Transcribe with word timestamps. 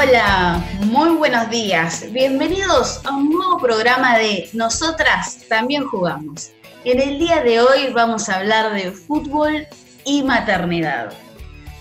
Hola, 0.00 0.64
muy 0.84 1.16
buenos 1.16 1.50
días. 1.50 2.04
Bienvenidos 2.12 3.00
a 3.04 3.16
un 3.16 3.30
nuevo 3.30 3.58
programa 3.58 4.16
de 4.16 4.48
Nosotras 4.52 5.38
también 5.48 5.88
jugamos. 5.88 6.52
En 6.84 7.00
el 7.00 7.18
día 7.18 7.42
de 7.42 7.60
hoy 7.60 7.92
vamos 7.92 8.28
a 8.28 8.36
hablar 8.36 8.72
de 8.74 8.92
fútbol 8.92 9.66
y 10.04 10.22
maternidad. 10.22 11.12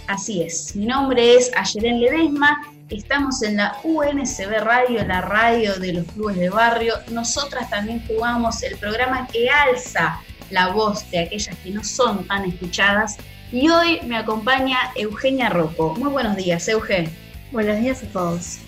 Así 0.08 0.42
es, 0.42 0.76
mi 0.76 0.88
nombre 0.88 1.36
es 1.36 1.52
Ayeren 1.56 2.00
Ledesma, 2.00 2.60
estamos 2.90 3.44
en 3.44 3.58
la 3.58 3.78
UNSB 3.84 4.62
Radio, 4.62 5.06
la 5.06 5.22
radio 5.22 5.76
de 5.76 5.94
los 5.94 6.06
clubes 6.08 6.38
de 6.38 6.50
barrio. 6.50 6.96
Nosotras 7.12 7.70
también 7.70 8.04
jugamos 8.08 8.64
el 8.64 8.78
programa 8.78 9.28
que 9.28 9.48
alza 9.48 10.20
la 10.50 10.70
voz 10.70 11.08
de 11.12 11.20
aquellas 11.20 11.56
que 11.58 11.70
no 11.70 11.84
son 11.84 12.26
tan 12.26 12.46
escuchadas. 12.46 13.18
Y 13.52 13.70
hoy 13.70 14.02
me 14.08 14.18
acompaña 14.18 14.92
Eugenia 14.96 15.50
Rocco. 15.50 15.94
Muy 16.00 16.10
buenos 16.10 16.36
días, 16.36 16.68
Euge. 16.68 17.27
Buenos 17.52 17.80
días 17.80 18.04
a 18.04 18.08
todos. 18.08 18.60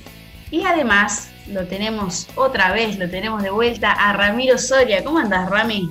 Y 0.51 0.63
además 0.63 1.29
lo 1.47 1.67
tenemos 1.67 2.27
otra 2.35 2.71
vez, 2.71 2.97
lo 2.97 3.09
tenemos 3.09 3.43
de 3.43 3.49
vuelta 3.49 3.91
a 3.91 4.13
Ramiro 4.13 4.57
Soria. 4.57 5.03
¿Cómo 5.03 5.19
andas, 5.19 5.49
Rami? 5.49 5.89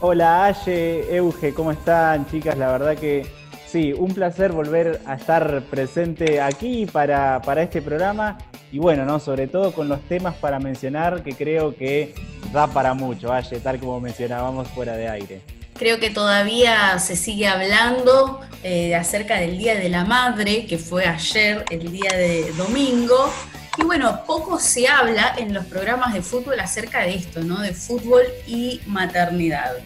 Hola, 0.00 0.46
Aye, 0.46 1.14
Euge, 1.14 1.54
¿cómo 1.54 1.70
están, 1.70 2.26
chicas? 2.26 2.58
La 2.58 2.72
verdad 2.72 2.96
que 2.96 3.26
sí, 3.66 3.92
un 3.92 4.12
placer 4.12 4.50
volver 4.50 5.00
a 5.06 5.14
estar 5.14 5.62
presente 5.70 6.40
aquí 6.40 6.84
para, 6.86 7.40
para 7.42 7.62
este 7.62 7.80
programa. 7.80 8.38
Y 8.72 8.80
bueno, 8.80 9.04
¿no? 9.04 9.20
Sobre 9.20 9.46
todo 9.46 9.72
con 9.72 9.88
los 9.88 10.00
temas 10.02 10.34
para 10.34 10.58
mencionar 10.58 11.22
que 11.22 11.32
creo 11.32 11.76
que 11.76 12.12
da 12.52 12.66
para 12.66 12.92
mucho, 12.92 13.32
Aye, 13.32 13.60
tal 13.60 13.78
como 13.78 14.00
mencionábamos 14.00 14.66
fuera 14.68 14.96
de 14.96 15.08
aire. 15.08 15.55
Creo 15.78 16.00
que 16.00 16.10
todavía 16.10 16.98
se 16.98 17.16
sigue 17.16 17.46
hablando 17.46 18.40
eh, 18.62 18.94
acerca 18.94 19.36
del 19.36 19.58
Día 19.58 19.74
de 19.74 19.90
la 19.90 20.04
Madre, 20.04 20.66
que 20.66 20.78
fue 20.78 21.06
ayer, 21.06 21.64
el 21.70 21.92
día 21.92 22.12
de 22.12 22.50
domingo. 22.56 23.30
Y 23.76 23.84
bueno, 23.84 24.24
poco 24.26 24.58
se 24.58 24.88
habla 24.88 25.34
en 25.36 25.52
los 25.52 25.66
programas 25.66 26.14
de 26.14 26.22
fútbol 26.22 26.58
acerca 26.60 27.02
de 27.02 27.14
esto, 27.14 27.42
¿no? 27.42 27.60
De 27.60 27.74
fútbol 27.74 28.22
y 28.46 28.80
maternidad. 28.86 29.76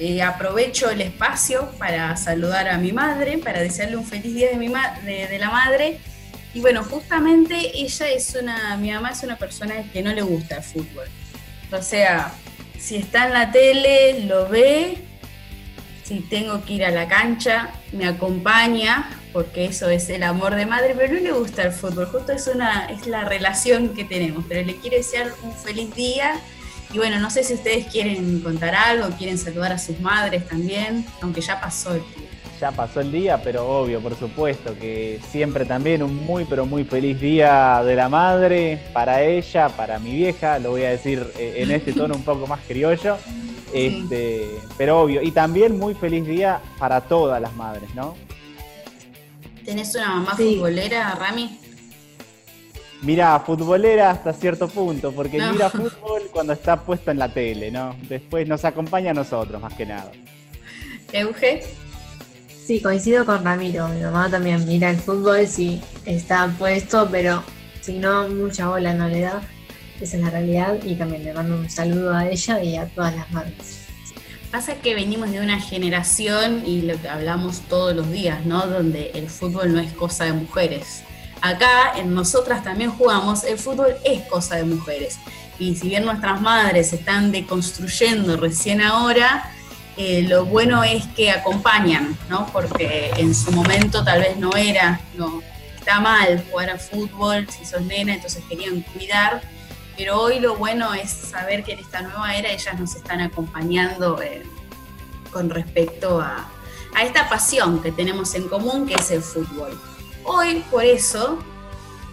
Eh, 0.00 0.22
aprovecho 0.22 0.90
el 0.90 1.00
espacio 1.00 1.70
para 1.78 2.16
saludar 2.16 2.68
a 2.68 2.78
mi 2.78 2.90
madre, 2.90 3.38
para 3.38 3.60
desearle 3.60 3.96
un 3.96 4.04
feliz 4.04 4.34
día 4.34 4.50
de, 4.50 4.56
mi 4.56 4.66
de 4.66 5.38
la 5.38 5.50
madre. 5.50 6.00
Y 6.52 6.60
bueno, 6.60 6.82
justamente 6.82 7.78
ella 7.78 8.08
es 8.08 8.34
una, 8.34 8.76
mi 8.76 8.90
mamá 8.90 9.10
es 9.10 9.22
una 9.22 9.36
persona 9.36 9.84
que 9.92 10.02
no 10.02 10.12
le 10.12 10.22
gusta 10.22 10.56
el 10.56 10.62
fútbol. 10.64 11.06
O 11.70 11.80
sea, 11.80 12.34
si 12.78 12.96
está 12.96 13.26
en 13.26 13.32
la 13.32 13.52
tele, 13.52 14.24
lo 14.24 14.48
ve, 14.48 14.98
si 16.12 16.20
tengo 16.20 16.62
que 16.62 16.74
ir 16.74 16.84
a 16.84 16.90
la 16.90 17.08
cancha, 17.08 17.70
me 17.92 18.06
acompaña, 18.06 19.08
porque 19.32 19.64
eso 19.64 19.88
es 19.88 20.10
el 20.10 20.22
amor 20.22 20.54
de 20.54 20.66
madre, 20.66 20.94
pero 20.94 21.14
no 21.14 21.20
le 21.20 21.32
gusta 21.32 21.62
el 21.62 21.72
fútbol, 21.72 22.04
justo 22.04 22.32
es, 22.32 22.46
una, 22.54 22.84
es 22.86 23.06
la 23.06 23.24
relación 23.24 23.94
que 23.94 24.04
tenemos, 24.04 24.44
pero 24.46 24.62
le 24.62 24.76
quiere 24.76 24.98
desear 24.98 25.32
un 25.42 25.52
feliz 25.54 25.94
día. 25.94 26.34
Y 26.92 26.98
bueno, 26.98 27.18
no 27.18 27.30
sé 27.30 27.42
si 27.42 27.54
ustedes 27.54 27.86
quieren 27.86 28.40
contar 28.40 28.74
algo, 28.74 29.08
quieren 29.16 29.38
saludar 29.38 29.72
a 29.72 29.78
sus 29.78 29.98
madres 30.00 30.46
también, 30.46 31.06
aunque 31.22 31.40
ya 31.40 31.58
pasó 31.58 31.94
el 31.94 32.00
día. 32.00 32.28
Ya 32.60 32.70
pasó 32.70 33.00
el 33.00 33.10
día, 33.10 33.42
pero 33.42 33.66
obvio, 33.66 33.98
por 34.00 34.14
supuesto, 34.14 34.78
que 34.78 35.18
siempre 35.30 35.64
también 35.64 36.02
un 36.02 36.14
muy, 36.14 36.44
pero 36.44 36.66
muy 36.66 36.84
feliz 36.84 37.18
día 37.18 37.82
de 37.82 37.96
la 37.96 38.10
madre 38.10 38.78
para 38.92 39.22
ella, 39.22 39.70
para 39.70 39.98
mi 39.98 40.12
vieja, 40.12 40.58
lo 40.58 40.72
voy 40.72 40.84
a 40.84 40.90
decir 40.90 41.26
eh, 41.38 41.54
en 41.56 41.70
este 41.70 41.94
tono 41.94 42.14
un 42.14 42.22
poco 42.22 42.46
más 42.46 42.60
criollo. 42.68 43.16
Este, 43.72 44.60
pero 44.76 45.00
obvio, 45.00 45.22
y 45.22 45.30
también 45.30 45.78
muy 45.78 45.94
feliz 45.94 46.26
día 46.26 46.60
para 46.78 47.00
todas 47.00 47.40
las 47.40 47.54
madres, 47.54 47.94
¿no? 47.94 48.14
¿Tenés 49.64 49.94
una 49.94 50.08
mamá 50.08 50.36
futbolera, 50.36 51.14
Rami? 51.14 51.58
Mira, 53.02 53.40
futbolera 53.40 54.10
hasta 54.10 54.32
cierto 54.32 54.68
punto, 54.68 55.12
porque 55.12 55.40
mira 55.40 55.70
fútbol 55.70 56.22
cuando 56.32 56.52
está 56.52 56.80
puesto 56.80 57.10
en 57.10 57.18
la 57.18 57.28
tele, 57.32 57.70
¿no? 57.70 57.96
Después 58.08 58.46
nos 58.46 58.64
acompaña 58.64 59.10
a 59.10 59.14
nosotros, 59.14 59.60
más 59.60 59.74
que 59.74 59.86
nada. 59.86 60.12
¿Euge? 61.12 61.62
Sí, 62.64 62.80
coincido 62.80 63.26
con 63.26 63.44
Ramiro. 63.44 63.88
Mi 63.88 64.00
mamá 64.02 64.30
también 64.30 64.64
mira 64.66 64.90
el 64.90 64.98
fútbol, 64.98 65.46
sí, 65.48 65.80
está 66.06 66.48
puesto, 66.58 67.08
pero 67.10 67.42
si 67.80 67.98
no, 67.98 68.28
mucha 68.28 68.68
bola 68.68 68.94
no 68.94 69.08
le 69.08 69.22
da 69.22 69.42
esa 70.02 70.16
es 70.16 70.22
la 70.22 70.30
realidad 70.30 70.78
y 70.84 70.94
también 70.94 71.24
le 71.24 71.32
mando 71.32 71.56
un 71.56 71.70
saludo 71.70 72.14
a 72.14 72.26
ella 72.26 72.62
y 72.62 72.76
a 72.76 72.86
todas 72.86 73.14
las 73.14 73.30
madres. 73.30 73.82
Pasa 74.50 74.74
que 74.74 74.94
venimos 74.94 75.30
de 75.30 75.40
una 75.40 75.60
generación 75.60 76.64
y 76.66 76.82
lo 76.82 77.00
que 77.00 77.08
hablamos 77.08 77.60
todos 77.60 77.96
los 77.96 78.10
días, 78.10 78.44
¿no? 78.44 78.66
Donde 78.66 79.10
el 79.14 79.30
fútbol 79.30 79.72
no 79.72 79.80
es 79.80 79.92
cosa 79.92 80.24
de 80.24 80.34
mujeres. 80.34 81.02
Acá, 81.40 81.92
en 81.96 82.14
nosotras 82.14 82.62
también 82.62 82.90
jugamos, 82.90 83.44
el 83.44 83.58
fútbol 83.58 83.96
es 84.04 84.20
cosa 84.28 84.56
de 84.56 84.64
mujeres. 84.64 85.18
Y 85.58 85.74
si 85.76 85.88
bien 85.88 86.04
nuestras 86.04 86.40
madres 86.40 86.92
están 86.92 87.32
deconstruyendo 87.32 88.36
recién 88.36 88.82
ahora, 88.82 89.50
eh, 89.96 90.22
lo 90.22 90.44
bueno 90.44 90.84
es 90.84 91.06
que 91.16 91.30
acompañan, 91.30 92.16
¿no? 92.28 92.46
Porque 92.52 93.10
en 93.16 93.34
su 93.34 93.52
momento 93.52 94.04
tal 94.04 94.20
vez 94.20 94.36
no 94.36 94.54
era, 94.54 95.00
no, 95.16 95.42
está 95.78 96.00
mal 96.00 96.44
jugar 96.50 96.70
a 96.70 96.78
fútbol, 96.78 97.48
si 97.48 97.64
sos 97.64 97.82
nena, 97.82 98.14
entonces 98.14 98.42
querían 98.48 98.82
cuidar 98.82 99.42
pero 99.96 100.20
hoy 100.20 100.40
lo 100.40 100.56
bueno 100.56 100.94
es 100.94 101.10
saber 101.10 101.64
que 101.64 101.72
en 101.72 101.80
esta 101.80 102.02
nueva 102.02 102.34
era 102.36 102.50
ellas 102.50 102.78
nos 102.78 102.94
están 102.94 103.20
acompañando 103.20 104.20
eh, 104.22 104.42
con 105.30 105.50
respecto 105.50 106.20
a, 106.20 106.48
esta 107.02 107.28
pasión 107.28 107.82
que 107.82 107.90
tenemos 107.90 108.34
en 108.34 108.48
común, 108.48 108.86
que 108.86 108.94
es 108.94 109.10
el 109.10 109.22
fútbol. 109.22 109.80
Hoy, 110.24 110.62
por 110.70 110.84
eso, 110.84 111.38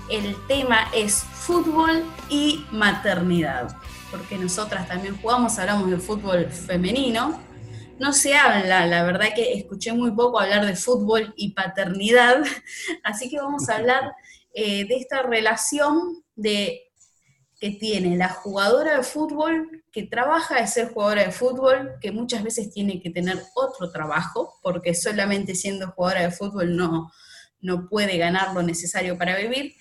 el 0.09 0.35
tema 0.47 0.90
es 0.94 1.22
fútbol 1.22 2.06
y 2.29 2.66
maternidad, 2.72 3.75
porque 4.09 4.38
nosotras 4.38 4.88
también 4.88 5.17
jugamos, 5.22 5.59
hablamos 5.59 5.91
de 5.91 5.97
fútbol 5.97 6.46
femenino. 6.50 7.41
No 8.00 8.13
se 8.13 8.35
habla, 8.35 8.88
la 8.88 9.03
verdad 9.03 9.28
que 9.35 9.51
escuché 9.53 9.91
muy 9.91 10.11
poco 10.11 10.40
hablar 10.40 10.66
de 10.66 10.78
fútbol 10.78 11.34
y 11.35 11.51
paternidad, 11.51 12.41
así 13.03 13.29
que 13.29 13.38
vamos 13.38 13.67
a 13.67 13.75
hablar 13.75 14.13
eh, 14.53 14.85
de 14.88 14.96
esta 14.96 15.23
relación 15.23 16.23
de 16.35 16.89
que 17.59 17.72
tiene 17.72 18.16
la 18.16 18.30
jugadora 18.30 18.97
de 18.97 19.03
fútbol 19.03 19.84
que 19.92 20.03
trabaja 20.03 20.62
de 20.62 20.68
ser 20.68 20.90
jugadora 20.94 21.24
de 21.24 21.31
fútbol, 21.31 21.94
que 22.00 22.12
muchas 22.12 22.44
veces 22.44 22.72
tiene 22.72 23.02
que 23.02 23.09
tener 23.09 23.42
otro 23.56 23.92
trabajo, 23.92 24.59
porque 24.62 24.94
solamente 24.94 25.56
siendo 25.56 25.92
jugadora 25.92 26.22
de 26.22 26.31
fútbol 26.31 26.75
no, 26.75 27.12
no 27.62 27.90
puede 27.90 28.18
ganar 28.18 28.53
lo 28.53 28.62
necesario 28.62 29.18
para 29.18 29.36
vivir, 29.38 29.74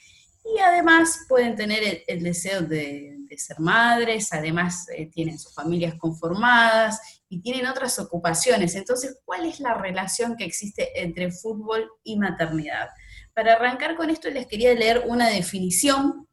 y 0.44 0.58
además 0.60 1.26
pueden 1.28 1.56
tener 1.56 2.04
el, 2.06 2.22
deseo 2.22 2.62
de, 2.62 3.16
ser 3.36 3.60
madres, 3.60 4.32
además 4.32 4.86
eh, 4.96 5.06
tienen 5.06 5.38
sus 5.38 5.54
familias 5.54 5.94
conformadas 5.96 6.98
y 7.28 7.42
tienen 7.42 7.66
otras 7.66 7.98
ocupaciones. 7.98 8.74
Entonces, 8.74 9.20
¿cuál 9.24 9.44
es 9.44 9.60
la 9.60 9.74
relación 9.74 10.36
que 10.36 10.44
existe 10.44 11.00
entre 11.00 11.30
fútbol 11.30 11.88
y 12.02 12.18
maternidad? 12.18 12.88
Para 13.34 13.54
arrancar 13.54 13.94
con 13.94 14.08
esto 14.10 14.30
les 14.30 14.46
quería 14.46 14.74
leer 14.74 15.04
una 15.06 15.28
definición 15.28 16.27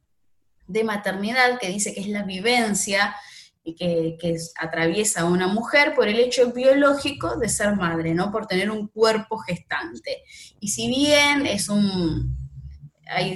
de 0.68 0.84
maternidad 0.84 1.60
que 1.60 1.70
dice 1.70 1.94
que 1.94 2.02
es 2.02 2.08
la 2.08 2.24
vivencia 2.24 3.16
y 3.64 3.76
que, 3.76 4.38
atraviesa 4.60 5.22
a 5.22 5.26
una 5.26 5.48
mujer 5.48 5.96
por 5.96 6.08
el 6.08 6.20
hecho 6.20 6.52
biológico 6.52 7.38
de 7.38 7.50
ser 7.50 7.76
madre, 7.76 8.14
¿no? 8.14 8.32
Por 8.32 8.46
tener 8.46 8.70
un 8.70 8.88
cuerpo 8.88 9.40
gestante. 9.40 10.24
Y 10.60 10.68
si 10.68 10.88
bien 10.88 11.48
es 11.48 11.68
un, 11.68 12.38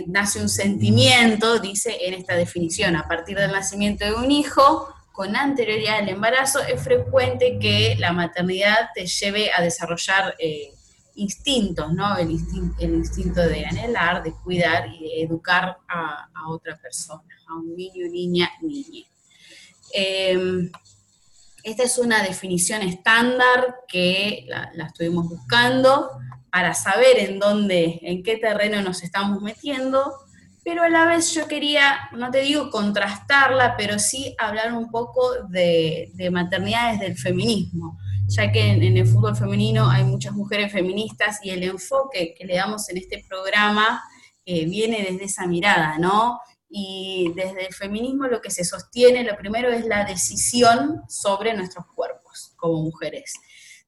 nace 0.08 0.40
un 0.40 0.50
sentimiento, 0.50 1.60
dice 1.60 1.98
en 2.02 2.14
esta 2.14 2.36
definición, 2.36 2.96
a 2.96 3.08
partir 3.08 3.38
del 3.38 3.52
nacimiento 3.52 4.06
de 4.06 4.14
un 4.14 4.30
hijo, 4.30 4.94
con 5.12 5.36
anterioridad 5.36 5.98
al 5.98 6.10
embarazo, 6.10 6.60
es 6.60 6.82
frecuente 6.82 7.58
que 7.60 7.96
la 8.00 8.14
maternidad 8.14 8.90
te 8.94 9.06
lleve 9.06 9.52
a 9.52 9.62
desarrollar 9.62 10.36
eh, 10.40 10.72
instintos, 11.20 11.94
¿no? 11.94 12.18
El, 12.18 12.32
instinto, 12.32 13.42
de 13.42 13.66
anhelar, 13.66 14.24
de 14.24 14.34
cuidar 14.44 14.88
y 14.88 15.00
de 15.00 15.24
educar 15.24 15.78
a, 15.88 16.28
otra 16.50 16.78
persona, 16.78 17.36
a 17.48 17.56
un 17.56 17.76
niño, 17.76 18.08
niña, 18.10 18.50
niña. 18.62 19.06
Em, 19.94 20.72
esta 21.64 21.84
es 21.84 21.98
una 21.98 22.24
definición 22.24 22.82
estándar 22.82 23.82
que 23.88 24.46
la, 24.48 24.72
estuvimos 24.88 25.28
buscando 25.28 26.10
para 26.52 26.74
saber 26.74 27.20
en 27.20 27.40
dónde, 27.40 28.00
en 28.02 28.24
qué 28.24 28.38
terreno 28.38 28.82
nos 28.82 29.04
estamos 29.04 29.42
metiendo, 29.42 30.14
pero 30.64 30.84
a 30.84 30.90
la 30.90 31.06
vez 31.06 31.34
yo 31.34 31.48
quería, 31.48 32.10
no 32.14 32.32
te 32.32 32.42
digo 32.42 32.70
contrastarla, 32.70 33.76
pero 33.78 34.00
sí 34.00 34.36
hablar 34.38 34.74
un 34.74 34.90
poco 34.90 35.44
de, 35.50 36.12
de 36.16 36.32
maternidades 36.32 37.00
del 37.00 37.18
feminismo 37.18 38.00
ya 38.30 38.52
que 38.52 38.72
en, 38.72 38.98
el 38.98 39.08
fútbol 39.08 39.36
femenino 39.36 39.90
hay 39.90 40.04
muchas 40.04 40.34
mujeres 40.34 40.72
feministas 40.72 41.40
y 41.44 41.50
el 41.50 41.64
enfoque 41.64 42.36
que 42.38 42.46
le 42.46 42.56
damos 42.56 42.88
en 42.90 42.98
este 42.98 43.26
programa 43.28 44.04
eh, 44.46 44.66
viene 44.66 45.04
desde 45.10 45.26
esa 45.26 45.48
mirada, 45.48 45.98
¿no? 45.98 46.40
Y 46.70 47.34
desde 47.36 47.66
el 47.66 47.74
feminismo 47.74 48.28
lo 48.28 48.40
que 48.40 48.52
se 48.52 48.64
sostiene, 48.64 49.24
lo 49.24 49.36
primero 49.36 49.70
es 49.70 49.86
la 49.86 50.06
decisión 50.06 51.02
sobre 51.10 51.56
nuestros 51.56 51.86
cuerpos 51.88 52.54
como 52.56 52.84
mujeres. 52.84 53.34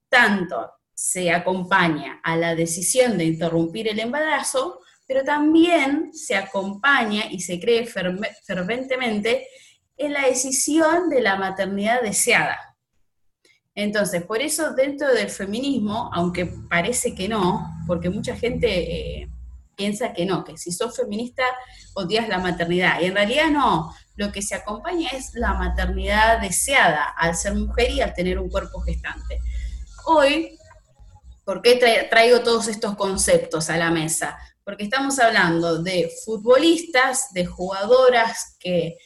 Tanto 0.09 0.71
se 0.93 1.31
acompaña 1.31 2.19
a 2.23 2.35
la 2.35 2.55
decisión 2.55 3.17
de 3.17 3.25
interrumpir 3.25 3.87
el 3.87 3.99
embarazo, 3.99 4.79
pero 5.07 5.23
también 5.23 6.11
se 6.13 6.35
acompaña 6.35 7.25
y 7.29 7.41
se 7.41 7.59
cree 7.59 7.85
ferventemente 7.85 9.47
en 9.97 10.13
la 10.13 10.25
decisión 10.25 11.09
de 11.09 11.21
la 11.21 11.35
maternidad 11.35 12.01
deseada. 12.01 12.70
Entonces, 13.75 14.23
por 14.23 14.41
eso 14.41 14.73
dentro 14.73 15.07
del 15.13 15.29
feminismo, 15.29 16.09
aunque 16.13 16.45
parece 16.45 17.15
que 17.15 17.29
no, 17.29 17.67
porque 17.87 18.09
mucha 18.09 18.35
gente 18.35 19.21
eh, 19.21 19.29
piensa 19.75 20.13
que 20.13 20.25
no, 20.25 20.43
que 20.43 20.57
si 20.57 20.71
sos 20.71 20.95
feminista 20.95 21.43
odias 21.93 22.27
la 22.27 22.39
maternidad, 22.39 22.99
y 23.01 23.05
en 23.05 23.15
realidad 23.15 23.49
no, 23.49 23.93
lo 24.15 24.31
que 24.31 24.41
se 24.41 24.55
acompaña 24.55 25.09
es 25.11 25.33
la 25.33 25.53
maternidad 25.53 26.41
deseada 26.41 27.05
al 27.17 27.35
ser 27.35 27.55
mujer 27.55 27.91
y 27.91 28.01
al 28.01 28.13
tener 28.13 28.39
un 28.39 28.49
cuerpo 28.49 28.81
gestante. 28.81 29.39
Hoy, 30.05 30.57
¿por 31.45 31.61
qué 31.61 32.07
traigo 32.09 32.41
todos 32.41 32.67
estos 32.67 32.95
conceptos 32.95 33.69
a 33.69 33.77
la 33.77 33.89
mesa? 33.89 34.37
porque 34.63 34.83
estamos 34.83 35.19
hablando 35.19 35.81
de 35.81 36.09
futbolistas, 36.23 37.33
de 37.33 37.45
jugadoras 37.45 38.57
que, 38.59 38.97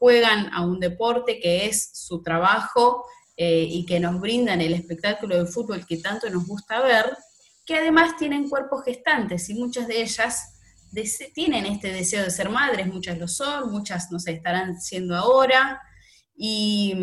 juegan 0.00 0.52
a 0.52 0.64
un 0.64 0.80
deporte 0.80 1.38
que 1.38 1.66
es 1.66 1.90
su 1.92 2.24
trabajo 2.24 3.04
eh, 3.42 3.66
y 3.70 3.86
que 3.86 3.98
nos 3.98 4.20
brindan 4.20 4.60
el 4.60 4.74
espectáculo 4.74 5.38
de 5.38 5.50
fútbol 5.50 5.86
que 5.86 5.96
tanto 5.96 6.28
nos 6.28 6.46
gusta 6.46 6.82
ver, 6.82 7.06
que 7.64 7.76
además 7.78 8.18
tienen 8.18 8.50
cuerpos 8.50 8.84
gestantes 8.84 9.48
y 9.48 9.54
muchas 9.54 9.88
de 9.88 10.02
ellas 10.02 10.58
tienen 11.32 11.64
este 11.64 11.90
deseo 11.90 12.22
de 12.22 12.30
ser 12.30 12.50
madres, 12.50 12.86
muchas 12.88 13.16
lo 13.16 13.26
son, 13.26 13.72
muchas 13.72 14.12
no 14.12 14.18
sé, 14.18 14.32
estarán 14.32 14.78
siendo 14.78 15.16
ahora, 15.16 15.80
y, 16.36 16.94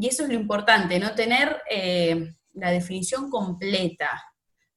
eso 0.00 0.22
es 0.22 0.28
lo 0.28 0.36
importante, 0.36 1.00
no 1.00 1.16
tener 1.16 1.60
eh, 1.68 2.32
la 2.52 2.70
definición 2.70 3.28
completa 3.28 4.22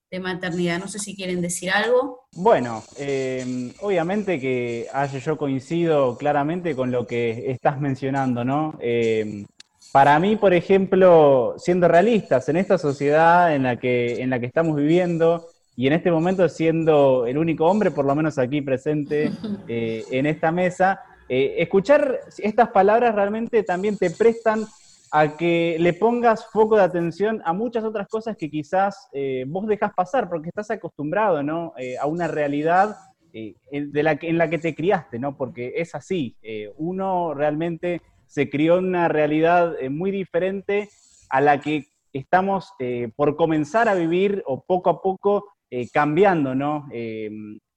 de 0.10 0.20
maternidad. 0.20 0.80
No 0.80 0.88
sé 0.88 0.98
si 0.98 1.16
quieren 1.16 1.40
decir 1.40 1.70
algo. 1.70 2.28
Bueno, 2.32 2.84
eh, 2.98 3.72
obviamente 3.82 4.40
que 4.40 4.88
yo 5.24 5.38
coincido 5.38 6.18
claramente 6.18 6.76
con 6.76 6.90
lo 6.90 7.06
que 7.06 7.52
estás 7.52 7.80
mencionando, 7.80 8.44
¿no? 8.44 8.76
Eh, 8.82 9.46
para 9.96 10.20
mí, 10.20 10.36
por 10.36 10.54
ejemplo, 10.54 11.56
siendo 11.58 11.88
realistas, 11.88 12.50
en 12.50 12.58
esta 12.58 12.78
sociedad 12.78 13.56
en 13.56 13.64
la 13.64 13.78
que, 13.78 14.22
en 14.22 14.30
la 14.30 14.42
que 14.42 14.46
estamos 14.46 14.76
viviendo, 14.76 15.48
y 15.78 15.88
en 15.88 15.94
este 15.94 16.12
momento 16.12 16.50
siendo 16.50 17.26
el 17.26 17.38
único 17.38 17.66
hombre, 17.66 17.92
por 17.92 18.04
lo 18.04 18.14
menos 18.14 18.38
aquí 18.38 18.62
presente 18.62 19.32
eh, 19.70 20.04
en 20.12 20.26
esta 20.26 20.52
mesa, 20.52 21.00
escuchar 21.30 22.20
estas 22.40 22.72
palabras 22.72 23.16
realmente 23.16 23.64
también 23.64 23.98
te 23.98 24.12
prestan 24.12 24.66
a 25.12 25.38
que 25.38 25.78
le 25.80 25.94
pongas 25.94 26.46
foco 26.48 26.76
de 26.76 26.84
atención 26.84 27.42
a 27.46 27.54
muchas 27.54 27.86
otras 27.86 28.10
cosas 28.10 28.36
que 28.36 28.50
quizás 28.50 29.08
eh, 29.14 29.46
vos 29.48 29.66
dejas 29.66 29.94
pasar 29.94 30.28
porque 30.28 30.50
estás 30.50 30.72
acostumbrado 30.72 31.42
¿no? 31.42 31.72
Eh, 31.78 31.98
a 31.98 32.06
una 32.06 32.28
realidad 32.28 32.98
eh, 33.32 33.56
de 33.72 34.04
la 34.04 34.18
que, 34.18 34.28
en 34.28 34.38
la 34.38 34.50
que 34.50 34.58
te 34.58 34.76
criaste, 34.76 35.18
¿no? 35.18 35.38
porque 35.38 35.72
es 35.78 35.96
así, 35.96 36.36
uno 36.76 37.34
realmente 37.34 38.02
se 38.28 38.50
crió 38.50 38.78
en 38.78 38.86
una 38.86 39.08
realidad 39.08 39.74
muy 39.90 40.12
diferente 40.12 40.90
a 41.30 41.42
la 41.42 41.62
que 41.62 41.88
estamos 42.14 42.72
por 43.16 43.36
comenzar 43.36 43.90
a 43.90 43.96
vivir 43.96 44.44
o 44.46 44.64
poco 44.64 44.90
a 44.90 45.02
poco 45.02 45.46
cambiando, 45.92 46.56
¿no? 46.56 46.88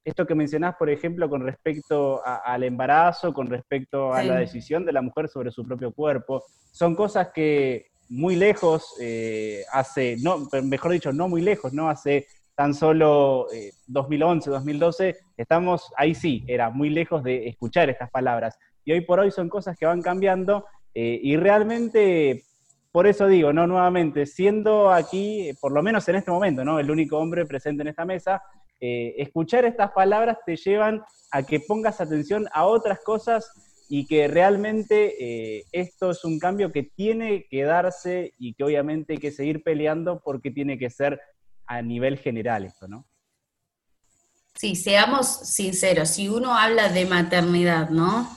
esto 0.08 0.26
que 0.26 0.34
mencionás, 0.34 0.74
por 0.76 0.88
ejemplo, 0.88 1.28
con 1.28 1.42
respecto 1.42 2.22
al 2.24 2.64
embarazo, 2.64 3.32
con 3.34 3.46
respecto 3.46 4.14
a 4.14 4.22
la 4.22 4.36
decisión 4.36 4.84
de 4.84 4.92
la 4.92 5.02
mujer 5.02 5.28
sobre 5.28 5.50
su 5.50 5.64
propio 5.64 5.92
cuerpo, 5.92 6.44
son 6.72 6.94
cosas 6.94 7.28
que 7.34 7.90
muy 8.08 8.36
lejos, 8.36 8.94
eh, 9.00 9.64
hace, 9.70 10.16
no, 10.20 10.48
mejor 10.62 10.92
dicho, 10.92 11.12
no 11.12 11.28
muy 11.28 11.42
lejos, 11.42 11.74
¿no? 11.74 11.90
Hace 11.90 12.26
tan 12.54 12.74
solo 12.74 13.46
2011, 13.86 14.48
eh, 14.48 14.52
2012, 14.52 15.16
estamos, 15.36 15.92
ahí 15.96 16.14
sí, 16.14 16.42
era 16.48 16.70
muy 16.70 16.88
lejos 16.88 17.22
de 17.22 17.46
escuchar 17.46 17.90
estas 17.90 18.10
palabras. 18.10 18.58
Y 18.88 18.93
hoy 18.93 19.00
por 19.02 19.20
hoy 19.20 19.31
son 19.31 19.49
cosas 19.49 19.76
que 19.76 19.85
van 19.85 20.00
cambiando 20.00 20.64
eh, 20.94 21.20
y 21.23 21.37
realmente, 21.37 22.44
por 22.90 23.06
eso 23.06 23.26
digo, 23.26 23.52
¿no? 23.52 23.67
Nuevamente, 23.67 24.25
siendo 24.25 24.90
aquí, 24.90 25.50
por 25.61 25.73
lo 25.73 25.82
menos 25.82 26.08
en 26.08 26.17
este 26.17 26.31
momento, 26.31 26.64
¿no? 26.64 26.79
El 26.79 26.90
único 26.90 27.19
hombre 27.19 27.44
presente 27.44 27.82
en 27.82 27.88
esta 27.88 28.05
mesa, 28.05 28.43
escuchar 28.81 29.64
estas 29.64 29.90
palabras 29.90 30.38
te 30.46 30.55
llevan 30.55 31.02
a 31.32 31.43
que 31.43 31.58
pongas 31.58 32.00
atención 32.00 32.46
a 32.52 32.64
otras 32.64 33.00
cosas 33.00 33.50
y 33.88 34.06
que 34.06 34.29
realmente 34.29 35.17
eh, 35.58 35.64
esto 35.73 36.11
es 36.11 36.25
un 36.25 36.38
cambio 36.38 36.73
que 36.73 36.82
tiene 36.82 37.46
que 37.50 37.64
darse 37.64 38.35
y 38.38 38.55
que 38.55 38.64
obviamente 38.64 39.14
hay 39.14 39.19
que 39.19 39.32
seguir 39.32 39.62
peleando 39.62 40.20
porque 40.23 40.50
tiene 40.50 40.79
que 40.79 40.90
ser 40.90 41.20
a 41.67 41.81
nivel 41.82 42.19
general 42.19 42.64
esto, 42.64 42.87
¿no? 42.87 43.06
Sí, 44.55 44.75
seamos 44.75 45.26
sinceros, 45.29 46.11
si 46.11 46.29
uno 46.29 46.56
habla 46.56 46.88
de 46.88 47.06
maternidad, 47.06 47.90
¿no? 47.90 48.29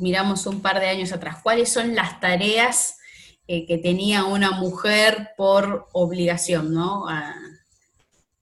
Miramos 0.00 0.46
un 0.46 0.60
par 0.60 0.80
de 0.80 0.88
años 0.88 1.12
atrás, 1.12 1.38
¿cuáles 1.42 1.72
son 1.72 1.94
las 1.94 2.20
tareas 2.20 2.98
eh, 3.46 3.66
que 3.66 3.78
tenía 3.78 4.24
una 4.24 4.52
mujer 4.52 5.30
por 5.36 5.88
obligación, 5.92 6.72
¿no? 6.72 7.06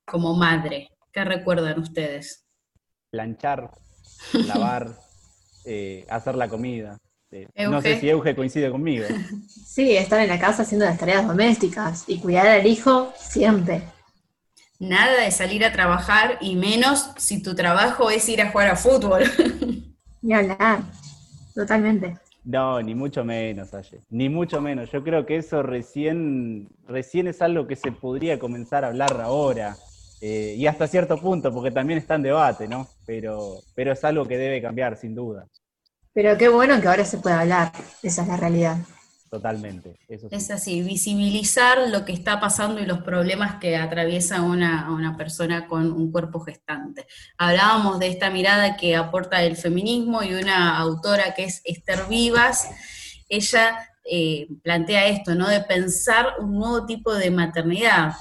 como 0.05 0.35
madre. 0.35 0.91
¿Qué 1.13 1.23
recuerdan 1.23 1.79
ustedes? 1.81 2.47
Planchar, 3.11 3.71
lavar. 4.33 4.97
Eh, 5.71 6.07
hacer 6.09 6.35
la 6.35 6.49
comida. 6.49 6.99
Eh, 7.31 7.47
no 7.69 7.83
sé 7.83 8.01
si 8.01 8.09
Euge 8.09 8.35
coincide 8.35 8.71
conmigo. 8.71 9.07
Sí, 9.67 9.97
estar 9.97 10.19
en 10.19 10.29
la 10.29 10.41
casa 10.41 10.63
haciendo 10.63 10.87
las 10.87 10.99
tareas 10.99 11.27
domésticas 11.27 12.05
y 12.09 12.19
cuidar 12.19 12.49
al 12.49 12.67
hijo 12.67 13.13
siempre. 13.17 13.83
Nada 14.81 15.21
de 15.21 15.31
salir 15.31 15.65
a 15.65 15.73
trabajar 15.73 16.39
y 16.41 16.57
menos 16.57 17.11
si 17.17 17.43
tu 17.43 17.55
trabajo 17.55 18.11
es 18.11 18.29
ir 18.29 18.41
a 18.41 18.51
jugar 18.51 18.69
a 18.69 18.77
fútbol. 18.77 19.23
Ni 20.23 20.33
hablar, 20.33 20.81
totalmente. 21.59 22.17
No, 22.45 22.81
ni 22.81 22.95
mucho 22.95 23.25
menos, 23.25 23.75
Aye. 23.75 24.01
Ni 24.11 24.29
mucho 24.29 24.61
menos. 24.61 24.91
Yo 24.93 25.03
creo 25.03 25.27
que 25.27 25.37
eso 25.37 25.63
recién, 25.63 26.69
recién 26.87 27.27
es 27.27 27.43
algo 27.43 27.67
que 27.67 27.77
se 27.77 27.91
podría 27.91 28.39
comenzar 28.39 28.85
a 28.85 28.89
hablar 28.89 29.21
ahora. 29.21 29.77
Eh, 30.21 30.55
y 30.57 30.67
hasta 30.67 30.87
cierto 30.87 31.19
punto, 31.19 31.53
porque 31.53 31.71
también 31.71 31.99
está 31.99 32.15
en 32.15 32.23
debate, 32.23 32.67
¿no? 32.69 32.89
Pero, 33.07 33.57
pero 33.75 33.93
es 33.93 34.03
algo 34.05 34.27
que 34.27 34.39
debe 34.39 34.63
cambiar, 34.63 34.97
sin 34.97 35.15
duda. 35.15 35.47
Pero 36.13 36.37
qué 36.39 36.49
bueno 36.49 36.81
que 36.81 36.89
ahora 36.89 37.05
se 37.05 37.19
pueda 37.19 37.41
hablar, 37.41 37.73
esa 38.03 38.23
es 38.23 38.29
la 38.29 38.37
realidad. 38.37 38.79
Totalmente. 39.31 39.99
Es 40.09 40.51
así, 40.51 40.83
visibilizar 40.83 41.89
lo 41.89 42.05
que 42.05 42.13
está 42.13 42.41
pasando 42.41 42.81
y 42.81 42.87
los 42.87 43.01
problemas 43.03 43.57
que 43.57 43.77
atraviesa 43.77 44.43
una, 44.43 44.91
una, 44.91 45.17
persona 45.17 45.67
con 45.67 45.93
un 45.93 46.11
cuerpo 46.11 46.41
gestante. 46.41 47.07
Hablábamos 47.37 47.99
de 47.99 48.09
esta 48.09 48.31
mirada 48.31 48.77
que 48.77 48.97
aporta 48.97 49.43
el 49.43 49.57
feminismo 49.57 50.23
y 50.23 50.35
una 50.35 50.79
autora 50.79 51.35
que 51.35 51.45
es 51.45 51.61
Esther 51.65 52.07
Vivas, 52.09 52.71
ella 53.29 53.79
eh, 54.05 54.49
plantea 54.63 55.07
esto, 55.09 55.35
¿no? 55.35 55.49
De 55.49 55.61
pensar 55.61 56.35
un 56.41 56.55
nuevo 56.55 56.87
tipo 56.87 57.15
de 57.15 57.31
maternidad, 57.31 58.15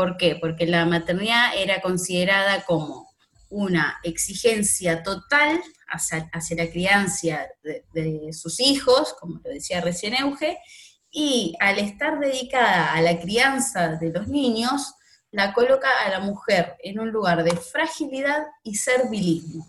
¿Por 0.00 0.16
qué? 0.16 0.34
Porque 0.40 0.66
la 0.66 0.86
maternidad 0.86 1.50
era 1.54 1.82
considerada 1.82 2.64
como 2.64 3.09
una 3.50 3.98
exigencia 4.02 5.02
total 5.02 5.60
hacia, 5.88 6.30
la 6.56 6.70
crianza 6.70 7.46
de, 7.62 8.32
sus 8.32 8.60
hijos, 8.60 9.14
como 9.20 9.40
lo 9.44 9.50
decía 9.50 9.80
recién 9.80 10.14
Euge, 10.14 10.58
y 11.10 11.54
al 11.60 11.78
estar 11.78 12.20
dedicada 12.20 12.92
a 12.94 13.02
la 13.02 13.18
crianza 13.20 13.96
de 13.96 14.10
los 14.10 14.28
niños, 14.28 14.94
la 15.32 15.52
coloca 15.52 15.88
a 16.04 16.10
la 16.10 16.20
mujer 16.20 16.76
en 16.82 17.00
un 17.00 17.10
lugar 17.10 17.42
de 17.42 17.56
fragilidad 17.56 18.46
y 18.62 18.76
servilismo. 18.76 19.66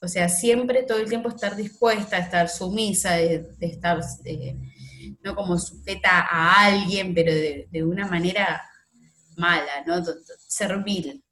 O 0.00 0.08
sea, 0.08 0.28
siempre, 0.28 0.82
todo 0.82 0.98
el 0.98 1.08
tiempo 1.08 1.28
estar 1.28 1.56
dispuesta 1.56 2.18
estar 2.18 2.48
sumisa, 2.48 3.12
de, 3.12 3.46
estar 3.60 4.00
no 5.22 5.34
como 5.34 5.58
sujeta 5.58 6.26
a 6.30 6.66
alguien, 6.66 7.14
pero 7.14 7.34
de, 7.34 7.68
de 7.70 7.84
una 7.84 8.06
manera 8.06 8.62
mala, 9.36 9.84
¿no? 9.86 10.02
servil. 10.48 11.22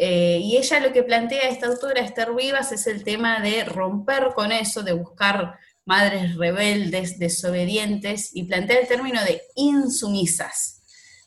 Eh, 0.00 0.40
y 0.42 0.56
ella 0.56 0.80
lo 0.80 0.92
que 0.92 1.02
plantea 1.02 1.48
esta 1.48 1.66
autora, 1.66 2.00
Esther 2.00 2.32
Vivas, 2.34 2.70
es 2.72 2.86
el 2.86 3.02
tema 3.02 3.40
de 3.40 3.64
romper 3.64 4.28
con 4.34 4.52
eso, 4.52 4.82
de 4.82 4.92
buscar 4.92 5.58
madres 5.84 6.36
rebeldes, 6.36 7.18
desobedientes, 7.18 8.30
y 8.34 8.44
plantea 8.44 8.78
el 8.78 8.88
término 8.88 9.22
de 9.24 9.42
insumisas. 9.56 10.82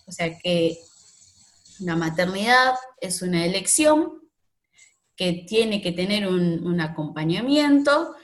O 0.06 0.12
sea 0.12 0.38
que 0.38 0.78
la 1.80 1.96
maternidad 1.96 2.76
es 3.00 3.22
una 3.22 3.46
elección 3.46 4.22
que 5.16 5.46
tiene 5.48 5.82
que 5.82 5.92
tener 5.92 6.28
un, 6.28 6.66
un 6.66 6.80
acompañamiento 6.80 8.16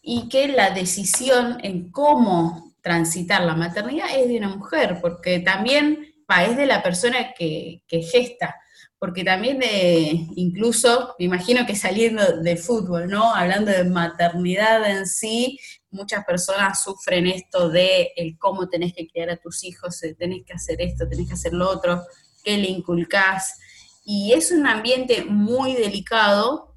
y 0.00 0.28
que 0.28 0.48
la 0.48 0.70
decisión 0.70 1.58
en 1.62 1.90
cómo 1.90 2.74
transitar 2.80 3.42
la 3.42 3.54
maternidad 3.54 4.06
es 4.16 4.28
de 4.28 4.38
una 4.38 4.48
mujer, 4.48 4.98
porque 5.00 5.40
también 5.40 6.10
es 6.38 6.56
de 6.56 6.66
la 6.66 6.82
persona 6.82 7.32
que, 7.32 7.82
gesta, 7.90 8.56
porque 9.00 9.24
también 9.24 9.58
de, 9.58 10.26
incluso, 10.36 11.16
me 11.18 11.24
imagino 11.24 11.64
que 11.64 11.74
saliendo 11.74 12.42
del 12.42 12.58
fútbol, 12.58 13.08
¿no? 13.08 13.34
Hablando 13.34 13.70
de 13.70 13.84
maternidad 13.84 14.88
en 14.90 15.06
sí, 15.06 15.58
muchas 15.90 16.22
personas 16.26 16.82
sufren 16.84 17.26
esto 17.26 17.70
de 17.70 18.12
el 18.14 18.36
cómo 18.36 18.68
tenés 18.68 18.92
que 18.92 19.08
criar 19.08 19.30
a 19.30 19.38
tus 19.38 19.64
hijos, 19.64 20.02
eh, 20.02 20.14
tenés 20.18 20.44
que 20.44 20.52
hacer 20.52 20.82
esto, 20.82 21.08
tenés 21.08 21.28
que 21.28 21.32
hacer 21.32 21.54
lo 21.54 21.70
otro, 21.70 22.02
qué 22.44 22.58
le 22.58 22.68
inculcás. 22.68 23.58
Y 24.04 24.34
es 24.34 24.52
un 24.52 24.66
ambiente 24.66 25.24
muy 25.24 25.72
delicado, 25.72 26.76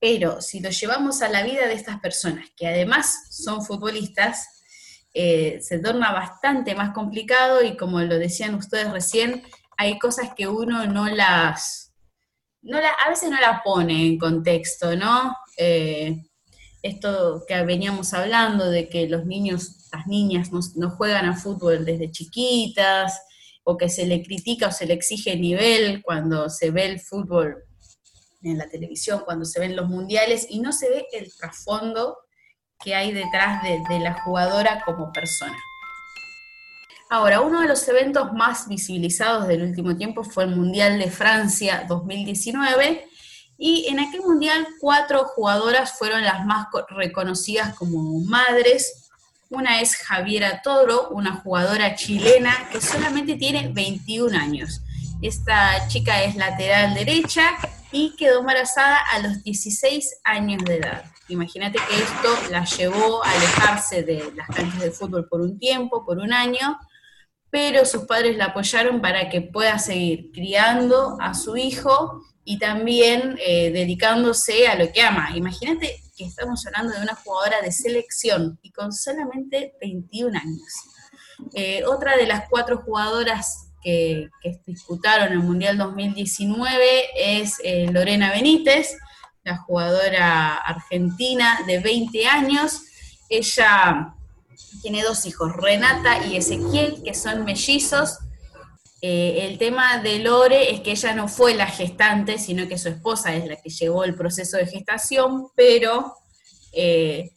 pero 0.00 0.40
si 0.40 0.58
lo 0.58 0.70
llevamos 0.70 1.22
a 1.22 1.28
la 1.28 1.44
vida 1.44 1.68
de 1.68 1.74
estas 1.74 2.00
personas, 2.00 2.48
que 2.56 2.66
además 2.66 3.28
son 3.30 3.64
futbolistas, 3.64 4.48
eh, 5.16 5.60
se 5.62 5.78
torna 5.78 6.10
bastante 6.10 6.74
más 6.74 6.92
complicado 6.92 7.62
y 7.62 7.76
como 7.76 8.00
lo 8.00 8.18
decían 8.18 8.56
ustedes 8.56 8.90
recién, 8.90 9.44
hay 9.76 9.98
cosas 9.98 10.30
que 10.34 10.46
uno 10.48 10.86
no 10.86 11.08
las, 11.08 11.92
no 12.62 12.80
la, 12.80 12.90
a 12.90 13.10
veces 13.10 13.30
no 13.30 13.40
la 13.40 13.62
pone 13.62 14.06
en 14.06 14.18
contexto, 14.18 14.96
¿no? 14.96 15.36
Eh, 15.56 16.22
esto 16.82 17.44
que 17.48 17.62
veníamos 17.62 18.12
hablando 18.12 18.70
de 18.70 18.88
que 18.88 19.08
los 19.08 19.24
niños, 19.24 19.88
las 19.92 20.06
niñas 20.06 20.50
no, 20.76 20.90
juegan 20.90 21.24
a 21.24 21.36
fútbol 21.36 21.84
desde 21.84 22.10
chiquitas, 22.10 23.20
o 23.64 23.78
que 23.78 23.88
se 23.88 24.06
le 24.06 24.22
critica 24.22 24.68
o 24.68 24.72
se 24.72 24.84
le 24.84 24.92
exige 24.92 25.36
nivel 25.36 26.02
cuando 26.02 26.50
se 26.50 26.70
ve 26.70 26.84
el 26.84 27.00
fútbol 27.00 27.64
en 28.42 28.58
la 28.58 28.68
televisión, 28.68 29.22
cuando 29.24 29.46
se 29.46 29.60
ven 29.60 29.74
los 29.74 29.88
mundiales, 29.88 30.46
y 30.50 30.60
no 30.60 30.72
se 30.72 30.90
ve 30.90 31.06
el 31.12 31.34
trasfondo 31.34 32.18
que 32.84 32.94
hay 32.94 33.12
detrás 33.12 33.62
de, 33.62 33.80
de 33.88 34.00
la 34.00 34.20
jugadora 34.22 34.82
como 34.84 35.10
persona. 35.10 35.56
Ahora, 37.10 37.40
uno 37.40 37.60
de 37.60 37.68
los 37.68 37.86
eventos 37.88 38.32
más 38.32 38.66
visibilizados 38.68 39.46
del 39.46 39.62
último 39.62 39.96
tiempo 39.96 40.24
fue 40.24 40.44
el 40.44 40.56
Mundial 40.56 40.98
de 40.98 41.10
Francia 41.10 41.84
2019, 41.88 43.08
y 43.56 43.86
en 43.88 44.00
aquel 44.00 44.22
mundial 44.22 44.66
cuatro 44.80 45.24
jugadoras 45.24 45.96
fueron 45.96 46.24
las 46.24 46.44
más 46.44 46.66
reconocidas 46.90 47.74
como 47.74 48.20
madres. 48.20 49.10
Una 49.48 49.80
es 49.80 49.96
Javiera 49.96 50.60
Toro, 50.62 51.10
una 51.10 51.36
jugadora 51.36 51.94
chilena 51.94 52.68
que 52.72 52.80
solamente 52.80 53.36
tiene 53.36 53.68
21 53.72 54.36
años. 54.36 54.80
Esta 55.22 55.86
chica 55.88 56.24
es 56.24 56.34
lateral 56.34 56.94
derecha 56.94 57.50
y 57.92 58.16
quedó 58.16 58.40
embarazada 58.40 58.98
a 59.12 59.20
los 59.20 59.44
16 59.44 60.20
años 60.24 60.64
de 60.64 60.76
edad. 60.78 61.04
Imagínate 61.28 61.78
que 61.78 61.94
esto 61.94 62.50
la 62.50 62.64
llevó 62.64 63.24
a 63.24 63.30
alejarse 63.30 64.02
de 64.02 64.32
las 64.34 64.48
canchas 64.48 64.80
de 64.80 64.90
fútbol 64.90 65.28
por 65.28 65.40
un 65.40 65.58
tiempo, 65.58 66.04
por 66.04 66.18
un 66.18 66.32
año, 66.32 66.78
pero 67.54 67.84
sus 67.84 68.02
padres 68.06 68.36
la 68.36 68.46
apoyaron 68.46 69.00
para 69.00 69.28
que 69.28 69.40
pueda 69.40 69.78
seguir 69.78 70.32
criando 70.32 71.16
a 71.20 71.34
su 71.34 71.56
hijo 71.56 72.20
y 72.44 72.58
también 72.58 73.38
eh, 73.46 73.70
dedicándose 73.70 74.66
a 74.66 74.74
lo 74.74 74.90
que 74.92 75.00
ama. 75.00 75.28
Imagínate 75.36 76.02
que 76.16 76.24
estamos 76.24 76.66
hablando 76.66 76.96
de 76.96 77.02
una 77.02 77.14
jugadora 77.14 77.62
de 77.62 77.70
selección 77.70 78.58
y 78.60 78.72
con 78.72 78.92
solamente 78.92 79.76
21 79.80 80.36
años. 80.36 80.72
Eh, 81.54 81.84
otra 81.84 82.16
de 82.16 82.26
las 82.26 82.48
cuatro 82.50 82.78
jugadoras 82.78 83.68
que, 83.80 84.30
disputaron 84.66 85.30
el 85.30 85.38
Mundial 85.38 85.78
2019 85.78 87.04
es 87.16 87.60
eh, 87.62 87.86
Lorena 87.92 88.32
Benítez, 88.32 88.96
la 89.44 89.58
jugadora 89.58 90.56
argentina 90.56 91.60
de 91.68 91.78
20 91.78 92.26
años. 92.26 92.82
Ella 93.28 94.12
tiene 94.82 95.02
dos 95.02 95.26
hijos, 95.26 95.52
Renata 95.54 96.26
y 96.26 96.36
Ezequiel, 96.36 97.02
que 97.02 97.14
son 97.14 97.44
mellizos 97.44 98.18
eh, 99.06 99.44
el 99.44 99.58
tema 99.58 99.98
de 99.98 100.20
Lore 100.20 100.72
es 100.72 100.80
que 100.80 100.92
ella 100.92 101.14
no 101.14 101.28
fue 101.28 101.54
la 101.54 101.66
gestante, 101.66 102.38
sino 102.38 102.66
que 102.66 102.78
su 102.78 102.88
esposa 102.88 103.34
es 103.34 103.46
la 103.46 103.56
que 103.56 103.68
llevó 103.68 104.02
el 104.02 104.14
proceso 104.14 104.56
de 104.56 104.66
gestación, 104.66 105.48
pero 105.54 106.14
eh, 106.72 107.30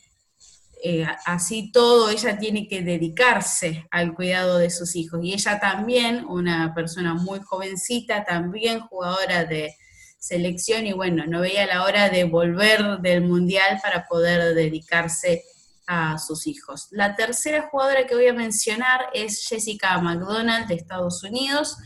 eh, 0.81 1.05
así 1.25 1.69
todo 1.73 2.09
ella 2.09 2.37
tiene 2.37 2.69
que 2.69 2.83
dedicarse 2.83 3.85
al 3.91 4.13
cuidado 4.15 4.59
de 4.59 4.69
sus 4.69 4.95
hijos. 4.95 5.19
Y 5.21 5.33
ella 5.33 5.59
también, 5.59 6.23
una 6.29 6.73
persona 6.73 7.15
muy 7.15 7.41
jovencita, 7.41 8.23
también 8.23 8.79
jugadora 8.79 9.43
de 9.43 9.75
selección, 10.19 10.87
y 10.87 10.93
bueno, 10.93 11.25
no 11.27 11.41
veía 11.41 11.65
la 11.65 11.83
hora 11.83 12.09
de 12.09 12.23
volver 12.23 12.99
del 13.01 13.23
mundial 13.23 13.81
para 13.83 14.07
poder 14.07 14.55
dedicarse 14.55 15.43
a 15.87 16.19
sus 16.19 16.45
hijos. 16.47 16.89
La 16.91 17.15
tercera 17.15 17.69
jugadora 17.71 18.05
que 18.05 18.13
voy 18.13 18.27
a 18.27 18.33
mencionar 18.33 19.07
es 19.13 19.47
Jessica 19.47 19.97
McDonald 19.99 20.67
de 20.67 20.75
Estados 20.75 21.23
Unidos. 21.23 21.77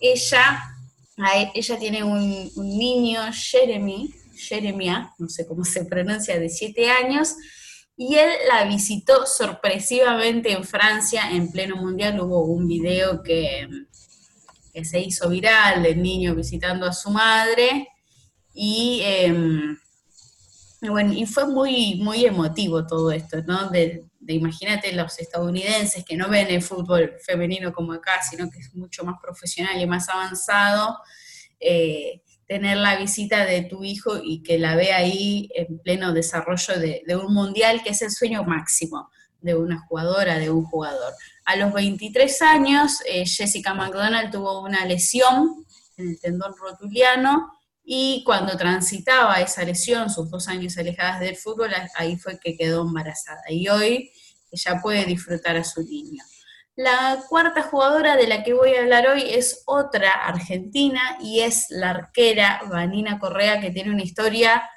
Ella, 0.00 0.60
ella 1.54 1.78
tiene 1.78 2.02
un, 2.02 2.50
niño, 2.56 3.20
Jeremy, 3.32 4.12
Jeremia, 4.36 5.14
no 5.18 5.28
sé 5.28 5.46
cómo 5.46 5.64
se 5.64 5.84
pronuncia, 5.84 6.38
de 6.38 6.48
7 6.48 6.90
años, 6.90 7.36
y 7.96 8.16
él 8.16 8.28
la 8.48 8.64
visitó 8.64 9.24
sorpresivamente 9.24 10.50
en 10.50 10.64
Francia 10.64 11.30
en 11.30 11.52
pleno 11.52 11.76
mundial. 11.76 12.20
Hubo 12.20 12.44
un 12.46 12.66
video 12.66 13.22
que, 13.22 13.68
que 14.72 14.84
se 14.84 14.98
hizo 14.98 15.28
viral 15.28 15.84
del 15.84 16.02
niño 16.02 16.34
visitando 16.34 16.86
a 16.86 16.92
su 16.92 17.10
madre 17.10 17.88
y... 18.52 19.00
Em, 19.04 19.78
bueno, 20.92 21.12
y 21.12 21.26
fue 21.26 21.46
muy, 21.46 21.96
muy 21.96 22.24
emotivo 22.24 22.86
todo 22.86 23.10
esto, 23.10 23.42
¿no? 23.46 23.70
De, 23.70 24.04
imagínate 24.26 24.92
los 24.92 25.18
estadounidenses 25.18 26.04
que 26.04 26.16
no 26.16 26.28
ven 26.28 26.48
el 26.48 26.62
fútbol 26.62 27.14
femenino 27.24 27.72
como 27.72 27.92
acá, 27.92 28.22
sino 28.22 28.50
que 28.50 28.58
es 28.58 28.74
mucho 28.74 29.04
más 29.04 29.16
profesional 29.20 29.80
y 29.80 29.86
más 29.86 30.08
avanzado, 30.08 30.98
eh, 31.60 32.22
tener 32.46 32.76
la 32.78 32.96
visita 32.96 33.44
de 33.44 33.62
tu 33.62 33.84
hijo 33.84 34.18
y 34.22 34.42
que 34.42 34.58
la 34.58 34.76
ve 34.76 34.92
ahí 34.92 35.48
en 35.54 35.78
pleno 35.78 36.12
desarrollo 36.12 36.78
de, 36.78 37.16
un 37.16 37.32
mundial, 37.32 37.82
que 37.82 37.90
es 37.90 38.02
el 38.02 38.10
sueño 38.10 38.44
máximo 38.44 39.10
de 39.40 39.54
una 39.54 39.78
jugadora, 39.80 40.38
de 40.38 40.50
un 40.50 40.64
jugador. 40.64 41.12
A 41.44 41.56
los 41.56 41.72
23 41.72 42.42
años, 42.42 43.00
eh, 43.06 43.24
Jessica 43.26 43.74
McDonald 43.74 44.30
tuvo 44.30 44.62
una 44.62 44.84
lesión 44.86 45.66
en 45.96 46.08
el 46.08 46.20
tendón 46.20 46.54
rotuliano, 46.56 47.52
y 47.84 48.22
cuando 48.24 48.56
transitaba 48.56 49.40
esa 49.40 49.62
lesión, 49.62 50.08
sus 50.08 50.30
dos 50.30 50.48
años 50.48 50.78
alejadas 50.78 51.20
del 51.20 51.36
fútbol, 51.36 51.70
ahí 51.96 52.16
fue 52.16 52.40
que 52.40 52.56
quedó 52.56 52.82
embarazada. 52.82 53.42
Y 53.50 53.68
hoy 53.68 54.10
ella 54.50 54.80
puede 54.82 55.04
disfrutar 55.04 55.56
a 55.56 55.64
su 55.64 55.82
niño. 55.82 56.24
La 56.76 57.22
cuarta 57.28 57.62
jugadora 57.62 58.16
de 58.16 58.26
la 58.26 58.42
que 58.42 58.54
voy 58.54 58.74
a 58.74 58.80
hablar 58.80 59.06
hoy 59.06 59.22
es 59.28 59.62
otra 59.66 60.12
argentina 60.12 61.18
y 61.20 61.40
es 61.40 61.66
la 61.68 61.90
arquera 61.90 62.62
Vanina 62.68 63.18
Correa, 63.18 63.60
que 63.60 63.70
tiene 63.70 63.92
una 63.92 64.02
historia 64.02 64.68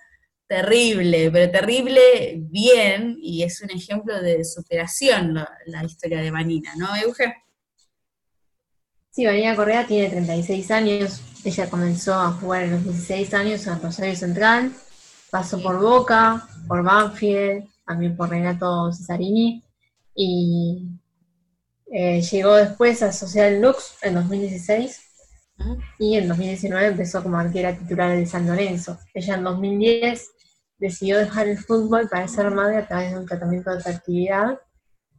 terrible, 0.46 1.32
pero 1.32 1.52
terrible 1.52 2.36
bien, 2.38 3.18
y 3.22 3.44
es 3.44 3.62
un 3.62 3.72
ejemplo 3.72 4.22
de 4.22 4.46
superación 4.46 5.34
la, 5.66 5.84
historia 5.84 6.22
de 6.22 6.32
Vanina, 6.32 6.74
¿no, 6.76 6.96
Euge? 6.96 7.47
Sí, 9.18 9.26
Vanina 9.26 9.56
Correa 9.56 9.88
tiene 9.88 10.12
36 10.12 10.70
años, 10.70 11.22
ella 11.44 11.68
comenzó 11.72 12.14
a 12.14 12.34
jugar 12.34 12.66
a 12.66 12.68
los 12.68 12.84
16 12.84 13.34
años 13.34 13.66
en 13.66 13.82
Rosario 13.82 14.16
Central, 14.16 14.72
pasó 15.32 15.60
por 15.60 15.82
Boca, 15.82 16.48
por 16.68 16.84
Banfield, 16.84 17.68
también 17.84 18.16
por 18.16 18.30
Renato 18.30 18.92
Cesarini, 18.94 19.64
y 20.14 21.00
eh, 21.92 22.22
llegó 22.22 22.54
después 22.58 23.02
a 23.02 23.12
Social 23.12 23.60
Lux 23.60 23.98
en 24.04 24.14
2016, 24.14 25.02
y 25.98 26.18
en 26.18 26.28
2019 26.28 26.86
empezó 26.86 27.24
como 27.24 27.40
arquera 27.40 27.76
titular 27.76 28.16
de 28.16 28.28
San 28.28 28.46
Lorenzo. 28.46 29.00
Ella 29.16 29.34
en 29.34 29.44
2010 29.46 30.30
decidió 30.78 31.18
dejar 31.18 31.48
el 31.48 31.58
fútbol 31.58 32.08
para 32.08 32.28
ser 32.28 32.52
madre 32.52 32.78
a 32.78 32.88
través 32.88 33.14
de 33.14 33.18
un 33.18 33.26
tratamiento 33.26 33.74
de 33.74 33.82
fertilidad, 33.82 34.60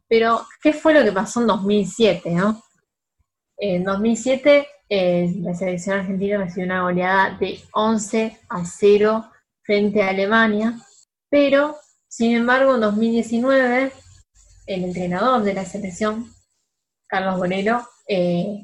pero 0.07 0.47
¿qué 0.63 0.71
fue 0.71 0.93
lo 0.93 1.03
que 1.03 1.11
pasó 1.11 1.41
en 1.41 1.47
2007? 1.47 2.31
No? 2.31 2.63
En 3.61 3.83
2007 3.83 4.67
eh, 4.87 5.35
la 5.41 5.53
selección 5.53 5.99
argentina 5.99 6.37
recibió 6.37 6.65
una 6.65 6.83
goleada 6.83 7.37
de 7.37 7.59
11 7.73 8.39
a 8.47 8.65
0 8.65 9.29
frente 9.63 10.01
a 10.01 10.09
Alemania, 10.09 10.79
pero 11.29 11.75
sin 12.07 12.37
embargo 12.37 12.75
en 12.75 12.81
2019 12.81 13.91
el 14.65 14.83
entrenador 14.85 15.43
de 15.43 15.53
la 15.53 15.65
selección, 15.65 16.33
Carlos 17.05 17.37
Bonero, 17.37 17.85
eh, 18.07 18.63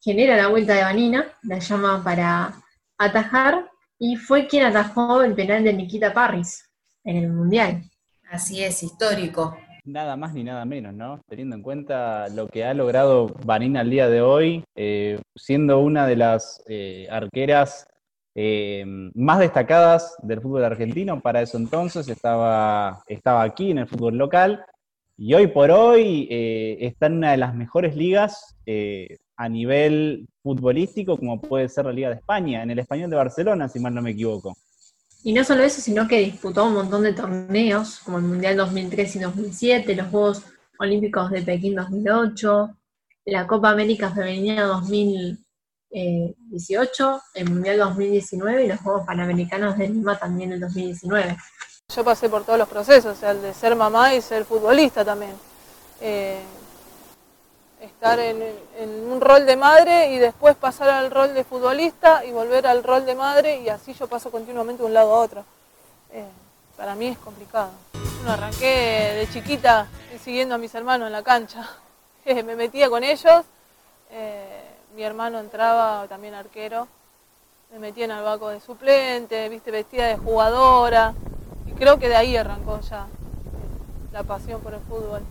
genera 0.00 0.36
la 0.36 0.48
vuelta 0.48 0.74
de 0.74 0.82
Vanina, 0.82 1.26
la 1.42 1.58
llama 1.58 2.04
para 2.04 2.62
atajar 2.98 3.70
y 3.98 4.16
fue 4.16 4.46
quien 4.46 4.66
atajó 4.66 5.22
el 5.22 5.34
penal 5.34 5.64
de 5.64 5.72
Nikita 5.72 6.12
Parris 6.12 6.68
en 7.04 7.16
el 7.16 7.30
Mundial. 7.30 7.82
Así 8.30 8.62
es, 8.62 8.82
histórico 8.82 9.56
nada 9.92 10.16
más 10.16 10.34
ni 10.34 10.44
nada 10.44 10.64
menos, 10.64 10.94
¿no? 10.94 11.20
Teniendo 11.28 11.56
en 11.56 11.62
cuenta 11.62 12.28
lo 12.28 12.48
que 12.48 12.64
ha 12.64 12.74
logrado 12.74 13.34
Vanina 13.44 13.80
al 13.80 13.90
día 13.90 14.08
de 14.08 14.22
hoy, 14.22 14.64
eh, 14.76 15.20
siendo 15.34 15.80
una 15.80 16.06
de 16.06 16.16
las 16.16 16.62
eh, 16.68 17.08
arqueras 17.10 17.86
eh, 18.34 18.84
más 19.14 19.40
destacadas 19.40 20.16
del 20.22 20.40
fútbol 20.40 20.64
argentino, 20.64 21.20
para 21.20 21.42
eso 21.42 21.56
entonces 21.56 22.08
estaba, 22.08 23.02
estaba 23.06 23.42
aquí 23.42 23.70
en 23.70 23.78
el 23.78 23.88
fútbol 23.88 24.16
local, 24.16 24.64
y 25.16 25.34
hoy 25.34 25.48
por 25.48 25.70
hoy 25.70 26.26
está 26.30 27.04
en 27.06 27.18
una 27.18 27.32
de 27.32 27.36
las 27.36 27.54
mejores 27.54 27.94
ligas 27.94 28.56
a 29.36 29.48
nivel 29.50 30.26
futbolístico, 30.42 31.18
como 31.18 31.38
puede 31.42 31.68
ser 31.68 31.84
la 31.84 31.92
Liga 31.92 32.08
de 32.08 32.14
España, 32.14 32.62
en 32.62 32.70
el 32.70 32.78
Español 32.78 33.10
de 33.10 33.16
Barcelona, 33.16 33.68
si 33.68 33.80
mal 33.80 33.94
no 33.94 34.00
me 34.00 34.12
equivoco. 34.12 34.56
Y 35.22 35.32
no 35.32 35.44
solo 35.44 35.62
eso, 35.62 35.80
sino 35.80 36.08
que 36.08 36.18
disputó 36.18 36.64
un 36.64 36.74
montón 36.74 37.02
de 37.02 37.12
torneos, 37.12 38.00
como 38.00 38.18
el 38.18 38.24
Mundial 38.24 38.56
2003 38.56 39.16
y 39.16 39.18
2007, 39.18 39.94
los 39.94 40.08
Juegos 40.08 40.42
Olímpicos 40.78 41.30
de 41.30 41.42
Pekín 41.42 41.74
2008, 41.74 42.70
la 43.26 43.46
Copa 43.46 43.70
América 43.70 44.10
Femenina 44.10 44.64
2000, 44.64 45.44
18, 45.90 47.16
eh, 47.16 47.40
el 47.40 47.50
Mundial 47.50 47.78
2019 47.78 48.64
y 48.64 48.68
los 48.68 48.80
Juegos 48.80 49.06
Panamericanos 49.06 49.76
de 49.76 49.88
Lima 49.88 50.18
también 50.18 50.52
en 50.52 50.60
2019. 50.60 51.36
Yo 51.94 52.04
pasé 52.04 52.28
por 52.28 52.44
todos 52.44 52.58
los 52.58 52.68
procesos, 52.68 53.16
o 53.16 53.20
sea, 53.20 53.32
el 53.32 53.42
de 53.42 53.52
ser 53.52 53.74
mamá 53.76 54.14
y 54.14 54.22
ser 54.22 54.44
futbolista 54.44 55.04
también. 55.04 55.32
Eh, 56.00 56.40
estar 57.80 58.18
en, 58.18 58.42
un 59.10 59.20
rol 59.20 59.46
de 59.46 59.56
madre 59.56 60.12
y 60.12 60.18
después 60.18 60.54
pasar 60.56 60.90
al 60.90 61.10
rol 61.10 61.34
de 61.34 61.44
futbolista 61.44 62.24
y 62.24 62.30
volver 62.30 62.66
al 62.66 62.82
rol 62.84 63.06
de 63.06 63.14
madre 63.14 63.60
y 63.60 63.68
así 63.68 63.94
yo 63.94 64.06
paso 64.06 64.30
continuamente 64.30 64.82
de 64.82 64.86
un 64.86 64.94
lado 64.94 65.14
a 65.14 65.18
otro. 65.18 65.44
Eh, 66.12 66.24
para 66.76 66.94
mí 66.94 67.08
es 67.08 67.18
complicado. 67.18 67.70
Bueno, 67.92 68.32
arranqué 68.32 69.14
de 69.16 69.28
chiquita 69.32 69.86
siguiendo 70.22 70.54
a 70.54 70.58
mis 70.58 70.74
hermanos 70.74 71.06
en 71.06 71.12
la 71.12 71.22
cancha. 71.22 71.68
Me 72.26 72.56
metía 72.56 72.90
con 72.90 73.02
ellos, 73.02 73.44
eh, 74.10 74.62
mi 74.94 75.02
hermano 75.02 75.38
entraba 75.38 76.06
también 76.08 76.34
arquero, 76.34 76.86
me 77.72 77.78
metía 77.78 78.04
en 78.04 78.10
el 78.10 78.22
banco 78.22 78.48
de 78.48 78.60
suplente, 78.60 79.48
viste, 79.48 79.70
vestida 79.70 80.06
de 80.08 80.16
jugadora 80.16 81.14
y 81.66 81.72
creo 81.72 81.98
que 81.98 82.08
de 82.08 82.16
ahí 82.16 82.36
arrancó 82.36 82.80
ya 82.80 83.06
la 84.12 84.24
pasión 84.24 84.60
por 84.60 84.74
el 84.74 84.80
fútbol 84.80 85.22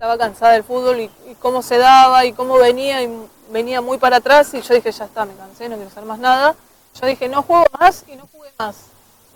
estaba 0.00 0.16
cansada 0.16 0.54
del 0.54 0.64
fútbol 0.64 0.98
y, 0.98 1.10
cómo 1.40 1.60
se 1.60 1.76
daba 1.76 2.24
y 2.24 2.32
cómo 2.32 2.56
venía 2.56 3.02
y 3.02 3.28
venía 3.50 3.82
muy 3.82 3.98
para 3.98 4.16
atrás 4.16 4.54
y 4.54 4.62
yo 4.62 4.72
dije, 4.72 4.90
ya 4.92 5.04
está, 5.04 5.26
me 5.26 5.34
cansé, 5.34 5.68
no 5.68 5.74
quiero 5.74 5.90
hacer 5.90 6.06
más 6.06 6.18
nada. 6.18 6.54
Yo 6.98 7.06
dije, 7.06 7.28
no 7.28 7.42
juego 7.42 7.66
más 7.78 8.06
y 8.08 8.16
no 8.16 8.26
jugué 8.32 8.48
más. 8.58 8.76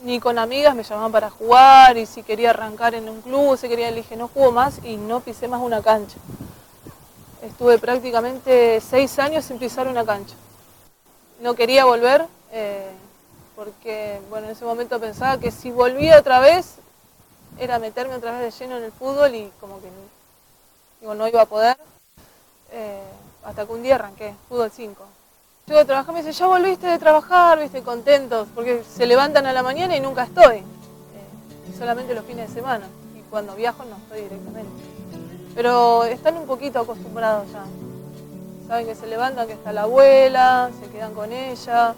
Ni 0.04 0.20
con 0.20 0.38
amigas 0.38 0.74
me 0.74 0.82
llamaban 0.82 1.12
para 1.12 1.28
jugar 1.28 1.98
y 1.98 2.06
si 2.06 2.22
quería 2.22 2.48
arrancar 2.48 2.94
en 2.94 3.10
un 3.10 3.20
club, 3.20 3.58
se 3.58 3.68
quería, 3.68 3.90
le 3.90 3.96
dije, 3.96 4.16
no 4.16 4.28
juego 4.28 4.52
más 4.52 4.82
y 4.82 4.96
no 4.96 5.20
pisé 5.20 5.48
más 5.48 5.60
una 5.60 5.82
cancha. 5.82 6.16
Estuve 7.42 7.78
prácticamente 7.78 8.80
seis 8.80 9.18
años 9.18 9.44
sin 9.44 9.58
pisar 9.58 9.86
una 9.86 10.06
cancha. 10.06 10.34
No 11.42 11.52
quería 11.54 11.84
volver 11.84 12.24
eh, 12.52 12.90
porque, 13.54 14.18
bueno, 14.30 14.46
en 14.46 14.52
ese 14.52 14.64
momento 14.64 14.98
pensaba 14.98 15.36
que 15.36 15.50
si 15.50 15.70
volvía 15.70 16.18
otra 16.18 16.40
vez 16.40 16.76
era 17.58 17.78
meterme 17.78 18.14
otra 18.14 18.38
vez 18.38 18.40
de 18.40 18.64
lleno 18.64 18.78
en 18.78 18.84
el 18.84 18.92
fútbol 18.92 19.34
y 19.34 19.52
como 19.60 19.78
que 19.82 19.88
digo, 21.04 21.14
no 21.14 21.28
iba 21.28 21.42
a 21.42 21.44
poder, 21.44 21.76
eh, 22.72 23.02
hasta 23.44 23.66
que 23.66 23.72
un 23.72 23.82
día 23.82 23.96
arranqué, 23.96 24.34
fútbol 24.48 24.70
5. 24.70 25.04
Llego 25.66 25.80
a 25.80 25.84
trabajar, 25.84 26.14
me 26.14 26.22
dice, 26.22 26.32
ya 26.32 26.46
volviste 26.46 26.86
de 26.86 26.98
trabajar, 26.98 27.60
viste, 27.60 27.82
contentos, 27.82 28.48
porque 28.54 28.82
se 28.90 29.04
levantan 29.04 29.44
a 29.44 29.52
la 29.52 29.62
mañana 29.62 29.94
y 29.94 30.00
nunca 30.00 30.22
estoy, 30.22 30.56
eh, 30.56 31.76
solamente 31.76 32.14
los 32.14 32.24
fines 32.24 32.48
de 32.48 32.54
semana, 32.54 32.86
y 33.14 33.20
cuando 33.28 33.54
viajo 33.54 33.84
no 33.84 33.96
estoy 33.96 34.22
directamente. 34.22 34.70
Pero 35.54 36.04
están 36.04 36.38
un 36.38 36.46
poquito 36.46 36.80
acostumbrados 36.80 37.52
ya, 37.52 37.64
saben 38.66 38.86
que 38.86 38.94
se 38.94 39.06
levantan, 39.06 39.46
que 39.46 39.52
está 39.52 39.74
la 39.74 39.82
abuela, 39.82 40.70
se 40.80 40.88
quedan 40.88 41.12
con 41.12 41.30
ella, 41.34 41.94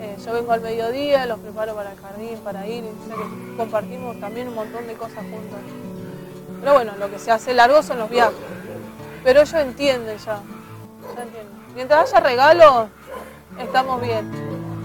eh, 0.00 0.16
yo 0.24 0.32
vengo 0.32 0.52
al 0.52 0.62
mediodía, 0.62 1.26
los 1.26 1.40
preparo 1.40 1.74
para 1.74 1.92
el 1.92 1.98
jardín, 1.98 2.38
para 2.38 2.66
ir, 2.66 2.84
y 2.84 3.56
compartimos 3.58 4.18
también 4.18 4.48
un 4.48 4.54
montón 4.54 4.86
de 4.86 4.94
cosas 4.94 5.18
juntos. 5.24 5.85
Pero 6.66 6.78
bueno, 6.78 6.94
lo 6.98 7.08
que 7.08 7.20
se 7.20 7.30
hace 7.30 7.54
largo 7.54 7.80
son 7.80 8.00
los 8.00 8.10
viajes. 8.10 8.34
Pero 9.22 9.42
ellos 9.42 9.54
entienden 9.54 10.18
ya. 10.18 10.40
ya 11.14 11.22
entienden. 11.22 11.54
Mientras 11.76 12.12
haya 12.12 12.18
regalo, 12.18 12.88
estamos 13.56 14.02
bien. 14.02 14.28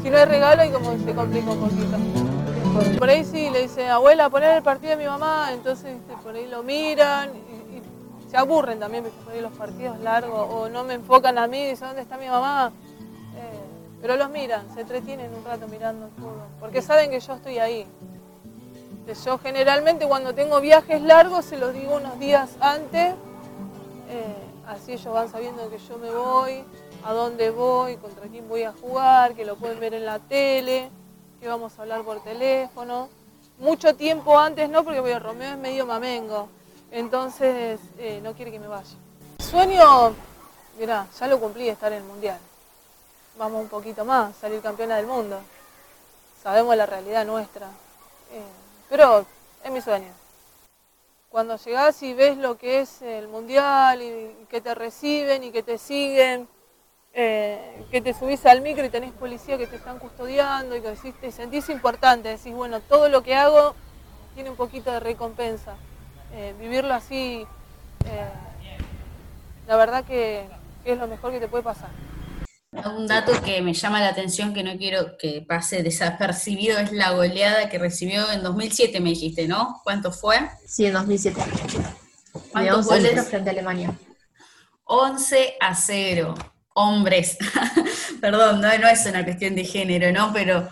Si 0.04 0.12
no 0.12 0.18
hay 0.18 0.26
regalo, 0.26 0.64
y 0.64 0.70
como 0.70 0.92
se 1.00 1.16
complica 1.16 1.50
un 1.50 1.60
poquito. 1.60 3.00
Por 3.00 3.10
ahí 3.10 3.26
sí 3.26 3.50
le 3.50 3.64
dice, 3.64 3.90
abuela, 3.90 4.30
poner 4.30 4.58
el 4.58 4.62
partido 4.62 4.92
de 4.92 4.98
mi 4.98 5.06
mamá, 5.10 5.50
entonces 5.54 5.96
por 6.22 6.36
ahí 6.36 6.46
lo 6.46 6.62
miran 6.62 7.32
y, 7.32 8.30
se 8.30 8.38
aburren 8.38 8.80
también, 8.80 9.04
por 9.26 9.34
ahí 9.34 9.42
los 9.42 9.54
partidos 9.54 10.00
largos, 10.02 10.50
o 10.52 10.70
no 10.70 10.84
me 10.84 10.94
enfocan 10.94 11.40
a 11.40 11.48
mí, 11.48 11.66
dicen, 11.66 11.88
¿dónde 11.88 12.04
está 12.04 12.16
mi 12.16 12.28
mamá? 12.28 12.72
Eh, 13.36 13.60
pero 14.04 14.18
los 14.18 14.30
miran, 14.30 14.72
se 14.76 14.82
entretienen 14.82 15.34
un 15.34 15.44
rato 15.44 15.68
mirando 15.68 16.06
el 16.06 16.12
porque 16.60 16.84
saben 16.84 17.10
que 17.10 17.20
yo 17.20 17.34
estoy 17.34 17.58
ahí. 17.58 17.88
Yo 19.26 19.38
generalmente 19.40 20.08
cuando 20.08 20.34
tengo 20.34 20.62
viajes 20.62 21.02
largos 21.02 21.46
se 21.46 21.58
los 21.58 21.74
digo 21.74 21.96
unos 21.98 22.18
días 22.18 22.52
antes, 22.62 23.14
eh, 24.08 24.36
así 24.68 24.94
ellos 24.94 25.14
van 25.14 25.30
sabiendo 25.30 25.70
que 25.70 25.80
yo 25.80 25.98
me 25.98 26.10
voy, 26.12 26.64
a 27.04 27.12
dónde 27.12 27.50
voy, 27.50 27.98
contra 27.98 28.28
quién 28.28 28.48
voy 28.48 28.64
a 28.64 28.72
jugar, 28.72 29.34
que 29.36 29.44
lo 29.44 29.58
pueden 29.58 29.80
ver 29.80 29.96
en 29.96 30.06
la 30.06 30.20
tele, 30.20 30.90
que 31.42 31.48
vamos 31.48 31.78
a 31.78 31.82
hablar 31.82 32.04
por 32.04 32.24
teléfono. 32.24 33.10
Mucho 33.60 33.96
tiempo 33.96 34.40
antes 34.40 34.70
no, 34.70 34.84
porque 34.84 35.20
Romeo 35.20 35.52
es 35.52 35.58
medio 35.58 35.86
mamengo, 35.86 36.48
entonces 36.90 37.80
eh, 37.98 38.22
no 38.24 38.34
quiere 38.34 38.52
que 38.52 38.60
me 38.60 38.68
vaya. 38.68 38.96
sueño, 39.40 40.14
mira, 40.80 41.08
ya 41.20 41.28
lo 41.28 41.40
cumplí 41.40 41.68
estar 41.68 41.92
en 41.92 42.00
el 42.00 42.04
Mundial. 42.06 42.40
Vamos 43.38 43.62
un 43.62 43.68
poquito 43.68 44.06
más, 44.06 44.36
salir 44.38 44.62
campeona 44.62 44.98
del 44.98 45.08
mundo. 45.08 45.40
Sabemos 46.42 46.76
la 46.78 46.86
realidad 46.86 47.26
nuestra. 47.26 47.68
Eh, 48.32 48.61
pero 48.92 49.26
es 49.64 49.72
mi 49.72 49.80
sueño. 49.80 50.12
Cuando 51.30 51.56
llegás 51.56 52.04
y 52.04 52.14
ves 52.14 52.36
lo 52.36 52.58
que 52.58 52.82
es 52.82 53.02
el 53.02 53.30
mundial 53.30 54.02
y 54.02 54.46
que 54.50 54.60
te 54.60 54.76
reciben 54.76 55.46
y 55.46 55.52
que 55.52 55.64
te 55.64 55.78
siguen, 55.78 56.46
eh, 57.14 57.86
que 57.90 58.02
te 58.02 58.14
subís 58.14 58.46
al 58.46 58.60
micro 58.60 58.84
y 58.84 58.90
tenés 58.90 59.14
policía 59.14 59.58
que 59.58 59.66
te 59.66 59.78
están 59.78 59.98
custodiando 59.98 60.76
y 60.76 60.82
que 60.82 61.14
te 61.22 61.32
sentís 61.32 61.70
importante, 61.70 62.28
decís, 62.28 62.54
bueno, 62.54 62.82
todo 62.82 63.08
lo 63.08 63.24
que 63.24 63.34
hago 63.34 63.76
tiene 64.36 64.50
un 64.50 64.58
poquito 64.58 64.92
de 64.92 65.00
recompensa. 65.00 65.78
Eh, 66.34 66.54
vivirlo 66.60 66.94
así, 66.94 67.48
eh, 68.06 68.30
la 69.68 69.78
verdad 69.78 70.04
que 70.04 70.50
es 70.84 70.98
lo 70.98 71.08
mejor 71.08 71.32
que 71.32 71.40
te 71.40 71.48
puede 71.48 71.64
pasar. 71.64 72.11
Un 72.74 73.06
dato 73.06 73.34
que 73.44 73.62
me 73.62 73.74
llama 73.74 74.00
la 74.00 74.08
atención, 74.08 74.54
que 74.54 74.64
no 74.64 74.78
quiero 74.78 75.18
que 75.18 75.42
pase 75.46 75.84
desapercibido, 75.84 76.80
es 76.80 76.94
la 76.94 77.12
goleada 77.12 77.68
que 77.68 77.78
recibió 77.78 78.32
en 78.32 78.44
2007, 78.44 79.02
me 79.02 79.10
dijiste, 79.10 79.46
¿no? 79.46 79.82
¿Cuánto 79.84 80.14
fue? 80.14 80.38
Sí, 80.66 80.86
en 80.86 80.94
2007. 80.94 81.42
¿Cuántos 82.50 82.86
goles? 82.86 83.28
frente 83.28 83.50
a 83.50 83.52
Alemania. 83.52 83.92
11 84.86 85.56
a 85.60 85.76
0. 85.76 86.34
Hombres. 86.74 87.38
Perdón, 88.22 88.62
no, 88.62 88.78
no 88.78 88.88
es 88.88 89.06
una 89.06 89.26
cuestión 89.26 89.54
de 89.54 89.66
género, 89.66 90.14
¿no? 90.14 90.32
Pero 90.32 90.70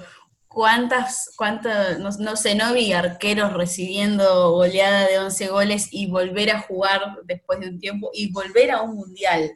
cuántas, 0.47 1.33
cuántas, 1.35 1.99
no, 1.99 2.35
sé, 2.37 2.55
no 2.55 2.73
vi 2.73 2.93
arqueros 2.93 3.51
recibiendo 3.51 4.51
goleada 4.51 5.05
de 5.05 5.19
11 5.19 5.47
goles 5.49 5.89
y 5.91 6.07
volver 6.07 6.51
a 6.51 6.61
jugar 6.61 7.17
después 7.25 7.59
de 7.59 7.67
un 7.67 7.79
tiempo 7.79 8.09
y 8.13 8.31
volver 8.31 8.71
a 8.71 8.83
un 8.83 8.95
mundial 8.95 9.51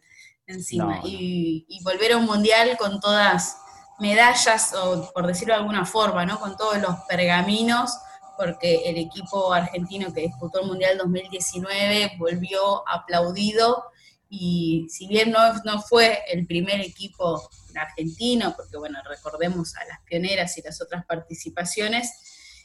encima. 0.48 1.02
Y, 1.04 1.80
volver 1.84 2.14
a 2.14 2.18
un 2.18 2.26
mundial 2.26 2.78
con 2.78 3.00
todas 3.00 3.58
medallas, 4.00 4.74
o 4.74 5.12
por 5.14 5.28
decirlo 5.28 5.54
de 5.54 5.60
alguna 5.60 5.86
forma, 5.86 6.26
¿no? 6.26 6.40
Con 6.40 6.56
todos 6.58 6.78
los 6.80 6.96
pergaminos, 7.08 7.98
porque 8.38 8.90
el 8.90 8.98
equipo 8.98 9.54
argentino 9.54 10.14
que 10.14 10.22
disputó 10.22 10.62
el 10.62 10.68
Mundial 10.68 10.98
2019 10.98 12.14
volvió 12.18 12.88
aplaudido 12.90 13.86
y 14.30 14.88
si 14.90 15.08
bien 15.08 15.32
no, 15.32 15.40
no 15.64 15.80
fue 15.82 16.24
el 16.32 16.48
primer 16.48 16.82
equipo 16.82 17.48
argentino, 17.76 18.56
porque 18.56 18.78
bueno, 18.78 19.00
recordemos 19.08 19.76
a 19.76 19.86
las 19.86 20.00
pioneras 20.02 20.58
y 20.58 20.64
las 20.64 20.82
otras 20.82 21.06
participaciones, 21.06 22.12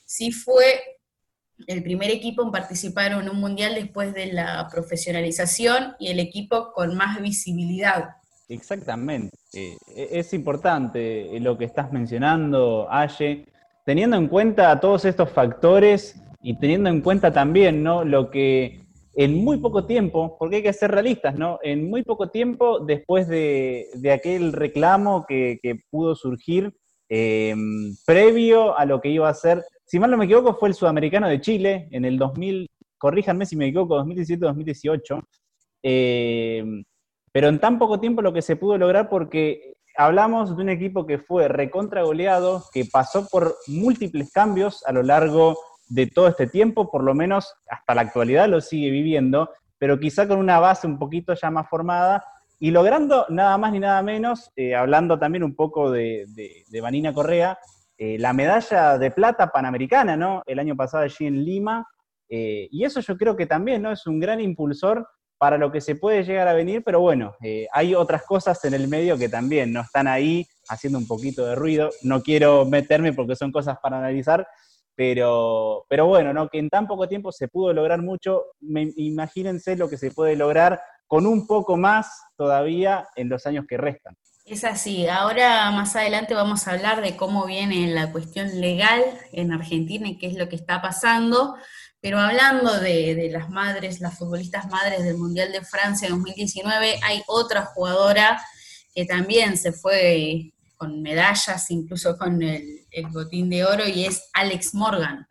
sí 0.07 0.33
fue 0.33 0.98
el 1.67 1.83
primer 1.83 2.11
equipo 2.11 2.43
en 2.43 2.51
participar 2.51 3.13
en 3.13 3.29
un 3.29 3.41
mundial 3.41 3.75
después 3.75 4.15
de 4.15 4.33
la 4.33 4.69
profesionalización 4.71 5.95
y 5.99 6.09
el 6.09 6.21
equipo 6.21 6.73
con 6.73 6.97
más 6.97 7.21
visibilidad. 7.21 8.11
Exactamente. 8.49 9.37
Eh, 9.53 9.77
es 9.95 10.33
importante 10.33 11.37
eh, 11.37 11.41
lo 11.41 11.59
que 11.59 11.65
estás 11.65 11.93
mencionando, 11.93 12.87
Aye, 12.91 13.47
teniendo 13.85 14.17
en 14.17 14.29
cuenta 14.29 14.79
todos 14.81 15.05
estos 15.05 15.31
factores 15.31 16.17
y 16.41 16.59
teniendo 16.59 16.89
en 16.89 17.01
cuenta 17.01 17.33
también 17.33 17.83
¿no? 17.83 18.05
lo 18.05 18.31
que 18.31 18.89
en 19.15 19.43
muy 19.43 19.59
poco 19.59 19.85
tiempo, 19.85 20.37
porque 20.39 20.57
hay 20.57 20.63
que 20.63 20.73
ser 20.73 20.93
realistas, 20.93 21.35
¿no? 21.35 21.59
En 21.65 21.91
muy 21.91 22.05
poco 22.05 22.31
tiempo, 22.31 22.79
después 22.79 23.27
de, 23.27 23.89
aquel 24.15 24.53
reclamo 24.53 25.27
que, 25.27 25.59
pudo 25.91 26.15
surgir 26.15 26.73
eh, 27.09 27.53
previo 28.07 28.79
a 28.79 28.85
lo 28.85 29.01
que 29.01 29.09
iba 29.09 29.29
a 29.29 29.35
ser 29.35 29.65
si 29.89 29.99
mal 29.99 30.11
no 30.11 30.19
me 30.19 30.27
equivoco, 30.27 30.55
fue 30.55 30.69
el 30.69 30.75
sudamericano 30.75 31.29
de 31.29 31.41
Chile 31.41 31.89
en 31.93 32.05
el 32.05 32.19
2000, 32.19 32.69
corríjanme 32.99 33.47
si 33.47 33.57
me 33.57 33.69
equivoco, 33.69 33.97
2017-2018. 34.05 35.23
Eh, 35.83 36.63
pero 37.33 37.49
en 37.49 37.59
tan 37.59 37.79
poco 37.79 37.99
tiempo 37.99 38.21
lo 38.21 38.35
que 38.35 38.43
se 38.43 38.57
pudo 38.57 38.77
lograr 38.77 39.09
porque 39.09 39.77
hablamos 39.97 40.55
de 40.55 40.63
un 40.63 40.69
equipo 40.69 41.07
que 41.07 41.17
fue 41.17 41.49
recontra 41.49 42.03
goleado, 42.03 42.65
que 42.71 42.85
pasó 42.85 43.27
por 43.29 43.57
múltiples 43.67 44.31
cambios 44.31 44.85
a 44.85 44.93
lo 44.93 45.03
largo 45.03 45.57
de 45.89 46.07
todo 46.07 46.29
este 46.29 46.47
tiempo, 46.47 46.91
por 46.91 47.03
lo 47.03 47.15
menos 47.15 47.55
hasta 47.71 47.95
la 47.95 48.03
actualidad 48.03 48.47
lo 48.47 48.61
sigue 48.61 48.91
viviendo, 48.91 49.49
pero 49.79 49.99
quizá 49.99 50.29
con 50.29 50.39
una 50.39 50.61
base 50.61 50.87
un 50.87 50.99
poquito 50.99 51.33
ya 51.33 51.51
más 51.51 51.67
formada 51.67 52.23
y 52.61 52.73
logrando 52.73 53.25
nada 53.31 53.57
más 53.57 53.73
ni 53.73 53.81
nada 53.81 54.03
menos, 54.03 54.51
eh, 54.55 54.75
hablando 54.75 55.19
también 55.19 55.45
un 55.45 55.55
poco 55.55 55.91
de, 55.91 56.27
de 56.69 56.81
Vanina 56.83 57.15
Correa, 57.15 57.59
eh, 57.99 58.17
la 58.19 58.33
medalla 58.33 58.97
de 58.97 59.11
plata 59.11 59.51
panamericana, 59.51 60.17
¿no? 60.17 60.43
El 60.47 60.61
año 60.61 60.77
pasado 60.77 61.03
allí 61.03 61.27
en 61.27 61.45
Lima. 61.45 61.85
Eh, 62.29 62.69
y 62.71 62.85
eso 62.85 63.01
yo 63.01 63.17
creo 63.17 63.37
que 63.37 63.47
también, 63.47 63.83
¿no? 63.83 63.91
Es 63.91 64.07
un 64.07 64.21
gran 64.21 64.41
impulsor 64.41 65.07
para 65.37 65.59
lo 65.59 65.73
que 65.73 65.81
se 65.81 65.97
puede 65.97 66.23
llegar 66.23 66.47
a 66.47 66.53
venir, 66.53 66.83
pero 66.85 67.01
bueno, 67.01 67.35
eh, 67.43 67.67
hay 67.73 67.95
otras 67.95 68.25
cosas 68.25 68.65
en 68.65 68.75
el 68.75 68.89
medio 68.89 69.17
que 69.19 69.29
también 69.29 69.73
no 69.73 69.81
están 69.81 70.07
ahí 70.07 70.47
haciendo 70.69 70.99
un 70.99 71.07
poquito 71.07 71.45
de 71.45 71.57
ruido. 71.57 71.91
No 72.03 72.23
quiero 72.23 72.65
meterme 72.65 73.13
porque 73.13 73.37
son 73.37 73.51
cosas 73.51 73.79
para 73.83 73.99
analizar, 73.99 74.47
pero, 74.95 75.85
pero 75.89 76.07
bueno, 76.07 76.33
¿no? 76.33 76.49
que 76.49 76.59
en 76.59 76.69
tan 76.69 76.87
poco 76.87 77.09
tiempo 77.09 77.33
se 77.33 77.49
pudo 77.49 77.73
lograr 77.73 78.03
mucho. 78.03 78.47
imagínense 78.61 79.77
lo 79.77 79.89
que 79.89 79.97
se 79.97 80.11
puede 80.11 80.37
lograr 80.37 80.81
con 81.07 81.27
un 81.27 81.47
poco 81.47 81.77
más 81.77 82.21
todavía 82.37 83.09
en 83.17 83.29
los 83.29 83.47
años 83.47 83.65
que 83.69 83.77
restan. 83.77 84.17
Es 84.49 84.65
así. 84.65 85.07
Ahora 85.07 85.71
más 85.73 85.95
adelante 85.95 86.33
vamos 86.33 86.67
a 86.67 86.73
hablar 86.73 87.03
de 87.03 87.17
cómo 87.17 87.45
viene 87.45 87.89
la 87.89 88.11
cuestión 88.11 88.63
legal 88.63 89.05
en 89.31 89.53
Argentina 89.53 90.09
y 90.09 90.17
qué 90.17 90.27
es 90.27 90.39
lo 90.39 90.49
que 90.49 90.57
está 90.57 90.81
pasando. 90.81 91.55
Pero 92.01 92.19
hablando 92.19 92.81
de, 92.81 93.29
las 93.31 93.51
madres, 93.51 94.01
las 94.01 94.17
futbolistas 94.17 94.71
madres 94.71 95.05
del 95.05 95.19
Mundial 95.19 95.53
de 95.53 95.61
Francia 95.61 96.09
2019, 96.09 96.99
hay 97.03 97.23
otra 97.27 97.67
jugadora 97.67 98.41
que 98.95 99.05
también 99.05 99.59
se 99.59 99.73
fue 99.73 100.53
con 100.79 101.03
medallas, 101.03 101.71
incluso 101.71 102.17
con 102.17 102.41
el, 102.43 102.87
botín 103.13 103.51
de 103.51 103.67
oro, 103.67 103.87
y 103.87 104.07
es 104.07 104.31
Alex 104.33 104.75
Morgan. 104.75 105.27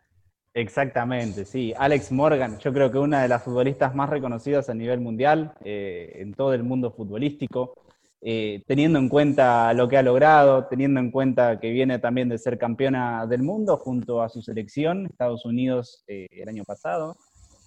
Exactamente, 0.54 1.44
sí. 1.44 1.74
Alex 1.76 2.12
Morgan, 2.12 2.58
yo 2.60 2.72
creo 2.72 2.92
que 2.92 2.98
una 2.98 3.22
de 3.22 3.28
las 3.28 3.42
futbolistas 3.42 3.96
más 3.96 4.10
reconocidas 4.10 4.68
a 4.68 4.74
nivel 4.74 5.00
mundial, 5.00 5.54
eh, 5.64 6.18
en 6.20 6.34
todo 6.34 6.54
el 6.54 6.62
mundo 6.62 6.92
futbolístico. 6.92 7.87
Eh, 8.20 8.64
teniendo 8.66 8.98
en 8.98 9.08
cuenta 9.08 9.72
lo 9.74 9.88
que 9.88 9.96
ha 9.96 10.02
logrado, 10.02 10.66
teniendo 10.66 10.98
en 10.98 11.12
cuenta 11.12 11.60
que 11.60 11.70
viene 11.70 12.00
también 12.00 12.28
de 12.28 12.38
ser 12.38 12.58
campeona 12.58 13.26
del 13.26 13.44
mundo 13.44 13.76
junto 13.76 14.22
a 14.22 14.28
su 14.28 14.42
selección, 14.42 15.06
Estados 15.06 15.44
Unidos, 15.44 16.02
eh, 16.08 16.26
el 16.32 16.48
año 16.48 16.64
pasado. 16.64 17.16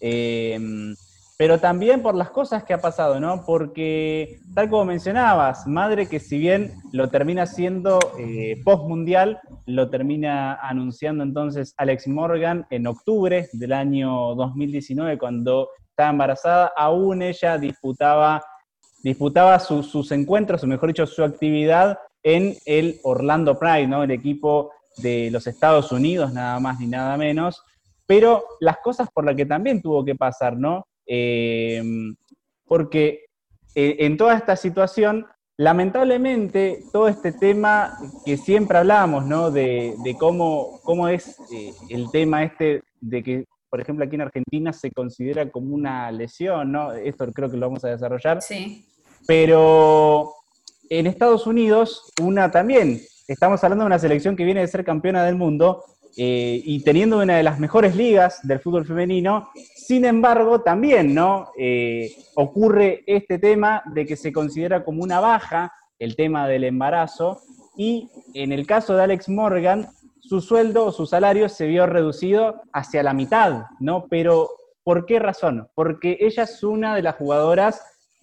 Em, 0.02 0.94
pero 1.38 1.58
también 1.58 2.04
por 2.04 2.16
las 2.16 2.30
cosas 2.30 2.64
que 2.66 2.74
ha 2.74 2.82
pasado, 2.82 3.20
¿no? 3.20 3.44
Porque, 3.46 4.40
tal 4.54 4.70
como 4.70 4.86
mencionabas, 4.86 5.66
madre 5.66 6.08
que 6.08 6.20
si 6.20 6.38
bien 6.38 6.74
lo 6.92 7.10
termina 7.10 7.46
siendo 7.46 7.98
eh, 8.20 8.62
post-mundial, 8.64 9.40
lo 9.66 9.90
termina 9.90 10.56
anunciando 10.56 11.24
entonces 11.24 11.74
Alex 11.78 12.08
Morgan 12.10 12.68
en 12.70 12.88
octubre 12.88 13.48
del 13.54 13.74
año 13.74 14.36
2019, 14.36 15.18
cuando 15.18 15.70
estaba 15.90 16.10
embarazada, 16.10 16.74
aún 16.76 17.22
ella 17.22 17.58
disputaba 17.58 18.44
disputaba 19.04 19.60
sus 19.60 20.12
encuentros, 20.12 20.64
o 20.64 20.68
mejor 20.68 20.90
dicho, 20.90 21.06
su 21.06 21.24
actividad 21.24 22.00
en 22.24 22.56
el 22.66 23.00
Orlando 23.04 23.58
Pride, 23.58 23.88
¿no? 23.88 24.04
El 24.04 24.12
equipo 24.12 24.72
de 24.98 25.30
los 25.32 25.48
Estados 25.48 25.92
Unidos, 25.92 26.34
nada 26.34 26.60
más 26.60 26.80
ni 26.80 26.88
nada 26.88 27.18
menos. 27.18 27.64
Pero 28.06 28.44
las 28.60 28.78
cosas 28.78 29.10
por 29.14 29.26
las 29.26 29.36
que 29.36 29.46
también 29.46 29.82
tuvo 29.82 30.04
que 30.04 30.16
pasar, 30.16 30.58
¿no? 30.58 30.86
Eh, 31.06 31.84
porque 32.66 33.26
eh, 33.76 33.98
en 34.00 34.18
toda 34.18 34.36
esta 34.36 34.56
situación, 34.56 35.26
lamentablemente, 35.58 36.84
todo 36.92 37.08
este 37.08 37.32
tema 37.32 37.98
que 38.26 38.38
siempre 38.38 38.78
hablamos, 38.78 39.26
¿no? 39.26 39.52
De, 39.52 39.96
cómo, 40.20 40.80
cómo 40.84 41.08
es 41.08 41.38
eh, 41.52 41.74
el 41.90 42.12
tema 42.12 42.44
este 42.44 42.84
de 43.00 43.24
que, 43.24 43.46
por 43.70 43.80
ejemplo, 43.80 44.06
aquí 44.06 44.16
en 44.16 44.22
Argentina 44.22 44.74
se 44.74 44.92
considera 44.92 45.50
como 45.50 45.74
una 45.74 46.12
lesión, 46.12 46.72
¿no? 46.72 46.92
Esto 46.92 47.32
creo 47.32 47.50
que 47.50 47.58
lo 47.58 47.68
vamos 47.68 47.84
a 47.86 47.90
desarrollar. 47.90 48.42
Sí. 48.42 48.86
Pero 49.28 50.34
en 50.90 51.08
Estados 51.08 51.48
Unidos, 51.48 52.12
una 52.22 52.52
también, 52.52 53.02
estamos 53.28 53.64
hablando 53.64 53.84
de 53.84 53.88
una 53.88 54.00
selección 54.00 54.36
que 54.36 54.46
viene 54.46 54.62
de 54.62 54.68
ser 54.68 54.84
campeona 54.84 55.24
del 55.24 55.36
mundo 55.36 55.84
eh, 56.18 56.62
y 56.66 56.84
teniendo 56.84 57.20
una 57.20 57.38
de 57.38 57.44
las 57.44 57.60
mejores 57.60 57.96
ligas 57.96 58.40
del 58.44 58.60
fútbol 58.60 58.86
femenino, 58.86 59.50
sin 59.76 60.04
embargo, 60.04 60.62
también 60.62 61.14
¿no? 61.14 61.52
Eh, 61.58 62.12
ocurre 62.36 63.04
este 63.08 63.40
tema 63.40 63.82
de 63.86 64.06
que 64.06 64.18
se 64.18 64.34
considera 64.34 64.84
como 64.84 65.04
una 65.04 65.22
baja 65.22 65.74
el 66.00 66.16
tema 66.16 66.48
del 66.48 66.66
embarazo 66.66 67.42
y 67.78 68.10
en 68.34 68.52
el 68.52 68.68
caso 68.68 68.96
de 68.96 69.04
Alex 69.04 69.30
Morgan, 69.30 69.88
su 70.20 70.42
sueldo 70.42 70.86
o 70.86 70.92
su 70.92 71.06
salario 71.06 71.48
se 71.48 71.68
vio 71.68 71.86
reducido 71.86 72.62
hacia 72.74 73.04
la 73.04 73.14
mitad, 73.14 73.66
¿no? 73.80 74.08
Pero, 74.10 74.50
¿por 74.84 75.06
qué 75.06 75.20
razón? 75.20 75.68
Porque 75.76 76.18
ella 76.20 76.44
es 76.44 76.64
una 76.64 76.96
de 76.96 77.02
las 77.02 77.16
jugadoras 77.16 77.82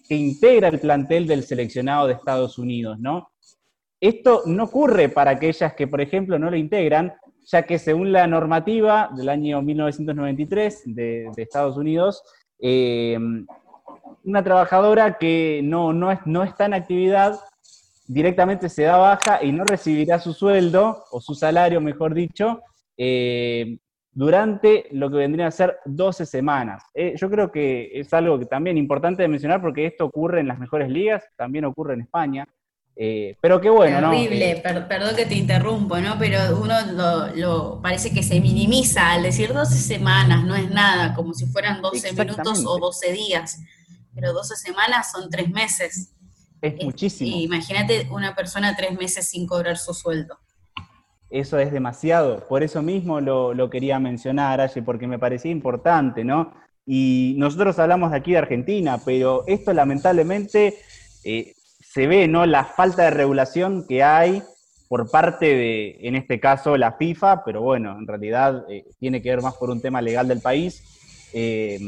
que 0.09 0.15
integra 0.15 0.67
el 0.67 0.79
plantel 0.79 1.27
del 1.27 1.43
seleccionado 1.43 2.07
de 2.07 2.13
Estados 2.13 2.57
Unidos, 2.57 2.99
¿no? 2.99 3.31
Esto 4.01 4.41
no 4.47 4.63
ocurre 4.63 5.07
para 5.09 5.31
aquellas 5.31 5.73
que, 5.75 5.87
por 5.87 6.01
ejemplo, 6.01 6.39
no 6.39 6.49
lo 6.49 6.57
integran, 6.57 7.13
ya 7.45 7.63
que 7.63 7.77
según 7.77 8.11
la 8.11 8.25
normativa 8.25 9.09
del 9.15 9.29
año 9.29 9.61
1993 9.61 10.83
de, 10.85 11.31
Estados 11.37 11.77
Unidos, 11.77 12.23
eh, 12.59 13.19
una 14.25 14.43
trabajadora 14.43 15.17
que 15.17 15.61
no, 15.63 15.93
no, 15.93 16.11
es, 16.11 16.19
no 16.25 16.43
está 16.43 16.65
en 16.65 16.73
actividad 16.73 17.39
directamente 18.09 18.69
se 18.69 18.83
da 18.83 18.97
baja 18.97 19.43
y 19.43 19.51
no 19.51 19.63
recibirá 19.63 20.17
su 20.19 20.33
sueldo, 20.33 21.05
o 21.11 21.21
su 21.21 21.35
salario, 21.35 21.79
mejor 21.79 22.15
dicho, 22.15 22.61
eh, 22.97 23.77
durante 24.19 24.89
lo 24.91 25.09
que 25.09 25.15
vendría 25.15 25.47
a 25.47 25.51
ser 25.51 25.77
12 25.85 26.25
semanas. 26.25 26.83
Eh, 26.93 27.13
yo 27.15 27.29
creo 27.29 27.53
que 27.53 27.89
es 27.93 28.13
algo 28.13 28.37
que 28.37 28.45
también 28.45 28.77
importante 28.77 29.21
de 29.21 29.29
mencionar 29.29 29.61
porque 29.61 29.85
esto 29.85 30.03
ocurre 30.03 30.41
en 30.41 30.49
las 30.49 30.59
mejores 30.59 30.89
ligas, 30.89 31.23
también 31.37 31.63
ocurre 31.63 31.93
en 31.93 32.01
España. 32.01 32.45
Eh, 32.97 33.37
pero 33.39 33.61
qué 33.61 33.69
bueno, 33.69 34.09
Terrible, 34.09 34.61
¿no? 34.61 34.71
Eh, 34.71 34.85
perdón 34.89 35.15
que 35.15 35.25
te 35.25 35.35
interrumpo, 35.35 35.99
¿no? 35.99 36.19
Pero 36.19 36.59
uno 36.61 36.75
lo, 37.33 37.81
parece 37.81 38.13
que 38.13 38.21
se 38.21 38.41
minimiza 38.41 39.13
al 39.13 39.23
decir 39.23 39.53
12 39.53 39.77
semanas, 39.77 40.43
no 40.43 40.53
es 40.53 40.69
nada, 40.69 41.13
como 41.15 41.33
si 41.33 41.45
fueran 41.45 41.81
12 41.81 42.11
minutos 42.11 42.65
o 42.65 42.77
12 42.77 43.13
días. 43.13 43.57
Pero 44.13 44.33
12 44.33 44.57
semanas 44.57 45.13
son 45.13 45.29
3 45.29 45.49
meses. 45.49 46.13
Es, 46.61 46.83
muchísimo. 46.83 47.37
Imagínate 47.37 48.09
una 48.11 48.35
persona 48.35 48.75
3 48.75 48.99
meses 48.99 49.29
sin 49.29 49.47
cobrar 49.47 49.77
su 49.77 49.93
sueldo 49.93 50.37
eso 51.29 51.59
es 51.59 51.71
demasiado. 51.71 52.47
Por 52.47 52.63
eso 52.63 52.81
mismo 52.81 53.21
lo, 53.21 53.69
quería 53.69 53.99
mencionar, 53.99 54.61
Aye, 54.61 54.81
porque 54.81 55.07
me 55.07 55.19
parecía 55.19 55.51
importante, 55.51 56.23
¿no? 56.23 56.53
Y 56.85 57.35
nosotros 57.37 57.77
hablamos 57.77 58.11
de 58.11 58.17
aquí 58.17 58.31
de 58.31 58.39
Argentina, 58.39 58.99
pero 59.05 59.43
esto 59.45 59.73
lamentablemente 59.73 60.75
eh, 61.23 61.53
se 61.79 62.07
ve, 62.07 62.27
¿no? 62.27 62.45
La 62.45 62.65
falta 62.65 63.03
de 63.03 63.11
regulación 63.11 63.85
que 63.87 64.03
hay 64.03 64.41
por 64.87 65.11
parte 65.11 65.45
de, 65.45 65.97
en 66.01 66.15
este 66.15 66.39
caso, 66.39 66.75
la 66.77 66.93
FIFA, 66.93 67.43
pero 67.45 67.61
bueno, 67.61 67.95
en 67.99 68.07
realidad 68.07 68.65
eh, 68.69 68.85
tiene 68.99 69.21
que 69.21 69.29
ver 69.29 69.41
más 69.43 69.53
por 69.55 69.69
un 69.69 69.81
tema 69.81 70.01
legal 70.01 70.27
del 70.27 70.41
país. 70.41 70.83
Eh, 71.33 71.79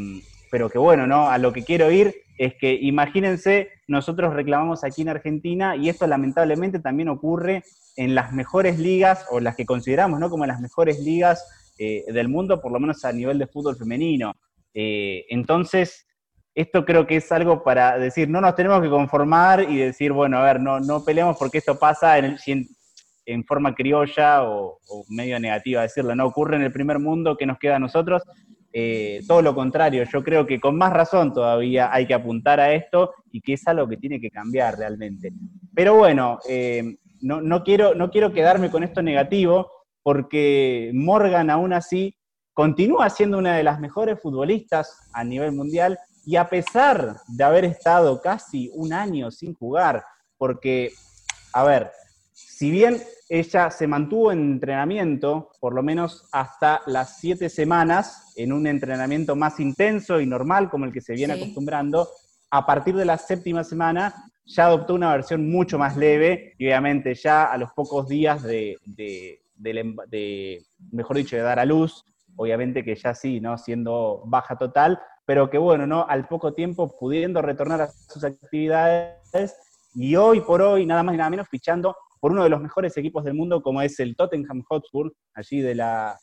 pero 0.51 0.69
que 0.69 0.77
bueno, 0.77 1.07
¿no? 1.07 1.29
A 1.29 1.37
lo 1.39 1.53
que 1.53 1.63
quiero 1.63 1.89
ir 1.89 2.13
es 2.37 2.53
que 2.55 2.73
imagínense, 2.73 3.69
nosotros 3.91 4.33
reclamamos 4.33 4.83
aquí 4.83 5.01
en 5.01 5.09
Argentina 5.09 5.75
y 5.75 5.89
esto 5.89 6.07
lamentablemente 6.07 6.79
también 6.79 7.09
ocurre 7.09 7.63
en 7.95 8.15
las 8.15 8.31
mejores 8.31 8.79
ligas 8.79 9.25
o 9.29 9.39
las 9.39 9.55
que 9.55 9.65
consideramos 9.65 10.19
¿no? 10.19 10.29
como 10.29 10.45
las 10.45 10.59
mejores 10.61 10.99
ligas 10.99 11.45
eh, 11.77 12.05
del 12.11 12.29
mundo, 12.29 12.61
por 12.61 12.71
lo 12.71 12.79
menos 12.79 13.03
a 13.05 13.11
nivel 13.11 13.37
de 13.37 13.47
fútbol 13.47 13.75
femenino. 13.75 14.33
Eh, 14.73 15.25
entonces, 15.29 16.07
esto 16.55 16.85
creo 16.85 17.05
que 17.05 17.17
es 17.17 17.31
algo 17.31 17.63
para 17.63 17.97
decir, 17.97 18.29
no 18.29 18.41
nos 18.41 18.55
tenemos 18.55 18.81
que 18.81 18.89
conformar 18.89 19.69
y 19.69 19.77
decir, 19.77 20.11
bueno, 20.11 20.37
a 20.37 20.43
ver, 20.43 20.59
no, 20.59 20.79
no 20.79 21.03
peleemos 21.03 21.37
porque 21.37 21.57
esto 21.57 21.77
pasa 21.77 22.17
en, 22.17 22.37
en, 23.25 23.45
forma 23.45 23.73
criolla 23.75 24.43
o, 24.43 24.79
o, 24.87 25.05
medio 25.09 25.39
negativa 25.39 25.81
decirlo, 25.81 26.15
no 26.15 26.25
ocurre 26.25 26.55
en 26.55 26.63
el 26.63 26.71
primer 26.71 26.99
mundo 26.99 27.37
que 27.37 27.45
nos 27.45 27.59
queda 27.59 27.75
a 27.75 27.79
nosotros, 27.79 28.23
eh, 28.73 29.21
todo 29.27 29.41
lo 29.41 29.53
contrario, 29.53 30.03
yo 30.03 30.23
creo 30.23 30.45
que 30.45 30.59
con 30.59 30.77
más 30.77 30.93
razón 30.93 31.33
todavía 31.33 31.93
hay 31.93 32.07
que 32.07 32.13
apuntar 32.13 32.59
a 32.59 32.73
esto 32.73 33.13
y 33.31 33.41
que 33.41 33.53
es 33.53 33.67
algo 33.67 33.87
que 33.87 33.97
tiene 33.97 34.19
que 34.21 34.31
cambiar 34.31 34.77
realmente. 34.77 35.33
Pero 35.75 35.95
bueno, 35.95 36.39
eh, 36.47 36.97
no, 37.21 37.63
quiero, 37.63 37.95
no 37.95 38.09
quiero 38.09 38.31
quedarme 38.31 38.71
con 38.71 38.83
esto 38.83 39.01
negativo 39.01 39.71
porque 40.03 40.91
Morgan 40.93 41.49
aún 41.49 41.73
así 41.73 42.15
continúa 42.53 43.09
siendo 43.09 43.37
una 43.37 43.55
de 43.55 43.63
las 43.63 43.79
mejores 43.79 44.19
futbolistas 44.21 45.09
a 45.13 45.23
nivel 45.23 45.51
mundial 45.51 45.97
y 46.25 46.35
a 46.35 46.49
pesar 46.49 47.17
de 47.27 47.43
haber 47.43 47.65
estado 47.65 48.21
casi 48.21 48.69
un 48.73 48.93
año 48.93 49.31
sin 49.31 49.53
jugar, 49.53 50.03
porque, 50.37 50.91
a 51.53 51.63
ver, 51.63 51.91
si 52.31 52.69
bien 52.69 53.01
ella 53.33 53.71
se 53.71 53.87
mantuvo 53.87 54.33
en 54.33 54.39
entrenamiento, 54.39 55.51
por 55.61 55.73
lo 55.73 55.81
menos 55.81 56.27
hasta 56.33 56.81
las 56.85 57.17
siete 57.17 57.47
semanas, 57.47 58.33
en 58.35 58.51
un 58.51 58.67
entrenamiento 58.67 59.37
más 59.37 59.61
intenso 59.61 60.19
y 60.19 60.25
normal 60.25 60.69
como 60.69 60.83
el 60.83 60.91
que 60.91 60.99
se 60.99 61.13
viene 61.13 61.35
acostumbrando, 61.35 62.09
a 62.49 62.65
partir 62.65 62.93
de 62.93 63.05
la 63.05 63.17
séptima 63.17 63.63
semana 63.63 64.13
ya 64.43 64.65
adoptó 64.65 64.95
una 64.95 65.13
versión 65.13 65.49
mucho 65.49 65.79
más 65.79 65.95
leve 65.95 66.55
y 66.57 66.65
obviamente 66.65 67.15
ya 67.15 67.45
a 67.45 67.57
los 67.57 67.71
pocos 67.71 68.09
días 68.09 68.43
de, 68.43 68.75
de, 68.85 70.65
mejor 70.91 71.15
dicho, 71.15 71.37
de 71.37 71.41
dar 71.41 71.59
a 71.59 71.63
luz, 71.63 72.03
obviamente 72.35 72.83
que 72.83 72.95
ya 72.95 73.15
sí, 73.15 73.39
¿no? 73.39 73.57
Siendo 73.57 74.23
baja 74.25 74.57
total, 74.57 74.99
pero 75.25 75.49
que 75.49 75.57
bueno, 75.57 75.87
¿no? 75.87 76.05
Al 76.05 76.27
poco 76.27 76.53
tiempo 76.53 76.97
pudiendo 76.99 77.41
retornar 77.41 77.79
a 77.79 77.87
sus 77.87 78.25
actividades 78.25 79.55
y 79.93 80.17
hoy 80.17 80.41
por 80.41 80.61
hoy, 80.61 80.85
nada 80.85 81.01
más 81.01 81.15
y 81.15 81.17
nada 81.17 81.29
menos, 81.29 81.47
fichando 81.47 81.95
por 82.21 82.31
uno 82.31 82.43
de 82.43 82.49
los 82.49 82.61
mejores 82.61 82.95
equipos 82.95 83.25
del 83.25 83.33
mundo 83.33 83.61
como 83.61 83.81
es 83.81 83.99
el 83.99 84.15
Tottenham 84.15 84.63
Hotspur, 84.69 85.11
allí 85.33 85.59
de 85.59 85.75
la, 85.75 86.17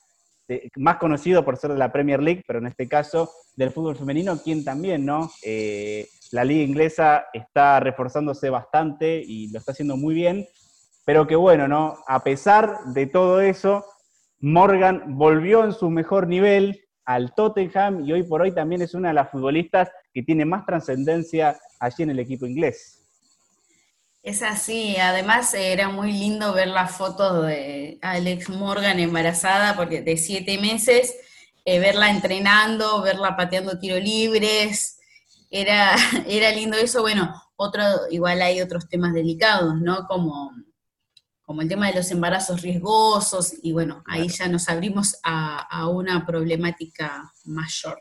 más 0.77 0.97
conocido 0.97 1.45
por 1.45 1.57
ser 1.57 1.73
de 1.73 1.79
la 1.79 1.93
Premier 1.93 2.23
League, 2.23 2.45
pero 2.47 2.61
en 2.61 2.67
este 2.67 2.89
caso 2.89 3.31
del 3.57 3.71
fútbol 3.71 3.97
femenino, 3.97 4.41
quien 4.41 4.65
también, 4.65 5.05
¿no? 5.05 5.31
Eh, 5.45 6.07
la 6.31 6.45
liga 6.45 6.63
inglesa 6.63 7.27
está 7.33 7.81
reforzándose 7.81 8.49
bastante 8.49 9.21
y 9.23 9.51
lo 9.51 9.59
está 9.59 9.73
haciendo 9.73 9.97
muy 9.97 10.15
bien, 10.15 10.47
pero 11.05 11.27
que 11.27 11.37
bueno, 11.37 11.67
¿no? 11.67 11.97
A 12.07 12.23
pesar 12.23 12.79
de 12.95 13.07
todo 13.07 13.41
eso, 13.41 13.85
Morgan 14.41 15.17
volvió 15.17 15.65
en 15.65 15.73
su 15.73 15.91
mejor 15.91 16.29
nivel 16.29 16.81
al 17.05 17.35
Tottenham 17.35 18.05
y 18.05 18.13
hoy 18.13 18.23
por 18.23 18.43
hoy 18.43 18.53
también 18.53 18.83
es 18.83 18.95
una 18.95 19.09
de 19.09 19.15
las 19.15 19.31
futbolistas 19.31 19.91
que 20.13 20.23
tiene 20.23 20.45
más 20.45 20.65
trascendencia 20.65 21.59
allí 21.81 22.05
en 22.05 22.11
el 22.11 22.21
equipo 22.21 22.47
inglés. 22.47 22.98
Es 24.29 24.43
así, 24.43 24.95
además 24.99 25.55
era 25.55 25.89
muy 25.89 26.13
lindo 26.13 26.53
ver 26.53 26.69
la 26.69 26.87
foto 26.87 27.45
de 27.45 27.99
Alex 28.03 28.51
Morgan 28.51 29.01
embarazada, 29.01 29.75
porque 29.75 30.03
de 30.03 30.19
siete 30.19 30.59
meses, 30.59 31.15
eh, 31.65 31.79
verla 31.79 32.11
entrenando, 32.11 33.01
verla 33.01 33.39
pateando 33.39 33.79
tiro 33.79 33.99
libres, 33.99 34.99
era, 35.49 35.97
era 36.27 36.51
lindo 36.51 36.77
eso. 36.77 37.01
Bueno, 37.01 37.43
otro, 37.57 37.83
igual 38.11 38.43
hay 38.43 38.61
otros 38.61 38.87
temas 38.87 39.15
delicados, 39.15 39.81
¿no? 39.81 40.07
Como, 40.07 40.53
como 41.41 41.63
el 41.63 41.69
tema 41.71 41.87
de 41.89 41.95
los 41.95 42.11
embarazos 42.11 42.61
riesgosos, 42.61 43.55
y 43.63 43.73
bueno, 43.73 44.05
ahí 44.07 44.29
ya 44.29 44.47
nos 44.47 44.69
abrimos 44.69 45.17
a, 45.23 45.61
a 45.61 45.89
una 45.89 46.27
problemática 46.27 47.33
mayor. 47.47 47.99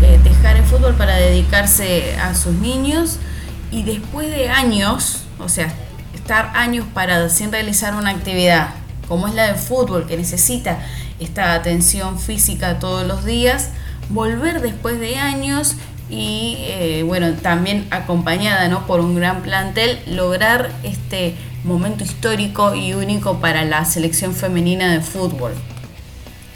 eh, 0.00 0.20
dejar 0.22 0.58
el 0.58 0.64
fútbol 0.64 0.94
para 0.94 1.16
dedicarse 1.16 2.16
a 2.20 2.36
sus 2.36 2.52
niños 2.52 3.18
y 3.72 3.82
después 3.82 4.30
de 4.30 4.48
años, 4.48 5.24
o 5.40 5.48
sea, 5.48 5.74
estar 6.14 6.52
años 6.54 6.86
para 6.94 7.28
sin 7.30 7.50
realizar 7.50 7.96
una 7.96 8.10
actividad 8.10 8.85
como 9.08 9.28
es 9.28 9.34
la 9.34 9.46
del 9.46 9.56
fútbol, 9.56 10.06
que 10.06 10.16
necesita 10.16 10.78
esta 11.20 11.54
atención 11.54 12.18
física 12.18 12.78
todos 12.78 13.06
los 13.06 13.24
días, 13.24 13.70
volver 14.08 14.60
después 14.60 15.00
de 15.00 15.16
años 15.16 15.76
y 16.08 16.56
eh, 16.60 17.02
bueno, 17.04 17.32
también 17.34 17.86
acompañada 17.90 18.68
¿no? 18.68 18.86
por 18.86 19.00
un 19.00 19.16
gran 19.16 19.42
plantel, 19.42 19.98
lograr 20.06 20.70
este 20.82 21.34
momento 21.64 22.04
histórico 22.04 22.74
y 22.74 22.94
único 22.94 23.40
para 23.40 23.64
la 23.64 23.84
selección 23.84 24.34
femenina 24.34 24.92
de 24.92 25.00
fútbol. 25.00 25.52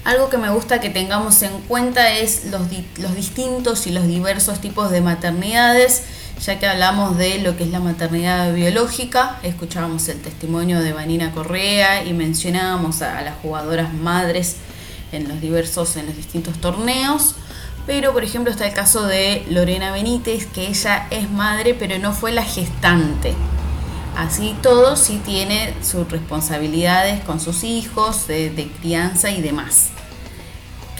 Algo 0.04 0.30
que 0.30 0.38
me 0.38 0.50
gusta 0.50 0.80
que 0.80 0.88
tengamos 0.88 1.42
en 1.42 1.52
cuenta 1.68 2.12
es 2.12 2.46
los, 2.46 2.62
los 2.98 3.14
distintos 3.14 3.86
y 3.86 3.90
los 3.90 4.06
diversos 4.06 4.60
tipos 4.60 4.90
de 4.90 5.00
maternidades 5.00 6.04
ya 6.44 6.58
que 6.58 6.66
hablamos 6.66 7.18
de 7.18 7.38
lo 7.38 7.56
que 7.56 7.64
es 7.64 7.70
la 7.70 7.80
maternidad 7.80 8.54
biológica, 8.54 9.38
escuchábamos 9.42 10.08
el 10.08 10.20
testimonio 10.22 10.80
de 10.80 10.92
Vanina 10.92 11.32
Correa 11.32 12.04
y 12.04 12.14
mencionábamos 12.14 13.02
a, 13.02 13.20
las 13.20 13.34
jugadoras 13.42 13.92
madres 13.92 14.56
en 15.12 15.28
los 15.28 15.40
diversos, 15.40 15.96
en 15.96 16.06
los 16.06 16.16
distintos 16.16 16.58
torneos. 16.58 17.34
Pero, 17.86 18.12
por 18.12 18.24
ejemplo, 18.24 18.50
está 18.50 18.66
el 18.66 18.72
caso 18.72 19.06
de 19.06 19.44
Lorena 19.50 19.92
Benítez, 19.92 20.46
que 20.46 20.68
ella 20.68 21.08
es 21.10 21.30
madre, 21.30 21.74
pero 21.74 21.98
no 21.98 22.12
fue 22.12 22.32
la 22.32 22.44
gestante. 22.44 23.34
Así 24.16 24.56
todo, 24.62 24.96
sí 24.96 25.20
tiene 25.24 25.74
sus 25.82 26.10
responsabilidades 26.10 27.20
con 27.20 27.40
sus 27.40 27.64
hijos, 27.64 28.28
de 28.28 28.70
crianza 28.80 29.30
y 29.30 29.42
demás 29.42 29.90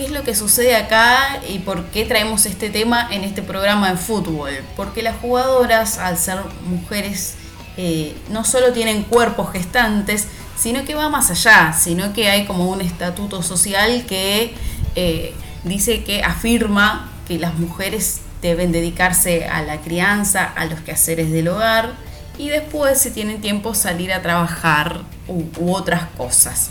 qué 0.01 0.07
es 0.07 0.13
lo 0.13 0.23
que 0.23 0.35
sucede 0.35 0.77
acá 0.77 1.43
y 1.47 1.59
por 1.59 1.85
qué 1.91 2.07
traemos 2.07 2.47
este 2.47 2.71
tema 2.71 3.07
en 3.11 3.23
este 3.23 3.43
programa 3.43 3.91
de 3.91 3.99
fútbol. 3.99 4.51
Porque 4.75 5.03
las 5.03 5.17
jugadoras, 5.17 5.99
al 5.99 6.17
ser 6.17 6.39
mujeres, 6.65 7.35
eh, 7.77 8.17
no 8.31 8.43
solo 8.47 8.73
tienen 8.73 9.03
cuerpos 9.03 9.53
gestantes, 9.53 10.27
sino 10.57 10.87
que 10.87 10.95
va 10.95 11.11
más 11.11 11.31
allá, 11.31 11.75
sino 11.79 12.15
que 12.15 12.31
hay 12.31 12.47
como 12.47 12.71
un 12.71 12.81
estatuto 12.81 13.43
social 13.43 14.07
que 14.09 14.55
eh, 14.95 15.35
dice 15.65 16.03
que 16.03 16.23
afirma 16.23 17.11
que 17.29 17.39
las 17.39 17.59
mujeres 17.59 18.21
deben 18.41 18.73
dedicarse 18.73 19.49
a 19.49 19.61
la 19.61 19.83
crianza, 19.83 20.45
a 20.47 20.65
los 20.65 20.81
quehaceres 20.81 21.31
del 21.31 21.49
hogar 21.49 21.93
y 22.39 22.49
después 22.49 22.99
si 22.99 23.11
tienen 23.11 23.43
tiempo 23.43 23.75
salir 23.75 24.15
a 24.15 24.23
trabajar 24.23 25.03
u 25.29 25.75
otras 25.75 26.05
cosas. 26.17 26.71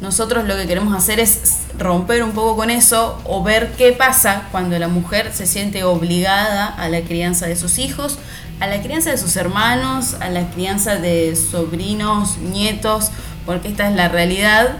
Nosotros 0.00 0.44
lo 0.44 0.56
que 0.56 0.66
queremos 0.68 0.96
hacer 0.96 1.18
es 1.18 1.62
romper 1.76 2.22
un 2.22 2.30
poco 2.30 2.56
con 2.56 2.70
eso 2.70 3.20
o 3.24 3.42
ver 3.42 3.72
qué 3.72 3.92
pasa 3.92 4.44
cuando 4.52 4.78
la 4.78 4.86
mujer 4.86 5.32
se 5.34 5.44
siente 5.44 5.82
obligada 5.82 6.66
a 6.66 6.88
la 6.88 7.00
crianza 7.00 7.46
de 7.46 7.56
sus 7.56 7.78
hijos, 7.78 8.18
a 8.60 8.68
la 8.68 8.80
crianza 8.80 9.10
de 9.10 9.18
sus 9.18 9.36
hermanos, 9.36 10.14
a 10.20 10.28
la 10.30 10.50
crianza 10.50 10.96
de 10.96 11.34
sobrinos, 11.34 12.38
nietos, 12.38 13.10
porque 13.44 13.68
esta 13.68 13.88
es 13.88 13.96
la 13.96 14.08
realidad. 14.08 14.78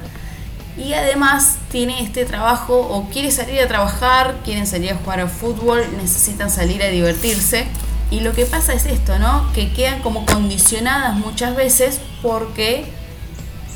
Y 0.77 0.93
además 0.93 1.57
tiene 1.73 2.01
este 2.01 2.25
trabajo 2.25 2.79
o 2.79 3.09
quiere 3.11 3.33
salir 3.33 3.61
a 3.61 3.67
trabajar, 3.67 4.37
quieren 4.45 4.69
salir 4.69 4.93
a 4.93 4.97
jugar 4.97 5.19
al 5.19 5.29
fútbol, 5.29 5.85
necesitan 5.97 6.49
salir 6.49 6.81
a 6.85 6.89
divertirse. 6.89 7.67
Y 8.13 8.21
lo 8.21 8.33
que 8.33 8.47
pasa 8.47 8.73
es 8.73 8.87
esto, 8.87 9.19
¿no? 9.19 9.53
Que 9.53 9.73
quedan 9.73 10.01
como 10.01 10.25
condicionadas 10.25 11.17
muchas 11.17 11.57
veces 11.57 12.01
porque 12.23 12.87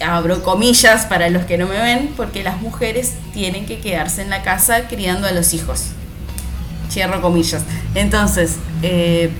abro 0.00 0.42
comillas 0.42 1.06
para 1.06 1.30
los 1.30 1.44
que 1.44 1.58
no 1.58 1.66
me 1.66 1.80
ven, 1.80 2.12
porque 2.16 2.42
las 2.42 2.60
mujeres 2.60 3.14
tienen 3.32 3.66
que 3.66 3.78
quedarse 3.78 4.22
en 4.22 4.30
la 4.30 4.42
casa 4.42 4.88
criando 4.88 5.26
a 5.26 5.32
los 5.32 5.54
hijos. 5.54 5.86
Cierro 6.90 7.20
comillas. 7.20 7.62
Entonces, 7.94 8.56
eh, 8.82 9.30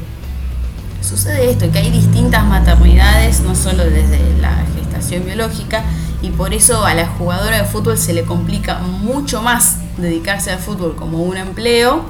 sucede 1.03 1.51
esto, 1.51 1.71
que 1.71 1.79
hay 1.79 1.91
distintas 1.91 2.45
maternidades, 2.45 3.41
no 3.41 3.55
solo 3.55 3.85
desde 3.85 4.19
la 4.41 4.65
gestación 4.77 5.25
biológica, 5.25 5.83
y 6.23 6.31
por 6.31 6.55
eso 6.55 6.85
a 6.85 6.95
la 6.95 7.07
jugadora 7.07 7.59
de 7.59 7.65
fútbol 7.65 7.99
se 7.99 8.12
le 8.12 8.23
complica 8.23 8.79
mucho 8.79 9.43
más 9.43 9.79
dedicarse 9.97 10.51
al 10.51 10.59
fútbol 10.59 10.95
como 10.95 11.19
un 11.23 11.37
empleo, 11.37 12.05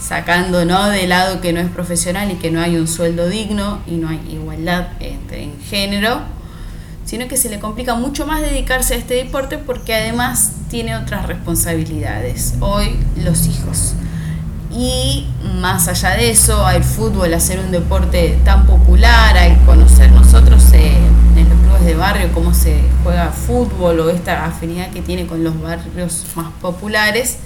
sacando 0.00 0.64
¿no? 0.64 0.88
de 0.90 1.06
lado 1.06 1.40
que 1.40 1.52
no 1.52 1.60
es 1.60 1.68
profesional 1.68 2.30
y 2.30 2.34
que 2.34 2.50
no 2.50 2.60
hay 2.60 2.76
un 2.76 2.88
sueldo 2.88 3.28
digno 3.28 3.80
y 3.86 3.96
no 3.96 4.08
hay 4.08 4.20
igualdad 4.30 4.88
en 5.00 5.60
género, 5.62 6.20
sino 7.08 7.26
que 7.26 7.38
se 7.38 7.48
le 7.48 7.58
complica 7.58 7.94
mucho 7.94 8.26
más 8.26 8.42
dedicarse 8.42 8.92
a 8.92 8.98
este 8.98 9.14
deporte 9.14 9.56
porque 9.56 9.94
además 9.94 10.52
tiene 10.68 10.94
otras 10.94 11.24
responsabilidades. 11.24 12.52
Hoy 12.60 12.98
los 13.16 13.46
hijos. 13.46 13.94
Y 14.70 15.26
más 15.58 15.88
allá 15.88 16.10
de 16.10 16.28
eso, 16.28 16.66
al 16.66 16.84
fútbol, 16.84 17.32
hacer 17.32 17.60
un 17.60 17.70
deporte 17.70 18.38
tan 18.44 18.66
popular, 18.66 19.38
al 19.38 19.58
conocer 19.64 20.12
nosotros 20.12 20.62
eh, 20.74 20.98
en 21.34 21.48
los 21.48 21.58
clubes 21.60 21.86
de 21.86 21.94
barrio 21.94 22.28
cómo 22.34 22.52
se 22.52 22.78
juega 23.02 23.32
fútbol 23.32 24.00
o 24.00 24.10
esta 24.10 24.44
afinidad 24.44 24.90
que 24.90 25.00
tiene 25.00 25.26
con 25.26 25.42
los 25.42 25.58
barrios 25.62 26.26
más 26.34 26.52
populares, 26.60 27.38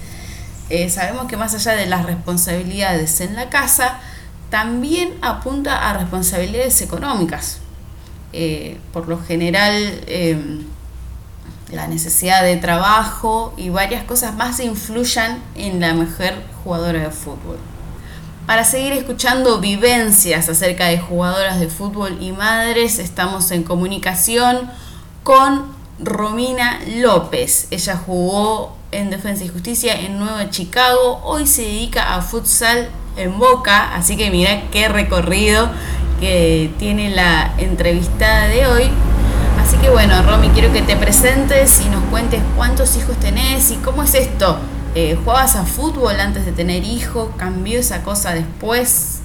eh, 0.69 0.89
sabemos 0.89 1.27
que 1.27 1.37
más 1.37 1.55
allá 1.55 1.71
de 1.71 1.85
las 1.85 2.05
responsabilidades 2.05 3.21
en 3.21 3.35
la 3.35 3.49
casa, 3.49 4.01
también 4.49 5.13
apunta 5.21 5.89
a 5.89 5.93
responsabilidades 5.93 6.81
económicas. 6.81 7.62
Eh, 8.35 8.79
por 8.91 9.07
lo 9.07 9.21
general 9.21 10.01
em, 10.07 10.63
la 11.71 11.87
necesidad 11.87 12.41
de 12.41 12.55
trabajo 12.57 13.53
y 13.57 13.69
varias 13.69 14.03
cosas 14.05 14.35
más 14.35 14.59
influyan 14.59 15.39
en 15.55 15.79
la 15.79 15.93
mujer 15.93 16.41
jugadora 16.63 16.99
de 16.99 17.11
fútbol. 17.11 17.57
Para 18.47 18.63
seguir 18.63 18.91
escuchando 18.93 19.59
vivencias 19.59 20.49
acerca 20.49 20.87
de 20.87 20.99
jugadoras 20.99 21.59
de 21.59 21.67
fútbol 21.67 22.17
y 22.19 22.31
madres, 22.31 22.97
estamos 22.97 23.51
en 23.51 23.61
comunicación 23.61 24.69
con 25.21 25.71
Romina 25.99 26.79
López. 26.97 27.67
Ella 27.69 27.97
jugó 28.03 28.75
en 28.91 29.11
Defensa 29.11 29.43
y 29.43 29.47
Justicia 29.47 29.93
en 29.99 30.17
Nueva 30.17 30.49
Chicago, 30.49 31.21
hoy 31.23 31.45
se 31.45 31.61
dedica 31.61 32.15
a 32.15 32.21
futsal 32.21 32.89
en 33.15 33.37
Boca, 33.37 33.95
así 33.95 34.17
que 34.17 34.31
mira 34.31 34.69
qué 34.71 34.89
recorrido 34.89 35.69
que 36.23 36.71
tiene 36.79 37.09
la 37.09 37.53
entrevistada 37.57 38.47
de 38.47 38.65
hoy. 38.65 38.83
Así 39.59 39.75
que 39.79 39.89
bueno, 39.89 40.23
Romy, 40.23 40.47
quiero 40.51 40.71
que 40.71 40.81
te 40.81 40.95
presentes 40.95 41.85
y 41.85 41.89
nos 41.89 42.01
cuentes 42.05 42.41
cuántos 42.55 42.95
hijos 42.95 43.19
tenés 43.19 43.71
y 43.71 43.75
cómo 43.75 44.03
es 44.03 44.15
esto. 44.15 44.57
Eh, 44.95 45.17
¿Jugabas 45.21 45.57
a 45.57 45.65
fútbol 45.65 46.17
antes 46.21 46.45
de 46.45 46.53
tener 46.53 46.85
hijos? 46.85 47.29
¿Cambió 47.35 47.77
esa 47.77 48.03
cosa 48.03 48.33
después? 48.33 49.21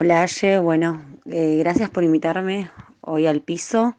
Hola, 0.00 0.22
Aye. 0.22 0.58
Bueno, 0.58 1.02
eh, 1.30 1.56
gracias 1.58 1.90
por 1.90 2.02
invitarme 2.02 2.70
hoy 3.02 3.26
al 3.26 3.42
piso. 3.42 3.94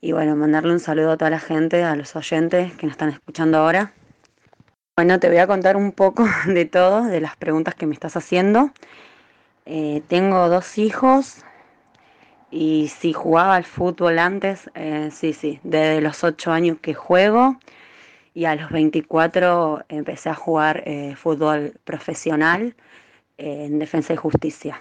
Y 0.00 0.10
bueno, 0.10 0.34
mandarle 0.34 0.72
un 0.72 0.80
saludo 0.80 1.12
a 1.12 1.16
toda 1.16 1.30
la 1.30 1.38
gente, 1.38 1.84
a 1.84 1.94
los 1.94 2.16
oyentes 2.16 2.72
que 2.72 2.86
nos 2.86 2.94
están 2.94 3.10
escuchando 3.10 3.58
ahora. 3.58 3.92
Bueno, 4.96 5.20
te 5.20 5.28
voy 5.28 5.38
a 5.38 5.46
contar 5.46 5.76
un 5.76 5.92
poco 5.92 6.26
de 6.48 6.64
todo, 6.64 7.04
de 7.04 7.20
las 7.20 7.36
preguntas 7.36 7.76
que 7.76 7.86
me 7.86 7.94
estás 7.94 8.16
haciendo. 8.16 8.72
Eh, 9.64 10.02
tengo 10.08 10.48
dos 10.48 10.76
hijos 10.76 11.36
y 12.52 12.88
si 12.88 13.14
jugaba 13.14 13.56
al 13.56 13.64
fútbol 13.64 14.18
antes, 14.18 14.70
eh, 14.74 15.08
sí, 15.10 15.32
sí, 15.32 15.58
desde 15.62 16.02
los 16.02 16.22
8 16.22 16.52
años 16.52 16.76
que 16.82 16.92
juego 16.92 17.56
y 18.34 18.44
a 18.44 18.54
los 18.54 18.70
24 18.70 19.84
empecé 19.88 20.28
a 20.28 20.34
jugar 20.34 20.82
eh, 20.86 21.14
fútbol 21.16 21.72
profesional 21.84 22.74
en 23.38 23.78
Defensa 23.78 24.12
y 24.12 24.16
Justicia. 24.16 24.80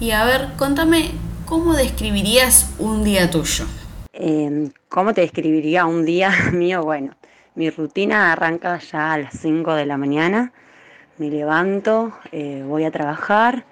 Y 0.00 0.10
a 0.10 0.24
ver, 0.26 0.48
contame, 0.56 1.10
¿cómo 1.46 1.74
describirías 1.74 2.74
un 2.78 3.04
día 3.04 3.30
tuyo? 3.30 3.64
Em, 4.12 4.70
¿Cómo 4.90 5.14
te 5.14 5.22
describiría 5.22 5.86
un 5.86 6.04
día 6.04 6.30
mío? 6.52 6.82
Bueno, 6.82 7.16
mi 7.54 7.70
rutina 7.70 8.32
arranca 8.32 8.78
ya 8.78 9.14
a 9.14 9.18
las 9.18 9.38
5 9.40 9.74
de 9.74 9.86
la 9.86 9.96
mañana. 9.96 10.52
Me 11.16 11.30
levanto, 11.30 12.12
eh, 12.32 12.62
voy 12.66 12.84
a 12.84 12.90
trabajar, 12.90 13.64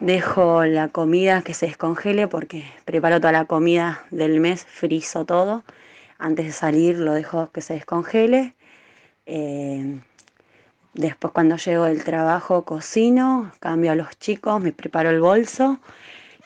dejo 0.00 0.64
la 0.64 0.88
comida 0.88 1.42
que 1.42 1.54
se 1.54 1.66
descongele 1.66 2.26
porque 2.26 2.64
preparo 2.84 3.20
toda 3.20 3.32
la 3.32 3.44
comida 3.44 4.04
del 4.10 4.40
mes, 4.40 4.64
frizo 4.64 5.24
todo. 5.24 5.62
Antes 6.18 6.46
de 6.46 6.52
salir 6.52 6.98
lo 6.98 7.12
dejo 7.12 7.50
que 7.52 7.60
se 7.60 7.74
descongele. 7.74 8.54
Em, 9.26 10.02
después 10.94 11.32
cuando 11.32 11.56
llego 11.56 11.84
del 11.84 12.04
trabajo 12.04 12.64
cocino, 12.64 13.52
cambio 13.60 13.92
a 13.92 13.94
los 13.94 14.18
chicos, 14.18 14.60
me 14.60 14.72
preparo 14.72 15.10
el 15.10 15.20
bolso 15.20 15.78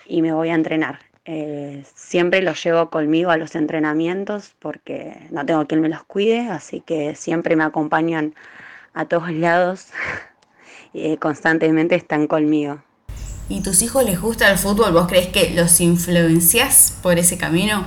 y 0.07 0.23
me 0.23 0.33
voy 0.33 0.51
a 0.51 0.55
entrenar. 0.55 1.01
Eh, 1.27 1.85
siempre 1.95 2.43
los 2.43 2.63
llevo 2.63 2.91
conmigo 2.91 3.31
a 3.31 3.39
los 3.39 3.55
entrenamientos 3.55 4.55
porque 4.59 5.17
no 5.31 5.47
tengo 5.47 5.67
quien 5.67 5.81
me 5.81 5.89
los 5.89 6.05
cuide, 6.05 6.49
así 6.51 6.81
que 6.81 7.15
siempre 7.15 7.57
me 7.57 7.65
acompañan 7.65 8.35
a 8.95 9.07
todos 9.07 9.31
lados 9.33 9.89
y 10.93 11.17
constantemente 11.19 11.95
están 11.95 12.27
conmigo. 12.27 12.83
¿Y 13.49 13.61
tus 13.63 13.83
hijos 13.83 14.05
les 14.05 14.21
gusta 14.21 14.51
el 14.51 14.57
fútbol? 14.57 14.93
¿Vos 14.93 15.07
crees 15.07 15.29
que 15.29 15.51
los 15.51 15.81
influencias 15.81 16.99
por 17.03 17.19
ese 17.19 17.37
camino? 17.37 17.87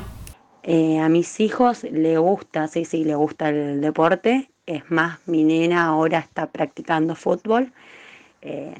Eh, 0.62 1.00
a 1.00 1.10
mis 1.10 1.40
hijos 1.40 1.84
les 1.84 2.20
gusta, 2.20 2.68
sí, 2.68 2.86
sí, 2.86 3.04
les 3.04 3.16
gusta 3.16 3.50
el 3.50 3.82
deporte. 3.82 4.52
Es 4.68 4.84
más, 4.92 5.18
mi 5.26 5.44
nena 5.44 5.86
ahora 5.86 6.20
está 6.20 6.46
practicando 6.48 7.16
fútbol, 7.16 7.72
eh, 8.42 8.76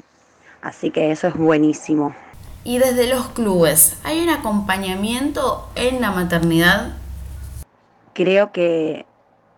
así 0.62 0.90
que 0.90 1.10
eso 1.10 1.26
es 1.26 1.34
buenísimo. 1.34 2.14
Y 2.62 2.78
desde 2.78 3.08
los 3.08 3.28
clubes, 3.28 3.96
¿hay 4.04 4.20
un 4.20 4.28
acompañamiento 4.28 5.68
en 5.74 6.00
la 6.00 6.12
maternidad? 6.12 6.96
Creo 8.12 8.52
que 8.52 9.06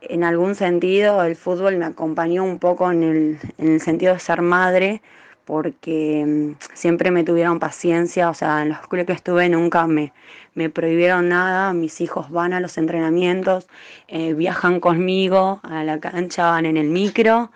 en 0.00 0.24
algún 0.24 0.54
sentido 0.54 1.22
el 1.24 1.37
fútbol 1.37 1.76
me 1.76 1.85
acompañó 1.85 2.44
un 2.44 2.59
poco 2.59 2.90
en 2.90 3.02
el, 3.02 3.38
en 3.59 3.72
el 3.74 3.80
sentido 3.80 4.14
de 4.14 4.20
ser 4.20 4.40
madre, 4.40 5.02
porque 5.50 6.24
mm, 6.24 6.52
siempre 6.74 7.10
me 7.10 7.24
tuvieron 7.24 7.58
paciencia, 7.58 8.30
o 8.30 8.34
sea, 8.34 8.62
en 8.62 8.68
los 8.68 8.78
clubes 8.86 9.06
que 9.06 9.12
estuve 9.14 9.48
nunca 9.48 9.88
me, 9.88 10.12
me 10.54 10.70
prohibieron 10.70 11.28
nada, 11.28 11.72
mis 11.72 12.00
hijos 12.00 12.30
van 12.30 12.52
a 12.52 12.60
los 12.60 12.78
entrenamientos, 12.78 13.66
eh, 14.06 14.32
viajan 14.34 14.78
conmigo 14.78 15.58
a 15.64 15.82
la 15.82 15.98
cancha, 15.98 16.50
van 16.50 16.66
en 16.66 16.76
el 16.76 16.88
micro 16.88 17.50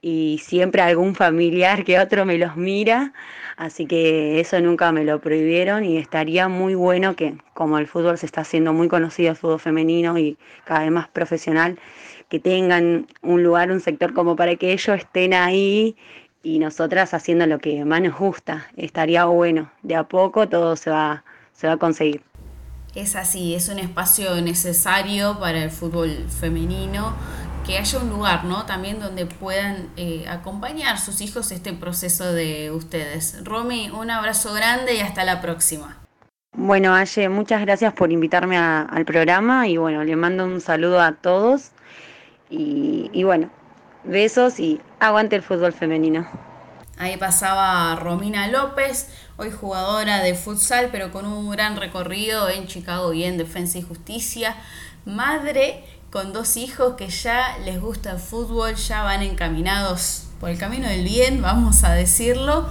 y 0.00 0.40
siempre 0.42 0.80
algún 0.80 1.16
familiar 1.16 1.84
que 1.84 1.98
otro 1.98 2.24
me 2.24 2.38
los 2.38 2.56
mira, 2.56 3.12
Así 3.60 3.84
que 3.84 4.40
eso 4.40 4.58
nunca 4.62 4.90
me 4.90 5.04
lo 5.04 5.20
prohibieron 5.20 5.84
y 5.84 5.98
estaría 5.98 6.48
muy 6.48 6.74
bueno 6.74 7.14
que, 7.14 7.34
como 7.52 7.76
el 7.78 7.86
fútbol 7.86 8.16
se 8.16 8.24
está 8.24 8.40
haciendo 8.40 8.72
muy 8.72 8.88
conocido, 8.88 9.32
el 9.32 9.36
fútbol 9.36 9.60
femenino 9.60 10.16
y 10.18 10.38
cada 10.64 10.80
vez 10.80 10.90
más 10.90 11.08
profesional, 11.08 11.78
que 12.30 12.40
tengan 12.40 13.06
un 13.20 13.42
lugar, 13.42 13.70
un 13.70 13.80
sector 13.80 14.14
como 14.14 14.34
para 14.34 14.56
que 14.56 14.72
ellos 14.72 14.96
estén 14.96 15.34
ahí 15.34 15.94
y 16.42 16.58
nosotras 16.58 17.14
haciendo 17.14 17.46
lo 17.46 17.58
que 17.58 17.84
más 17.84 18.00
nos 18.00 18.18
gusta. 18.18 18.66
Estaría 18.76 19.24
bueno. 19.26 19.70
De 19.82 19.96
a 19.96 20.04
poco 20.04 20.48
todo 20.48 20.76
se 20.76 20.90
va, 20.90 21.24
se 21.52 21.66
va 21.66 21.74
a 21.74 21.76
conseguir. 21.76 22.22
Es 22.94 23.14
así, 23.14 23.54
es 23.54 23.68
un 23.68 23.78
espacio 23.78 24.40
necesario 24.42 25.38
para 25.38 25.62
el 25.62 25.70
fútbol 25.70 26.26
femenino 26.28 27.14
que 27.64 27.78
haya 27.78 27.98
un 27.98 28.08
lugar, 28.10 28.44
¿no? 28.44 28.66
También 28.66 28.98
donde 28.98 29.26
puedan 29.26 29.90
eh, 29.96 30.24
acompañar 30.28 30.98
sus 30.98 31.20
hijos 31.20 31.52
este 31.52 31.72
proceso 31.72 32.32
de 32.32 32.70
ustedes. 32.72 33.44
Romy, 33.44 33.90
un 33.90 34.10
abrazo 34.10 34.52
grande 34.54 34.96
y 34.96 35.00
hasta 35.00 35.24
la 35.24 35.40
próxima. 35.40 35.98
Bueno, 36.52 36.94
Aye, 36.94 37.28
muchas 37.28 37.60
gracias 37.60 37.92
por 37.92 38.10
invitarme 38.10 38.58
al 38.58 39.04
programa 39.04 39.68
y 39.68 39.76
bueno, 39.76 40.02
le 40.02 40.16
mando 40.16 40.44
un 40.44 40.60
saludo 40.60 41.00
a 41.00 41.12
todos 41.12 41.70
y, 42.48 43.08
y 43.12 43.22
bueno, 43.22 43.50
besos 44.04 44.60
y 44.60 44.80
aguante 44.98 45.36
el 45.36 45.42
fútbol 45.42 45.72
femenino. 45.72 46.28
Ahí 46.98 47.16
pasaba 47.16 47.96
Romina 47.96 48.48
López, 48.48 49.08
hoy 49.38 49.50
jugadora 49.50 50.20
de 50.20 50.34
futsal, 50.34 50.90
pero 50.92 51.10
con 51.10 51.24
un 51.26 51.50
gran 51.50 51.76
recorrido 51.76 52.50
en 52.50 52.66
Chicago 52.66 53.14
y 53.14 53.24
en 53.24 53.38
Defensa 53.38 53.78
y 53.78 53.82
Justicia. 53.82 54.56
Madre 55.06 55.84
con 56.10 56.32
dos 56.32 56.56
hijos 56.56 56.96
que 56.96 57.08
ya 57.08 57.56
les 57.64 57.80
gusta 57.80 58.12
el 58.12 58.18
fútbol, 58.18 58.74
ya 58.74 59.02
van 59.02 59.22
encaminados 59.22 60.26
por 60.40 60.50
el 60.50 60.58
camino 60.58 60.88
del 60.88 61.04
bien, 61.04 61.40
vamos 61.40 61.84
a 61.84 61.92
decirlo. 61.92 62.66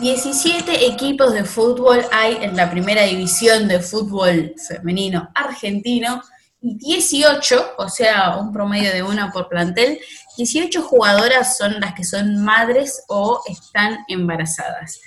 ...17 0.00 0.92
equipos 0.92 1.34
de 1.34 1.44
fútbol 1.44 2.02
hay 2.10 2.38
en 2.40 2.56
la 2.56 2.70
primera 2.70 3.02
división 3.02 3.68
de 3.68 3.80
fútbol 3.80 4.54
femenino 4.56 5.30
argentino 5.34 6.22
y 6.62 6.76
18, 6.76 7.74
o 7.76 7.88
sea, 7.88 8.38
un 8.38 8.52
promedio 8.52 8.92
de 8.92 9.02
una 9.02 9.30
por 9.30 9.48
plantel, 9.48 10.00
18 10.36 10.82
jugadoras 10.82 11.58
son 11.58 11.80
las 11.80 11.94
que 11.94 12.04
son 12.04 12.42
madres 12.42 13.02
o 13.08 13.42
están 13.46 13.98
embarazadas. 14.08 15.00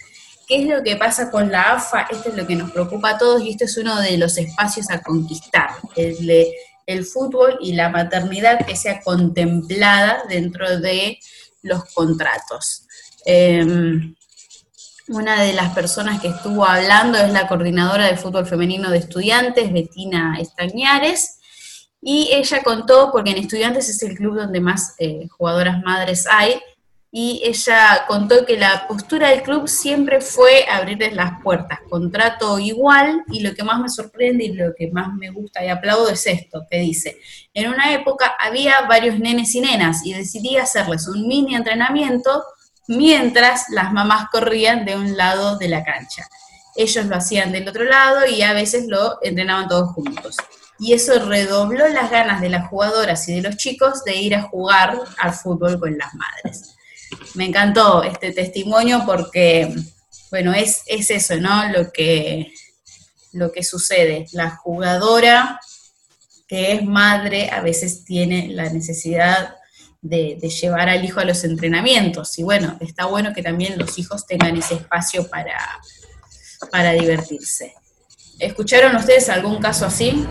¿Qué 0.47 0.61
es 0.61 0.67
lo 0.67 0.83
que 0.83 0.95
pasa 0.95 1.31
con 1.31 1.51
la 1.51 1.73
AFA? 1.73 2.07
Esto 2.11 2.29
es 2.29 2.35
lo 2.35 2.45
que 2.45 2.55
nos 2.55 2.71
preocupa 2.71 3.11
a 3.11 3.17
todos 3.17 3.41
y 3.41 3.49
este 3.51 3.65
es 3.65 3.77
uno 3.77 3.99
de 3.99 4.17
los 4.17 4.37
espacios 4.37 4.91
a 4.91 5.01
conquistar, 5.01 5.71
el, 5.95 6.45
el 6.85 7.05
fútbol 7.05 7.57
y 7.61 7.73
la 7.73 7.89
maternidad 7.89 8.65
que 8.65 8.75
sea 8.75 9.01
contemplada 9.01 10.23
dentro 10.29 10.79
de 10.79 11.17
los 11.61 11.83
contratos. 11.93 12.85
Em, 13.25 14.15
una 15.09 15.41
de 15.41 15.53
las 15.53 15.73
personas 15.73 16.21
que 16.21 16.29
estuvo 16.29 16.65
hablando 16.65 17.17
es 17.17 17.31
la 17.31 17.47
coordinadora 17.47 18.07
de 18.07 18.17
fútbol 18.17 18.45
femenino 18.45 18.89
de 18.89 18.99
estudiantes, 18.99 19.71
Betina 19.73 20.37
Estañares, 20.39 21.39
y 22.01 22.29
ella 22.33 22.63
contó, 22.63 23.11
porque 23.11 23.31
en 23.31 23.37
estudiantes 23.37 23.89
es 23.89 24.01
el 24.03 24.15
club 24.15 24.35
donde 24.35 24.59
más 24.59 24.95
eh, 24.99 25.27
jugadoras 25.29 25.81
madres 25.83 26.25
hay, 26.29 26.59
y 27.15 27.41
ella 27.45 28.05
contó 28.07 28.43
que 28.43 28.57
la 28.57 28.87
postura 28.87 29.29
del 29.29 29.43
club 29.43 29.67
siempre 29.67 30.19
fue 30.19 30.65
abrirles 30.67 31.13
las 31.13 31.41
puertas, 31.43 31.79
contrato 31.89 32.57
igual, 32.57 33.23
y 33.27 33.41
lo 33.41 33.53
que 33.53 33.63
más 33.63 33.79
me 33.79 33.89
sorprende 33.89 34.45
y 34.45 34.53
lo 34.53 34.73
que 34.73 34.89
más 34.91 35.13
me 35.13 35.29
gusta 35.29 35.63
y 35.63 35.69
aplaudo 35.69 36.09
es 36.09 36.25
esto, 36.25 36.65
que 36.69 36.79
dice, 36.79 37.17
en 37.53 37.69
una 37.69 37.93
época 37.93 38.35
había 38.39 38.81
varios 38.81 39.19
nenes 39.19 39.53
y 39.53 39.61
nenas 39.61 40.05
y 40.05 40.13
decidí 40.13 40.57
hacerles 40.57 41.07
un 41.07 41.27
mini 41.27 41.55
entrenamiento 41.55 42.43
mientras 42.87 43.65
las 43.69 43.91
mamás 43.93 44.29
corrían 44.29 44.85
de 44.85 44.95
un 44.95 45.17
lado 45.17 45.57
de 45.57 45.69
la 45.69 45.83
cancha. 45.83 46.27
Ellos 46.75 47.05
lo 47.05 47.15
hacían 47.15 47.51
del 47.51 47.67
otro 47.67 47.83
lado 47.83 48.25
y 48.25 48.41
a 48.41 48.53
veces 48.53 48.87
lo 48.87 49.19
entrenaban 49.21 49.67
todos 49.67 49.91
juntos. 49.93 50.37
Y 50.79 50.93
eso 50.93 51.25
redobló 51.25 51.87
las 51.87 52.09
ganas 52.09 52.41
de 52.41 52.49
las 52.49 52.67
jugadoras 52.67 53.27
y 53.29 53.35
de 53.35 53.41
los 53.41 53.57
chicos 53.57 54.03
de 54.03 54.15
ir 54.15 54.35
a 54.35 54.43
jugar 54.43 54.99
al 55.19 55.33
fútbol 55.33 55.79
con 55.79 55.97
las 55.97 56.13
madres 56.15 56.73
me 57.35 57.45
encantó 57.45 58.03
este 58.03 58.31
testimonio 58.31 59.03
porque, 59.05 59.73
bueno, 60.29 60.53
es, 60.53 60.83
es 60.87 61.09
eso, 61.11 61.35
¿no? 61.37 61.69
Lo 61.69 61.91
que, 61.91 62.53
lo 63.31 63.51
que 63.51 63.63
sucede. 63.63 64.27
La 64.31 64.51
jugadora 64.51 65.59
que 66.47 66.73
es 66.73 66.83
madre 66.83 67.49
a 67.49 67.61
veces 67.61 68.05
tiene 68.05 68.49
la 68.49 68.69
necesidad 68.69 69.55
de, 70.03 70.35
llevar 70.49 70.89
al 70.89 71.03
hijo 71.03 71.19
a 71.19 71.25
los 71.25 71.43
entrenamientos. 71.43 72.37
Y 72.37 72.43
bueno, 72.43 72.77
está 72.79 73.05
bueno 73.05 73.33
que 73.33 73.41
también 73.41 73.79
los 73.79 73.97
hijos 73.97 74.27
tengan 74.27 74.55
ese 74.57 74.75
espacio 74.75 75.27
para, 75.29 75.57
para 76.69 76.91
divertirse. 76.91 77.73
¿Escucharon 78.37 78.95
ustedes 78.95 79.29
algún 79.29 79.59
caso 79.59 79.85
así? 79.85 80.27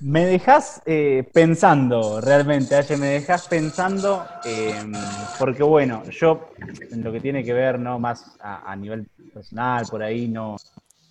Me 0.00 0.26
dejas 0.26 0.82
eh, 0.84 1.28
pensando, 1.32 2.20
realmente, 2.20 2.74
Aye, 2.74 2.96
me 2.96 3.06
dejas 3.06 3.46
pensando, 3.46 4.26
em, 4.44 4.92
porque 5.38 5.62
bueno, 5.62 6.02
yo 6.10 6.50
en 6.90 7.04
lo 7.04 7.12
que 7.12 7.20
tiene 7.20 7.44
que 7.44 7.52
ver, 7.52 7.78
¿no? 7.78 8.00
Más 8.00 8.24
a, 8.40 8.74
nivel 8.74 9.06
personal, 9.32 9.86
por 9.88 10.02
ahí 10.02 10.26
no, 10.26 10.56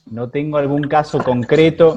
no 0.07 0.30
tengo 0.30 0.57
algún 0.57 0.89
caso 0.89 1.24
concreto, 1.24 1.95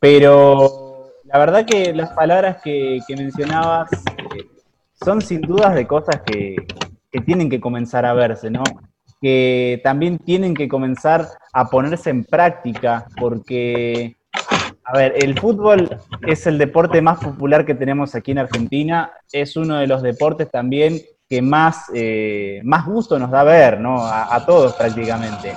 pero 0.00 0.91
la 1.32 1.38
verdad 1.38 1.64
que 1.64 1.94
las 1.94 2.10
palabras 2.10 2.60
que, 2.62 3.00
mencionabas 3.16 3.90
eh, 3.92 4.44
son 5.02 5.22
sin 5.22 5.40
dudas 5.40 5.74
de 5.74 5.86
cosas 5.86 6.20
que, 6.26 6.56
que 7.10 7.20
tienen 7.20 7.48
que 7.48 7.60
comenzar 7.60 8.04
a 8.04 8.12
verse, 8.12 8.50
¿no? 8.50 8.62
Que 9.20 9.80
también 9.82 10.18
tienen 10.18 10.52
que 10.54 10.68
comenzar 10.68 11.26
a 11.54 11.70
ponerse 11.70 12.10
en 12.10 12.24
práctica, 12.24 13.06
porque 13.18 14.16
a 14.84 14.98
ver, 14.98 15.14
el 15.16 15.38
fútbol 15.38 16.00
es 16.26 16.46
el 16.46 16.58
deporte 16.58 17.00
más 17.00 17.18
popular 17.18 17.64
que 17.64 17.74
tenemos 17.74 18.14
aquí 18.14 18.32
en 18.32 18.38
Argentina. 18.38 19.12
Es 19.32 19.56
uno 19.56 19.76
de 19.78 19.86
los 19.86 20.02
deportes 20.02 20.50
también 20.50 21.00
que 21.32 21.40
más, 21.40 21.86
eh, 21.94 22.60
más 22.62 22.84
gusto 22.84 23.18
nos 23.18 23.30
da 23.30 23.42
ver, 23.42 23.80
¿no? 23.80 24.06
A, 24.06 24.44
todos 24.44 24.74
prácticamente. 24.74 25.54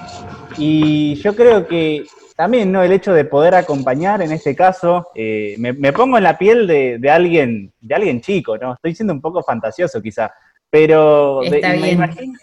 Y 0.57 1.15
yo 1.15 1.35
creo 1.35 1.67
que 1.67 2.05
también, 2.37 2.71
¿no? 2.71 2.81
El 2.81 2.93
hecho 2.93 3.13
de 3.13 3.25
poder 3.25 3.55
acompañar, 3.55 4.21
en 4.21 4.31
este 4.31 4.55
caso, 4.55 5.09
eh, 5.13 5.53
me, 5.57 5.91
pongo 5.91 6.15
en 6.15 6.23
la 6.23 6.37
piel 6.37 6.65
de, 6.65 7.11
alguien, 7.11 7.73
de 7.81 7.93
alguien 7.93 8.21
chico, 8.21 8.57
¿no? 8.57 8.75
Estoy 8.75 8.95
siendo 8.95 9.11
un 9.11 9.19
poco 9.19 9.43
fantasioso 9.43 10.01
quizá, 10.01 10.31
pero 10.69 11.41
me 11.41 11.91
imagino, 11.91 12.39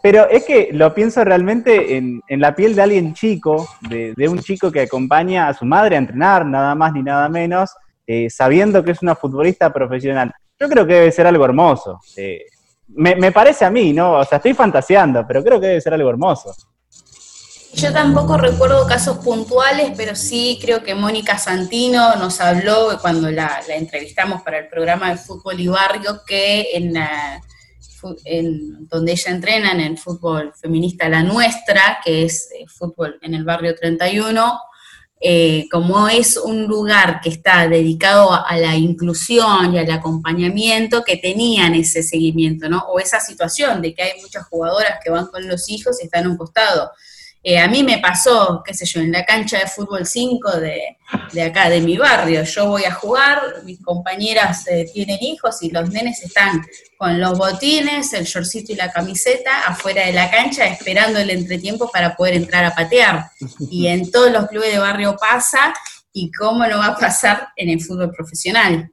pero 0.00 0.28
es 0.28 0.44
que 0.44 0.68
lo 0.70 0.94
pienso 0.94 1.24
realmente 1.24 1.96
en, 1.96 2.22
la 2.28 2.54
piel 2.54 2.76
de 2.76 2.82
alguien 2.82 3.12
chico, 3.12 3.66
de, 3.90 4.28
un 4.28 4.38
chico 4.38 4.70
que 4.70 4.82
acompaña 4.82 5.48
a 5.48 5.54
su 5.54 5.64
madre 5.64 5.96
a 5.96 5.98
entrenar, 5.98 6.46
nada 6.46 6.76
más 6.76 6.92
ni 6.92 7.02
nada 7.02 7.28
menos, 7.28 7.72
eh, 8.06 8.30
sabiendo 8.30 8.84
que 8.84 8.92
es 8.92 9.02
una 9.02 9.16
futbolista 9.16 9.72
profesional. 9.72 10.32
Yo 10.60 10.68
creo 10.68 10.86
que 10.86 10.94
debe 10.94 11.10
ser 11.10 11.26
algo 11.26 11.44
hermoso. 11.44 11.98
Eh, 12.16 12.42
me, 12.88 13.32
parece 13.32 13.64
a 13.64 13.70
mí, 13.70 13.92
¿no? 13.92 14.18
O 14.18 14.24
sea, 14.24 14.36
estoy 14.36 14.54
fantaseando, 14.54 15.24
pero 15.26 15.42
creo 15.42 15.60
que 15.60 15.66
debe 15.68 15.80
ser 15.80 15.94
algo 15.94 16.10
hermoso. 16.10 16.54
Yo 17.74 17.92
tampoco 17.92 18.38
recuerdo 18.38 18.86
casos 18.86 19.18
puntuales, 19.18 19.92
pero 19.96 20.16
sí 20.16 20.58
creo 20.60 20.82
que 20.82 20.94
Mónica 20.94 21.38
Santino 21.38 22.16
nos 22.16 22.40
habló 22.40 22.98
cuando 23.00 23.30
la, 23.30 23.60
la 23.68 23.74
entrevistamos 23.76 24.42
para 24.42 24.58
el 24.58 24.68
programa 24.68 25.10
de 25.10 25.18
fútbol 25.18 25.60
y 25.60 25.68
barrio 25.68 26.22
que 26.26 26.68
en 26.72 26.96
en, 28.24 28.88
donde 28.88 29.12
ella 29.12 29.32
entrena 29.32 29.72
en 29.72 29.80
el 29.80 29.98
fútbol 29.98 30.52
feminista 30.60 31.08
La 31.08 31.22
Nuestra, 31.22 31.98
que 32.04 32.24
es 32.24 32.50
eh, 32.52 32.64
fútbol 32.66 33.18
en 33.22 33.34
el 33.34 33.44
barrio 33.44 33.74
31, 33.74 34.58
eh, 35.20 35.66
como 35.70 36.08
es 36.08 36.36
un 36.36 36.66
lugar 36.66 37.20
que 37.20 37.28
está 37.28 37.66
dedicado 37.66 38.32
a, 38.32 38.56
la 38.56 38.76
inclusión 38.76 39.74
y 39.74 39.78
al 39.78 39.90
acompañamiento, 39.90 41.02
que 41.02 41.16
tenían 41.16 41.74
ese 41.74 42.02
seguimiento, 42.02 42.68
¿no? 42.68 42.84
O 42.88 43.00
esa 43.00 43.18
situación 43.18 43.82
de 43.82 43.94
que 43.94 44.02
hay 44.02 44.20
muchas 44.20 44.46
jugadoras 44.46 44.98
que 45.02 45.10
van 45.10 45.26
con 45.26 45.46
los 45.48 45.68
hijos 45.70 46.00
y 46.00 46.04
están 46.04 46.26
a 46.26 46.28
un 46.28 46.36
costado. 46.36 46.92
Eh, 47.42 47.58
a 47.58 47.68
mí 47.68 47.82
me 47.82 47.98
pasó, 47.98 48.62
qué 48.64 48.74
sé 48.74 48.84
yo, 48.84 49.00
en 49.00 49.12
la 49.12 49.24
cancha 49.24 49.58
de 49.58 49.66
fútbol 49.66 50.04
5 50.04 50.50
de, 50.58 51.42
acá, 51.42 51.70
de 51.70 51.80
mi 51.80 51.96
barrio. 51.96 52.42
Yo 52.42 52.66
voy 52.66 52.84
a 52.84 52.92
jugar, 52.92 53.40
mis 53.64 53.80
compañeras 53.80 54.66
eh, 54.66 54.90
tienen 54.92 55.18
hijos 55.20 55.62
y 55.62 55.70
los 55.70 55.88
nenes 55.90 56.22
están 56.22 56.60
con 56.96 57.20
los 57.20 57.38
botines, 57.38 58.12
el 58.12 58.24
shortcito 58.24 58.72
y 58.72 58.76
la 58.76 58.90
camiseta 58.90 59.60
afuera 59.60 60.04
de 60.04 60.12
la 60.12 60.30
cancha 60.30 60.66
esperando 60.66 61.20
el 61.20 61.30
entretiempo 61.30 61.88
para 61.90 62.16
poder 62.16 62.34
entrar 62.34 62.64
a 62.64 62.74
patear. 62.74 63.30
Y 63.70 63.86
en 63.86 64.10
todos 64.10 64.32
los 64.32 64.48
clubes 64.48 64.72
de 64.72 64.80
barrio 64.80 65.16
pasa, 65.18 65.72
y 66.12 66.32
cómo 66.32 66.66
no 66.66 66.78
va 66.78 66.86
a 66.86 66.96
pasar 66.96 67.48
en 67.56 67.68
el 67.70 67.80
fútbol 67.80 68.10
profesional. 68.10 68.90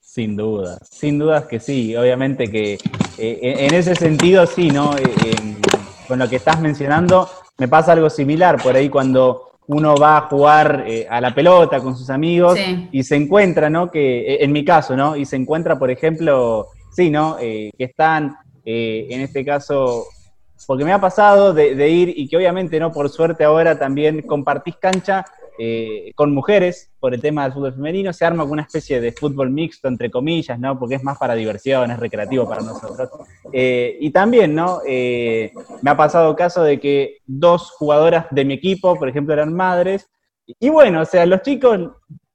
Sin 0.00 0.36
duda, 0.36 0.78
sin 0.90 1.18
dudas 1.18 1.44
que 1.44 1.60
sí, 1.60 1.94
obviamente 1.94 2.50
que 2.50 2.78
eh, 3.18 3.38
en 3.42 3.74
ese 3.74 3.94
sentido 3.94 4.46
sí, 4.46 4.70
¿no? 4.70 4.96
con 6.08 6.18
lo 6.18 6.28
que 6.28 6.36
estás 6.36 6.60
mencionando, 6.60 7.28
me 7.58 7.68
pasa 7.68 7.92
algo 7.92 8.10
similar 8.10 8.62
por 8.62 8.76
ahí 8.76 8.88
cuando 8.88 9.46
uno 9.68 9.96
va 9.96 10.18
a 10.18 10.20
jugar 10.22 10.84
eh, 10.86 11.06
a 11.08 11.20
la 11.20 11.34
pelota 11.34 11.80
con 11.80 11.96
sus 11.96 12.08
amigos 12.10 12.58
y 12.92 13.02
se 13.02 13.16
encuentra, 13.16 13.68
¿no? 13.68 13.90
Que 13.90 14.34
eh, 14.34 14.44
en 14.44 14.52
mi 14.52 14.64
caso, 14.64 14.96
¿no? 14.96 15.16
Y 15.16 15.24
se 15.24 15.36
encuentra, 15.36 15.78
por 15.78 15.90
ejemplo, 15.90 16.68
sí, 16.92 17.10
¿no? 17.10 17.36
Eh, 17.40 17.70
que 17.76 17.84
están, 17.84 18.36
en 18.64 19.20
este 19.20 19.44
caso, 19.44 20.06
porque 20.66 20.84
me 20.84 20.92
ha 20.92 21.00
pasado 21.00 21.54
de, 21.54 21.88
ir 21.88 22.12
y 22.16 22.28
que 22.28 22.36
obviamente, 22.36 22.78
¿no? 22.78 22.92
Por 22.92 23.08
suerte 23.10 23.44
ahora 23.44 23.78
también 23.78 24.22
compartís 24.22 24.76
cancha 24.76 25.24
eh, 25.58 26.12
con 26.14 26.34
mujeres 26.34 26.90
por 27.00 27.14
el 27.14 27.20
tema 27.20 27.44
del 27.44 27.52
fútbol 27.52 27.72
femenino, 27.72 28.12
se 28.12 28.26
arma 28.26 28.44
una 28.44 28.62
especie 28.62 29.00
de 29.00 29.12
fútbol 29.12 29.50
mixto, 29.50 29.88
entre 29.88 30.10
comillas, 30.10 30.58
¿no? 30.58 30.78
Porque 30.78 30.96
es 30.96 31.02
más 31.02 31.16
para 31.16 31.34
diversión, 31.34 31.90
es 31.90 31.98
recreativo 31.98 32.46
para 32.48 32.62
nosotros. 32.62 33.08
Eh, 33.52 33.96
y 34.00 34.10
también, 34.10 34.54
¿no? 34.54 34.80
Eh, 34.86 35.52
me 35.80 35.90
ha 35.90 35.96
pasado 35.96 36.36
caso 36.36 36.62
de 36.62 36.78
que 36.78 37.18
dos 37.26 37.70
jugadoras 37.70 38.26
de 38.30 38.44
mi 38.44 38.54
equipo, 38.54 38.96
por 38.96 39.08
ejemplo, 39.08 39.32
eran 39.32 39.52
madres. 39.54 40.08
Y, 40.46 40.68
bueno, 40.68 41.00
o 41.00 41.04
sea, 41.06 41.24
los 41.24 41.40
chicos, 41.42 41.90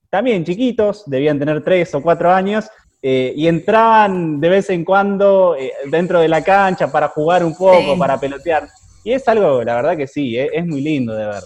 también 0.09 0.43
chiquitos, 0.43 1.03
debían 1.05 1.37
tener 1.37 1.63
tres 1.63 1.93
o 1.93 2.01
cuatro 2.01 2.31
años, 2.31 2.69
y 3.03 3.47
entraban 3.47 4.39
de 4.39 4.47
vez 4.47 4.69
en 4.69 4.85
cuando 4.85 5.55
dentro 5.89 6.19
de 6.19 6.27
la 6.27 6.43
cancha 6.43 6.91
para 6.91 7.07
jugar 7.07 7.43
un 7.43 7.55
poco, 7.55 7.97
para 7.97 8.19
pelotear. 8.19 8.67
Y 9.03 9.13
es 9.13 9.27
algo, 9.27 9.63
la 9.63 9.75
verdad 9.75 9.97
que 9.97 10.05
sí, 10.05 10.37
es 10.37 10.65
muy 10.67 10.81
lindo 10.81 11.15
de 11.15 11.25
ver. 11.25 11.43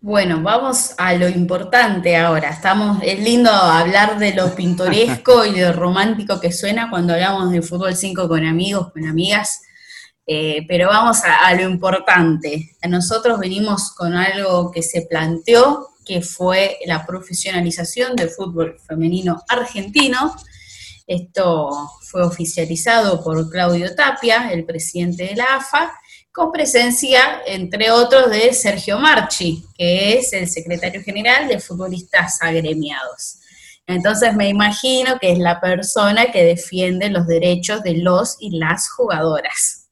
Bueno, 0.00 0.40
vamos 0.42 0.94
a 0.96 1.14
lo 1.14 1.28
importante 1.28 2.16
ahora. 2.16 2.50
Estamos, 2.50 3.00
es 3.02 3.18
lindo 3.18 3.50
hablar 3.50 4.16
de 4.20 4.32
lo 4.32 4.54
pintoresco 4.54 5.44
y 5.44 5.54
de 5.54 5.66
lo 5.66 5.72
romántico 5.72 6.38
que 6.38 6.52
suena 6.52 6.88
cuando 6.88 7.14
hablamos 7.14 7.50
de 7.50 7.62
fútbol 7.62 7.96
5 7.96 8.28
con 8.28 8.46
amigos, 8.46 8.92
con 8.92 9.04
amigas, 9.04 9.60
eh, 10.24 10.64
pero 10.68 10.86
vamos 10.86 11.18
a, 11.24 11.52
lo 11.54 11.68
importante. 11.68 12.76
Nosotros 12.88 13.40
venimos 13.40 13.90
con 13.90 14.14
algo 14.14 14.70
que 14.70 14.84
se 14.84 15.02
planteó, 15.02 15.88
que 16.06 16.22
fue 16.22 16.78
la 16.86 17.04
profesionalización 17.04 18.14
del 18.14 18.30
fútbol 18.30 18.76
femenino 18.86 19.42
argentino. 19.48 20.36
Esto 21.08 21.70
fue 22.02 22.22
oficializado 22.22 23.24
por 23.24 23.50
Claudio 23.50 23.92
Tapia, 23.96 24.52
el 24.52 24.64
presidente 24.64 25.24
de 25.24 25.34
la 25.34 25.56
AFA, 25.56 25.92
con 26.32 26.52
presencia, 26.52 27.42
entre 27.46 27.90
otros, 27.90 28.30
de 28.30 28.52
Sergio 28.52 28.98
Marchi, 28.98 29.64
que 29.76 30.18
es 30.18 30.32
el 30.32 30.48
secretario 30.48 31.02
general 31.02 31.48
de 31.48 31.58
futbolistas 31.58 32.38
agremiados. 32.40 33.38
Entonces 33.86 34.34
me 34.34 34.48
imagino 34.48 35.18
que 35.18 35.32
es 35.32 35.38
la 35.38 35.60
persona 35.60 36.30
que 36.30 36.44
defiende 36.44 37.08
los 37.08 37.26
derechos 37.26 37.82
de 37.82 37.96
los 37.96 38.36
y 38.38 38.58
las 38.58 38.90
jugadoras. 38.90 39.88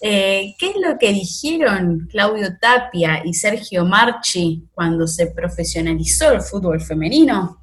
Eh, 0.00 0.54
¿Qué 0.58 0.70
es 0.70 0.76
lo 0.76 0.96
que 0.96 1.12
dijeron 1.12 2.08
Claudio 2.10 2.56
Tapia 2.58 3.22
y 3.24 3.34
Sergio 3.34 3.84
Marchi 3.84 4.64
cuando 4.72 5.06
se 5.06 5.26
profesionalizó 5.26 6.32
el 6.32 6.40
fútbol 6.40 6.80
femenino? 6.80 7.62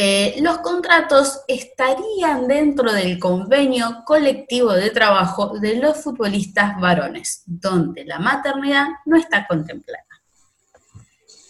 Eh, 0.00 0.36
los 0.42 0.58
contratos 0.58 1.40
estarían 1.48 2.46
dentro 2.46 2.92
del 2.92 3.18
convenio 3.18 4.04
colectivo 4.06 4.72
de 4.72 4.90
trabajo 4.90 5.58
de 5.58 5.74
los 5.74 5.96
futbolistas 5.96 6.80
varones, 6.80 7.42
donde 7.46 8.04
la 8.04 8.20
maternidad 8.20 8.86
no 9.06 9.16
está 9.16 9.44
contemplada. 9.48 10.06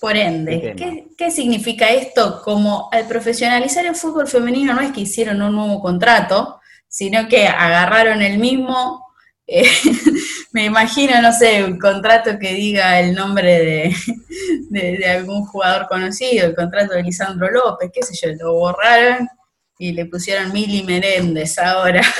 Por 0.01 0.17
ende, 0.17 1.07
¿qué, 1.19 1.31
significa 1.31 1.91
esto? 1.91 2.41
Como 2.43 2.89
al 2.91 3.07
profesionalizar 3.07 3.85
el 3.85 3.95
fútbol 3.95 4.27
femenino 4.27 4.73
no 4.73 4.81
es 4.81 4.93
que 4.93 5.03
hicieron 5.03 5.43
un 5.43 5.55
nuevo 5.55 5.83
contrato, 5.83 6.59
sino 6.89 7.29
que 7.29 7.47
agarraron 7.47 8.23
el 8.23 8.39
mismo 8.39 9.13
eh, 9.47 9.69
me 10.53 10.65
imagino, 10.65 11.21
no 11.21 11.33
sé, 11.33 11.63
un 11.65 11.79
contrato 11.79 12.39
que 12.39 12.55
diga 12.55 13.01
el 13.01 13.15
nombre 13.15 13.93
de, 14.71 15.07
algún 15.07 15.45
jugador 15.45 15.87
conocido, 15.89 16.47
el 16.47 16.55
contrato 16.55 16.95
de 16.95 17.03
Lisandro 17.03 17.51
López, 17.51 17.91
qué 17.93 18.03
sé 18.03 18.15
yo, 18.15 18.35
lo 18.39 18.55
borraron 18.55 19.29
y 19.79 19.93
le 19.93 20.07
pusieron 20.07 20.53
Mili 20.53 20.83
Meréndez 20.83 21.59
ahora. 21.59 22.03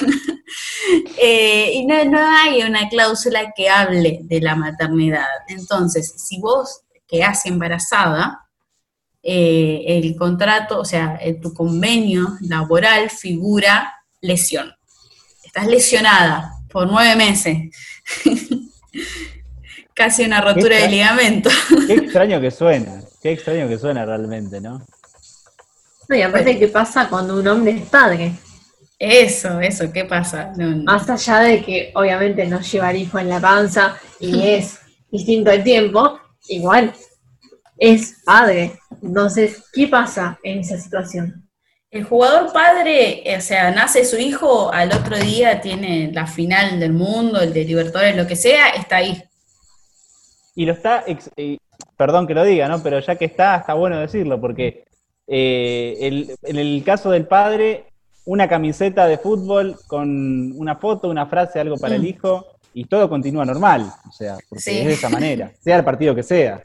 Eh, 1.21 1.73
y 1.75 1.85
no, 1.85 2.19
hay 2.19 2.63
una 2.63 2.89
cláusula 2.89 3.53
que 3.55 3.69
hable 3.69 4.21
de 4.23 4.41
la 4.41 4.55
maternidad. 4.55 5.27
Entonces, 5.49 6.15
si 6.17 6.41
vos 6.41 6.83
quedás 7.07 7.45
embarazada, 7.45 8.47
eh, 9.23 9.83
el 9.87 10.17
contrato, 10.17 10.79
o 10.79 10.85
sea, 10.85 11.19
tu 11.43 11.53
convenio 11.53 12.39
laboral 12.41 13.11
figura 13.11 13.93
lesión. 14.23 14.73
Estás 15.45 15.67
lesionada, 15.67 16.59
por 16.71 16.87
nueve 16.87 17.17
meses. 17.17 17.57
Casi 19.95 20.25
una 20.25 20.41
rotura 20.41 20.77
de 20.77 20.89
ligamento. 20.89 21.51
Qué 21.87 21.95
extraño 21.95 22.41
que 22.41 22.51
suena, 22.51 23.03
qué 23.21 23.33
extraño 23.33 23.69
que 23.69 23.79
suena 23.79 24.05
realmente, 24.05 24.61
¿no? 24.61 24.85
No, 26.09 26.17
y 26.17 26.23
aparte, 26.23 26.59
¿qué 26.59 26.69
pasa 26.69 27.09
cuando 27.09 27.37
un 27.37 27.47
hombre 27.49 27.73
es 27.73 27.83
padre? 27.83 28.33
Eso, 28.99 29.61
eso, 29.61 29.93
¿qué 29.93 30.05
pasa? 30.05 30.53
Más 30.85 31.09
allá 31.09 31.41
de 31.41 31.63
que 31.63 31.93
obviamente 31.95 32.47
no 32.47 32.61
llevar 32.61 32.97
hijo 32.97 33.19
en 33.19 33.29
la 33.29 33.41
panza 33.41 33.97
y 34.19 34.41
es 34.49 34.79
distinto 35.11 35.51
el 35.51 35.63
tiempo, 35.63 36.19
igual 36.49 36.93
es 37.77 38.23
padre. 38.25 38.79
Entonces, 39.03 39.65
¿qué 39.73 39.87
pasa 39.89 40.39
en 40.43 40.61
esa 40.61 40.79
situación? 40.79 41.48
El 41.91 42.05
jugador 42.05 42.53
padre, 42.53 43.25
o 43.37 43.41
sea, 43.41 43.71
nace 43.71 44.05
su 44.05 44.19
hijo, 44.19 44.71
al 44.71 44.93
otro 44.93 45.19
día 45.19 45.61
tiene 45.63 46.11
la 46.13 46.27
final 46.27 46.79
del 46.79 46.93
mundo, 46.93 47.41
el 47.41 47.55
de 47.55 47.65
Libertadores, 47.65 48.15
lo 48.15 48.27
que 48.27 48.37
sea, 48.37 48.69
está 48.71 48.97
ahí. 48.97 49.23
Y 50.55 50.67
lo 50.67 50.75
está, 50.75 51.05
perdón 51.97 52.27
que 52.27 52.35
lo 52.35 52.45
diga, 52.45 52.69
¿no? 52.69 52.83
Pero 52.83 53.01
ya 53.01 53.17
que 53.17 53.25
está, 53.25 53.57
está 53.57 53.73
bueno 53.73 53.99
decirlo, 53.99 54.39
porque 54.39 54.85
eh, 55.27 56.37
en 56.43 56.57
el 56.59 56.83
caso 56.85 57.11
del 57.11 57.27
padre, 57.27 57.87
una 58.27 58.49
camiseta 58.49 59.07
de 59.07 59.17
fútbol 59.17 59.79
con 59.87 60.53
una 60.53 60.77
foto, 60.77 61.09
una 61.09 61.27
frase, 61.27 61.59
algo 61.59 61.79
para 61.79 61.95
el 61.95 62.03
mm. 62.03 62.07
hijo, 62.07 62.47
y 62.75 62.85
todo 62.85 63.09
continúa 63.09 63.47
normal, 63.47 63.91
o 64.07 64.13
sea, 64.13 64.37
porque 64.49 64.81
es 64.81 64.87
de 64.87 64.93
esa 64.93 65.09
manera, 65.09 65.51
sea 65.59 65.79
el 65.79 65.85
partido 65.85 66.15
que 66.15 66.23
sea. 66.23 66.63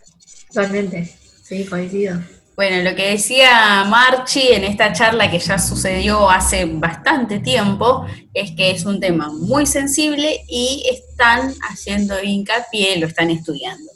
Totalmente, 0.47 1.05
sí, 1.05 1.65
coincido. 1.65 2.19
Bueno, 2.55 2.87
lo 2.87 2.95
que 2.95 3.09
decía 3.09 3.83
Marchi 3.85 4.49
en 4.53 4.63
esta 4.63 4.93
charla 4.93 5.31
que 5.31 5.39
ya 5.39 5.57
sucedió 5.57 6.29
hace 6.29 6.65
bastante 6.65 7.39
tiempo 7.39 8.05
es 8.31 8.51
que 8.51 8.69
es 8.69 8.85
un 8.85 8.99
tema 8.99 9.29
muy 9.31 9.65
sensible 9.65 10.41
y 10.47 10.83
están 10.91 11.51
haciendo 11.69 12.21
hincapié, 12.21 12.97
lo 12.97 13.07
están 13.07 13.31
estudiando. 13.31 13.91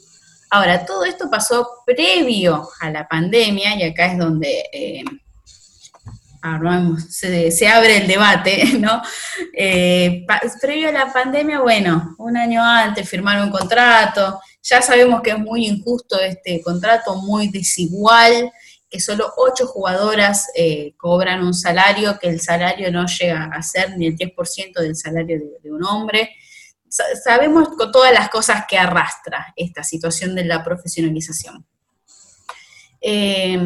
Ahora, 0.50 0.84
todo 0.84 1.04
esto 1.04 1.30
pasó 1.30 1.68
previo 1.86 2.68
a 2.80 2.90
la 2.90 3.06
pandemia 3.06 3.76
y 3.76 3.84
acá 3.84 4.06
es 4.06 4.18
donde 4.18 4.64
eh, 4.72 5.04
se, 7.08 7.68
abre 7.68 7.98
el 7.98 8.08
debate, 8.08 8.64
¿no? 8.80 9.00
Eh, 9.52 10.26
previo 10.60 10.88
a 10.88 10.92
la 10.92 11.12
pandemia, 11.12 11.60
bueno, 11.60 12.16
un 12.18 12.36
año 12.36 12.64
antes 12.64 13.08
firmaron 13.08 13.44
un 13.44 13.50
contrato, 13.52 14.40
ya 14.68 14.82
sabemos 14.82 15.22
que 15.22 15.30
es 15.30 15.38
muy 15.38 15.66
injusto 15.66 16.20
este 16.20 16.60
contrato, 16.60 17.16
muy 17.16 17.48
desigual, 17.48 18.52
que 18.90 19.00
solo 19.00 19.32
ocho 19.36 19.66
jugadoras 19.66 20.48
eh, 20.54 20.94
cobran 20.96 21.42
un 21.42 21.54
salario, 21.54 22.18
que 22.18 22.28
el 22.28 22.40
salario 22.40 22.90
no 22.92 23.06
llega 23.06 23.44
a 23.44 23.62
ser 23.62 23.96
ni 23.96 24.06
el 24.06 24.16
10% 24.16 24.80
del 24.80 24.94
salario 24.94 25.38
de, 25.62 25.72
un 25.72 25.84
hombre. 25.84 26.30
sabemos 27.22 27.68
todas 27.92 28.12
las 28.12 28.28
cosas 28.28 28.64
que 28.68 28.78
arrastra 28.78 29.52
esta 29.56 29.82
situación 29.82 30.34
de 30.34 30.44
la 30.44 30.62
profesionalización. 30.62 31.66
Eh, 33.00 33.58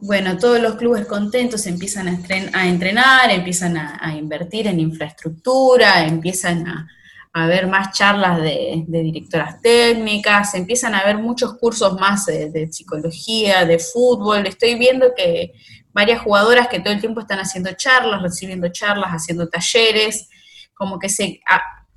bueno, 0.00 0.36
todos 0.38 0.60
los 0.60 0.76
clubes 0.76 1.06
contentos 1.06 1.66
empiezan 1.66 2.08
a, 2.08 2.66
entrenar, 2.66 3.30
empiezan 3.30 3.76
a 3.76 4.14
invertir 4.14 4.66
en 4.66 4.80
infraestructura, 4.80 6.06
empiezan 6.06 6.66
a, 6.66 6.88
a 7.32 7.46
ver 7.46 7.68
más 7.68 7.96
charlas 7.96 8.42
de, 8.42 8.84
directoras 8.86 9.60
técnicas, 9.60 10.54
empiezan 10.54 10.94
a 10.94 11.00
haber 11.00 11.18
muchos 11.18 11.54
cursos 11.58 11.98
más 11.98 12.26
de, 12.26 12.68
psicología, 12.70 13.64
de 13.64 13.78
fútbol. 13.78 14.46
Estoy 14.46 14.74
viendo 14.74 15.14
que 15.16 15.52
varias 15.92 16.22
jugadoras 16.22 16.68
que 16.68 16.80
todo 16.80 16.92
el 16.92 17.00
tiempo 17.00 17.20
están 17.20 17.38
haciendo 17.38 17.70
charlas, 17.74 18.22
recibiendo 18.22 18.68
charlas, 18.70 19.10
haciendo 19.10 19.48
talleres, 19.48 20.28
como 20.74 20.98
que 20.98 21.08
se 21.08 21.40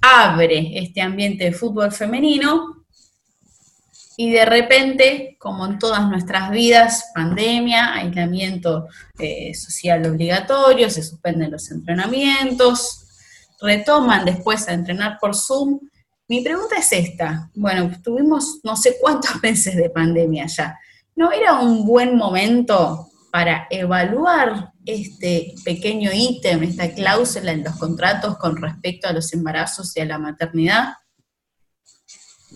abre 0.01 0.77
este 0.77 1.01
ambiente 1.01 1.45
de 1.45 1.53
fútbol 1.53 1.91
femenino 1.91 2.83
y 4.15 4.31
de 4.31 4.45
repente, 4.45 5.37
como 5.39 5.65
en 5.65 5.79
todas 5.79 6.07
nuestras 6.07 6.51
vidas, 6.51 7.11
pandemia, 7.15 7.95
aislamiento 7.95 8.87
eh, 9.17 9.53
social 9.55 10.05
obligatorio, 10.05 10.89
se 10.89 11.01
suspenden 11.01 11.51
los 11.51 11.71
entrenamientos, 11.71 13.02
retoman 13.63 14.25
después 14.25 14.67
a 14.67 14.73
entrenar 14.73 15.17
por 15.19 15.35
Zoom. 15.35 15.79
Mi 16.27 16.41
pregunta 16.41 16.75
es 16.77 16.91
esta. 16.91 17.49
Bueno, 17.55 17.89
tuvimos 18.03 18.59
no 18.63 18.75
sé 18.75 18.97
cuántos 19.01 19.31
meses 19.41 19.75
de 19.75 19.89
pandemia 19.89 20.45
ya. 20.47 20.77
¿No 21.15 21.31
era 21.31 21.59
un 21.59 21.85
buen 21.85 22.15
momento 22.17 23.07
para 23.31 23.67
evaluar 23.69 24.73
este 24.85 25.55
pequeño 25.63 26.11
ítem, 26.13 26.63
esta 26.63 26.91
cláusula 26.93 27.51
en 27.51 27.63
los 27.63 27.75
contratos 27.77 28.37
con 28.37 28.57
respecto 28.57 29.07
a 29.07 29.13
los 29.13 29.33
embarazos 29.33 29.95
y 29.95 30.01
a 30.01 30.05
la 30.05 30.19
maternidad? 30.19 30.93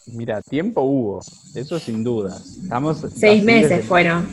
Mira, 0.08 0.42
tiempo 0.42 0.82
hubo, 0.82 1.22
eso 1.56 1.80
sin 1.80 2.04
duda. 2.04 2.38
Estamos 2.38 3.06
Seis 3.16 3.44
meses 3.44 3.86
fueron. 3.86 4.28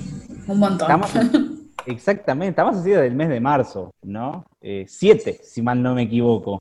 Un 0.46 0.58
montón. 0.58 1.53
Exactamente, 1.86 2.50
estamos 2.50 2.76
así 2.76 2.90
desde 2.90 3.06
el 3.06 3.14
mes 3.14 3.28
de 3.28 3.40
marzo, 3.40 3.92
¿no? 4.02 4.44
Eh, 4.60 4.84
siete, 4.88 5.38
si 5.42 5.62
mal 5.62 5.82
no 5.82 5.94
me 5.94 6.02
equivoco. 6.02 6.60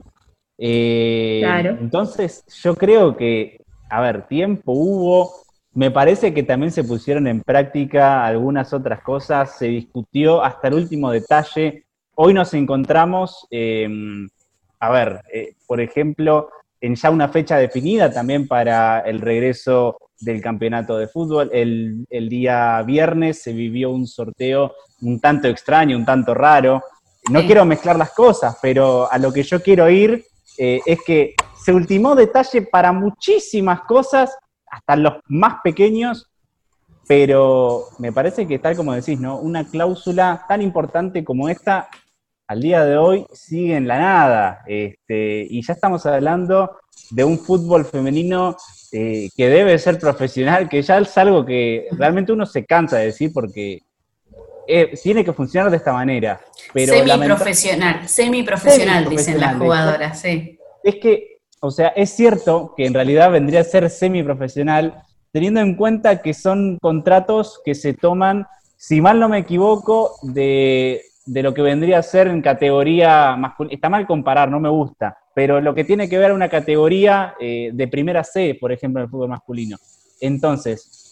Eh, 0.58 1.40
claro. 1.42 1.78
Entonces, 1.80 2.44
yo 2.62 2.76
creo 2.76 3.18
que, 3.18 3.58
a 3.90 4.02
ver, 4.02 4.28
tiempo 4.28 4.72
hubo, 4.74 5.32
me 5.74 5.92
parece 5.92 6.34
que 6.34 6.44
también 6.44 6.72
se 6.72 6.84
pusieron 6.84 7.28
en 7.28 7.42
práctica 7.42 8.26
algunas 8.26 8.74
otras 8.74 9.02
cosas, 9.02 9.58
se 9.58 9.68
discutió 9.68 10.44
hasta 10.44 10.68
el 10.68 10.76
último 10.76 11.12
detalle. 11.12 11.86
Hoy 12.16 12.34
nos 12.34 12.54
encontramos, 12.54 13.48
em, 13.50 14.30
a 14.80 14.92
ver, 14.92 15.22
eh, 15.34 15.56
por 15.68 15.82
ejemplo, 15.82 16.50
en 16.80 16.96
ya 16.96 17.10
una 17.10 17.30
fecha 17.30 17.58
definida 17.58 18.12
también 18.12 18.48
para 18.48 19.00
el 19.00 19.22
regreso 19.22 19.98
del 20.20 20.42
campeonato 20.42 20.98
de 20.98 21.08
fútbol. 21.08 21.50
El, 21.54 22.06
el, 22.10 22.30
día 22.30 22.82
viernes 22.84 23.42
se 23.42 23.54
vivió 23.54 23.90
un 23.90 24.06
sorteo 24.06 24.74
un 25.04 25.20
tanto 25.20 25.48
extraño, 25.48 25.98
un 25.98 26.06
tanto 26.06 26.34
raro. 26.34 26.84
No 27.30 27.46
quiero 27.46 27.66
mezclar 27.66 27.98
las 27.98 28.12
cosas, 28.12 28.58
pero 28.62 29.12
a 29.12 29.18
lo 29.18 29.32
que 29.32 29.44
yo 29.44 29.62
quiero 29.62 29.90
ir 29.90 30.26
eh, 30.58 30.82
es 30.86 31.00
que 31.06 31.36
se 31.64 31.74
ultimó 31.74 32.16
detalle 32.16 32.64
para 32.64 32.92
muchísimas 32.92 33.82
cosas, 33.82 34.36
hasta 34.68 34.96
los 34.96 35.14
más 35.28 35.56
pequeños, 35.64 36.30
pero 37.08 37.86
me 38.00 38.12
parece 38.12 38.48
que 38.48 38.60
tal 38.60 38.76
como 38.76 38.94
decís, 38.94 39.20
¿no? 39.20 39.38
Una 39.38 39.70
cláusula 39.70 40.46
tan 40.48 40.62
importante 40.62 41.24
como 41.24 41.48
esta, 41.50 41.90
al 42.48 42.62
día 42.62 42.84
de 42.84 42.98
hoy 42.98 43.26
sigue 43.34 43.76
en 43.76 43.88
la 43.88 44.00
nada. 44.00 44.64
Este, 44.68 45.46
y 45.50 45.62
ya 45.62 45.74
estamos 45.74 46.06
hablando 46.06 46.78
de 47.12 47.24
un 47.24 47.40
fútbol 47.40 47.86
femenino 47.86 48.56
eh, 48.92 49.30
que 49.36 49.50
debe 49.50 49.78
ser 49.80 50.00
profesional, 50.00 50.70
que 50.70 50.82
ya 50.82 50.98
es 50.98 51.18
algo 51.18 51.46
que 51.46 51.88
realmente 51.92 52.32
uno 52.32 52.46
se 52.46 52.66
cansa 52.66 52.98
de 52.98 53.06
decir 53.06 53.32
porque 53.34 53.80
eh, 54.68 54.94
tiene 55.02 55.24
que 55.24 55.34
funcionar 55.34 55.70
de 55.70 55.78
esta 55.78 55.94
manera. 55.94 56.40
Pero 56.74 56.94
semi-profesional, 56.94 58.08
semi-profesional, 58.08 59.10
dicen 59.10 59.40
las 59.40 59.58
jugadoras, 59.58 60.22
sí. 60.22 60.58
Es 60.84 60.96
que, 60.96 61.40
o 61.60 61.72
sea, 61.72 61.90
es 61.90 62.12
cierto 62.12 62.74
que 62.76 62.86
en 62.86 62.94
realidad 62.94 63.32
vendría 63.32 63.62
a 63.62 63.64
ser 63.64 63.90
semi-profesional, 63.90 65.02
teniendo 65.32 65.60
en 65.62 65.76
cuenta 65.76 66.22
que 66.22 66.34
son 66.34 66.78
contratos 66.82 67.62
que 67.64 67.76
se 67.76 67.94
toman, 67.94 68.46
si 68.78 69.02
mal 69.02 69.20
no 69.20 69.30
me 69.30 69.40
equivoco, 69.40 70.16
de, 70.22 71.02
lo 71.26 71.54
que 71.54 71.62
vendría 71.62 72.00
a 72.00 72.04
ser 72.04 72.28
en 72.28 72.42
categoría 72.42 73.36
masculina. 73.36 73.76
Está 73.76 73.90
mal 73.90 74.06
comparar, 74.06 74.50
no 74.50 74.60
me 74.60 74.70
gusta, 74.70 75.18
pero 75.34 75.62
lo 75.62 75.74
que 75.74 75.84
tiene 75.84 76.10
que 76.10 76.18
ver 76.18 76.32
una 76.32 76.50
categoría 76.50 77.36
eh, 77.40 77.72
de 77.74 77.88
primera 77.88 78.24
C, 78.24 78.58
por 78.60 78.72
ejemplo, 78.72 79.02
en 79.02 79.06
el 79.06 79.10
fútbol 79.10 79.30
masculino. 79.30 79.78
Entonces, 80.20 81.03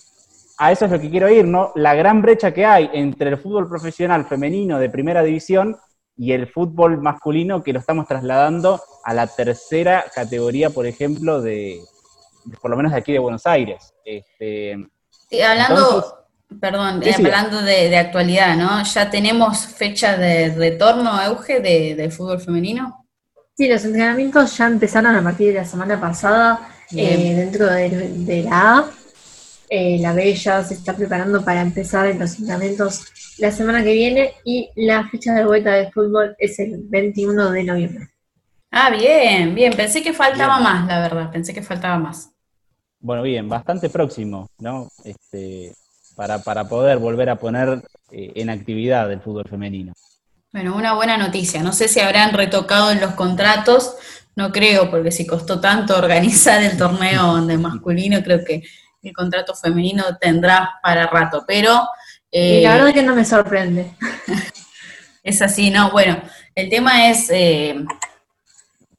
a 0.62 0.72
eso 0.72 0.86
es 0.86 0.92
lo 0.92 1.02
que 1.02 1.10
quiero 1.10 1.28
ir, 1.28 1.46
¿no? 1.46 1.72
La 1.74 1.96
gran 1.96 2.22
brecha 2.22 2.54
que 2.54 2.68
hay 2.68 2.88
entre 2.94 3.32
el 3.32 3.38
fútbol 3.40 3.68
profesional 3.68 4.28
femenino 4.28 4.78
de 4.78 4.92
primera 4.92 5.24
división 5.24 5.76
y 6.16 6.34
el 6.34 6.46
fútbol 6.46 7.02
masculino 7.02 7.64
que 7.64 7.74
lo 7.74 7.80
estamos 7.80 8.08
trasladando 8.08 8.80
a 9.04 9.16
la 9.16 9.26
tercera 9.26 10.06
categoría, 10.14 10.70
por 10.70 10.86
ejemplo, 10.86 11.42
de, 11.42 11.82
por 12.62 12.70
lo 12.70 12.78
menos 12.78 12.92
de 12.92 13.00
aquí 13.00 13.12
de 13.12 13.18
Buenos 13.18 13.48
Aires. 13.48 13.92
Este, 14.06 14.74
hablando, 15.44 16.28
perdón, 16.60 17.02
eh, 17.02 17.16
hablando 17.16 17.64
de, 17.64 17.98
actualidad, 17.98 18.56
¿no? 18.56 18.84
¿Ya 18.84 19.10
tenemos 19.10 19.66
fecha 19.66 20.16
de 20.16 20.54
retorno, 20.54 21.20
Euge, 21.24 21.60
de, 21.60 22.12
fútbol 22.12 22.40
femenino? 22.40 23.08
Sí, 23.58 23.68
los 23.68 23.84
entrenamientos 23.84 24.56
ya 24.56 24.68
empezaron 24.68 25.16
a 25.16 25.24
partir 25.24 25.48
de 25.48 25.54
la 25.56 25.66
semana 25.66 26.00
pasada 26.00 26.70
eh, 26.96 27.34
dentro 27.36 27.66
de, 27.66 27.90
de 27.90 28.44
la 28.44 28.78
A 28.78 29.01
eh, 29.74 29.98
la 30.02 30.12
Bella 30.12 30.62
se 30.66 30.74
está 30.74 30.94
preparando 30.94 31.46
para 31.46 31.62
empezar 31.62 32.06
en 32.08 32.20
los 32.20 32.38
entrenamientos 32.38 33.06
la 33.38 33.52
semana 33.52 33.82
que 33.82 33.94
viene 33.94 34.34
y 34.44 34.70
la 34.76 35.08
fecha 35.08 35.34
de 35.34 35.46
vuelta 35.46 35.72
de 35.72 35.90
fútbol 35.90 36.36
es 36.38 36.60
el 36.60 36.82
21 36.90 37.52
de 37.52 37.64
noviembre. 37.64 38.10
Ah, 38.70 38.90
bien, 38.90 39.56
bien. 39.56 39.74
Pensé 39.74 40.04
que 40.04 40.12
faltaba 40.12 40.60
más, 40.60 40.86
la 40.88 41.00
verdad. 41.00 41.32
Pensé 41.32 41.54
que 41.54 41.62
faltaba 41.62 41.98
más. 41.98 42.32
Bueno, 43.00 43.24
bien, 43.24 43.48
bastante 43.48 43.90
próximo, 43.90 44.50
¿no? 44.60 44.90
Este, 45.06 45.74
para, 46.18 46.40
para 46.40 46.68
poder 46.68 46.98
volver 46.98 47.30
a 47.30 47.38
poner 47.38 47.82
eh, 48.12 48.34
en 48.36 48.50
actividad 48.50 49.10
el 49.10 49.22
fútbol 49.22 49.48
femenino. 49.50 49.94
Bueno, 50.52 50.76
una 50.76 50.96
buena 50.96 51.16
noticia. 51.16 51.64
No 51.64 51.72
sé 51.72 51.88
si 51.88 52.02
habrán 52.02 52.34
retocado 52.34 52.92
en 52.92 53.00
los 53.00 53.12
contratos, 53.12 53.96
no 54.36 54.52
creo, 54.52 54.92
porque 54.92 55.12
si 55.12 55.26
costó 55.26 55.62
tanto 55.62 55.98
organizar 55.98 56.62
el 56.62 56.78
torneo 56.78 57.46
de 57.46 57.58
masculino, 57.58 58.22
creo 58.22 58.44
que 58.44 58.64
el 59.02 59.14
contrato 59.14 59.56
femenino 59.56 60.04
tendrá 60.20 60.80
para 60.82 61.08
rato, 61.08 61.44
pero... 61.48 61.88
Eh, 62.32 62.62
la 62.64 62.74
verdad 62.74 62.88
es 62.90 62.94
que 62.94 63.04
no 63.04 63.16
me 63.16 63.26
sorprende. 63.26 63.92
es 65.24 65.42
así, 65.42 65.70
¿no? 65.70 65.92
Bueno, 65.92 66.22
el 66.56 66.70
tema 66.70 67.10
es, 67.10 67.30
eh, 67.30 67.76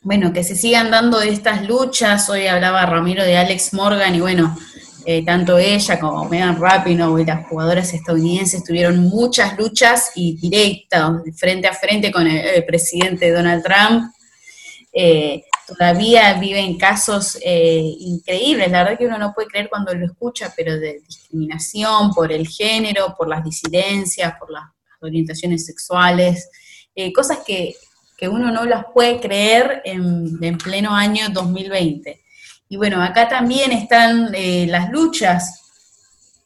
bueno, 0.03 0.33
que 0.33 0.45
se 0.45 0.55
sigan 0.55 0.91
dando 0.91 1.21
estas 1.23 1.67
luchas, 1.67 2.29
hoy 2.29 2.47
hablaba 2.47 2.85
Ramiro 2.85 3.25
de 3.25 3.39
Alex 3.39 3.73
Morgan 3.73 4.15
y 4.15 4.21
bueno, 4.21 4.57
Eh, 5.05 5.25
tanto 5.25 5.59
ella 5.59 5.99
como 5.99 6.29
Megan 6.29 6.61
Rapinoe 6.61 7.23
y 7.23 7.25
las 7.25 7.47
jugadoras 7.49 7.93
estadounidenses 7.93 8.63
tuvieron 8.63 8.99
muchas 8.99 9.59
luchas 9.59 10.13
y 10.15 10.37
directas, 10.37 11.23
frente 11.37 11.67
a 11.67 11.75
frente 11.75 12.13
con 12.13 12.27
el, 12.27 12.65
presidente 12.65 13.33
Donald 13.33 13.65
Trump. 13.65 14.13
Eh, 14.93 15.43
todavía 15.67 16.35
viven 16.35 16.79
casos 16.79 17.39
eh, 17.45 17.83
increíbles, 18.01 18.71
la 18.71 18.85
verdad 18.85 18.99
que 18.99 19.07
uno 19.07 19.19
no 19.19 19.33
puede 19.33 19.49
creer 19.49 19.69
cuando 19.69 19.95
lo 19.95 20.07
escucha, 20.07 20.53
pero 20.57 20.79
de 20.79 21.01
discriminación 21.07 22.13
por 22.13 22.33
el 22.33 22.47
género, 22.49 23.15
por 23.17 23.29
las 23.29 23.45
disidencias, 23.45 24.35
por 24.39 24.51
las 24.51 24.65
orientaciones 25.01 25.67
sexuales, 25.67 26.49
cosas 27.15 27.39
que, 27.47 27.75
uno 28.31 28.53
no 28.53 28.65
las 28.65 28.85
puede 28.95 29.19
creer 29.19 29.83
en, 29.85 30.39
en 30.41 30.57
pleno 30.57 30.95
año 30.95 31.29
2020. 31.31 32.23
Y 32.73 32.79
bueno, 32.79 33.03
acá 33.03 33.29
también 33.29 33.71
están 33.71 34.31
eh, 34.35 34.65
las 34.67 34.91
luchas, 34.91 35.61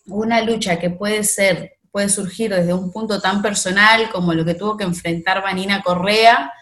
una 0.06 0.42
lucha 0.42 0.76
que 0.76 0.90
puede 0.90 1.22
ser, 1.22 1.74
puede 1.92 2.08
surgir 2.08 2.52
desde 2.52 2.74
un 2.74 2.90
punto 2.90 3.20
tan 3.20 3.40
personal 3.40 4.10
como 4.10 4.34
lo 4.34 4.44
que 4.44 4.54
tuvo 4.54 4.76
que 4.76 4.82
enfrentar 4.82 5.40
Vanina 5.40 5.82
Correa, 5.84 6.52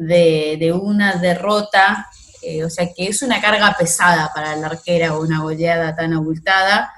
de, 0.00 0.72
una 0.72 1.16
derrota, 1.16 2.08
eh, 2.42 2.64
o 2.64 2.70
sea 2.70 2.92
que 2.92 3.06
es 3.08 3.22
una 3.22 3.40
carga 3.40 3.76
pesada 3.78 4.30
para 4.34 4.56
la 4.56 4.68
arquera 4.68 5.14
o 5.14 5.22
una 5.22 5.40
goleada 5.40 5.94
tan 5.94 6.14
abultada, 6.14 6.90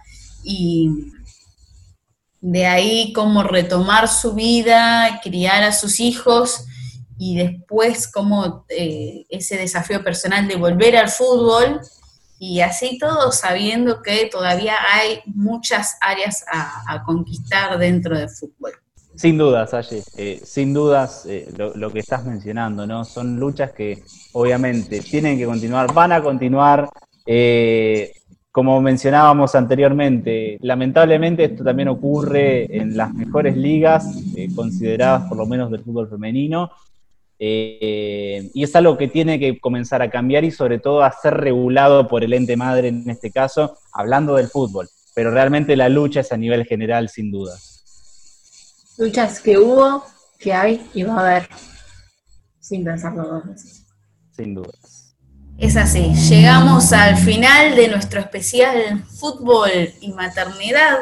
y 0.44 0.88
de 2.40 2.66
ahí 2.66 3.12
cómo 3.12 3.42
retomar 3.42 4.09
su 4.09 4.34
vida, 4.34 5.20
criar 5.22 5.64
a 5.64 5.72
sus 5.72 6.00
hijos, 6.00 6.64
y 7.18 7.36
después 7.36 8.11
cómo 8.11 8.64
eh, 8.68 9.26
ese 9.28 9.57
desafío 9.57 10.03
personal 10.03 10.46
de 10.48 10.57
volver 10.57 10.96
al 10.96 11.09
fútbol, 11.09 11.80
y 12.38 12.61
así 12.61 12.98
todo 12.98 13.30
sabiendo 13.30 14.03
que 14.03 14.26
todavía 14.26 14.74
hay 14.92 15.20
muchas 15.26 15.96
áreas 16.00 16.44
a, 16.53 17.03
conquistar 17.05 17.78
dentro 17.78 18.18
del 18.18 18.28
fútbol. 18.28 18.72
Sin 19.22 19.38
dudas, 19.38 19.72
Aye, 19.72 20.02
eh, 20.16 20.40
sin 20.42 20.74
dudas 20.74 21.26
eh, 21.26 21.48
lo, 21.56 21.92
que 21.92 22.00
estás 22.00 22.24
mencionando, 22.24 22.88
¿no? 22.88 23.04
Son 23.04 23.38
luchas 23.38 23.70
que 23.70 24.02
obviamente 24.32 24.98
tienen 24.98 25.38
que 25.38 25.46
continuar, 25.46 25.94
van 25.94 26.10
a 26.10 26.20
continuar. 26.20 26.88
Eh, 27.24 28.14
como 28.50 28.80
mencionábamos 28.82 29.54
anteriormente, 29.54 30.58
lamentablemente 30.60 31.44
esto 31.44 31.62
también 31.62 31.86
ocurre 31.86 32.64
en 32.76 32.96
las 32.96 33.14
mejores 33.14 33.56
ligas, 33.56 34.24
consideradas 34.56 35.28
por 35.28 35.38
lo 35.38 35.46
menos 35.46 35.70
del 35.70 35.84
fútbol 35.84 36.08
femenino, 36.08 36.72
y 37.38 38.60
es 38.60 38.74
algo 38.74 38.98
que 38.98 39.06
tiene 39.06 39.38
que 39.38 39.60
comenzar 39.60 40.02
a 40.02 40.10
cambiar 40.10 40.42
y 40.42 40.50
sobre 40.50 40.80
todo 40.80 41.04
a 41.04 41.12
ser 41.12 41.34
regulado 41.34 42.08
por 42.08 42.24
el 42.24 42.32
ente 42.32 42.56
madre 42.56 42.88
en 42.88 43.08
este 43.08 43.30
caso, 43.30 43.76
hablando 43.92 44.34
del 44.34 44.48
fútbol. 44.48 44.88
Pero 45.14 45.30
realmente 45.30 45.76
la 45.76 45.88
lucha 45.88 46.20
es 46.20 46.32
a 46.32 46.36
nivel 46.36 46.64
general, 46.64 47.08
sin 47.08 47.30
duda. 47.30 47.52
Luchas 48.99 49.40
que 49.40 49.59
hubo, 49.59 50.05
que 50.38 50.53
hay 50.53 50.88
y 50.95 51.03
va 51.03 51.16
a 51.16 51.20
haber, 51.20 51.49
sin 52.61 52.84
pensarlo 52.84 53.26
dos 53.26 53.47
veces. 53.47 53.86
Sin 54.36 54.55
dudas. 54.55 55.14
Es 55.59 55.76
así, 55.76 56.12
llegamos 56.28 56.93
al 56.93 57.16
final 57.16 57.76
de 57.76 57.88
nuestro 57.88 58.20
especial 58.20 59.05
fútbol 59.05 59.70
y 60.01 60.12
maternidad, 60.12 60.99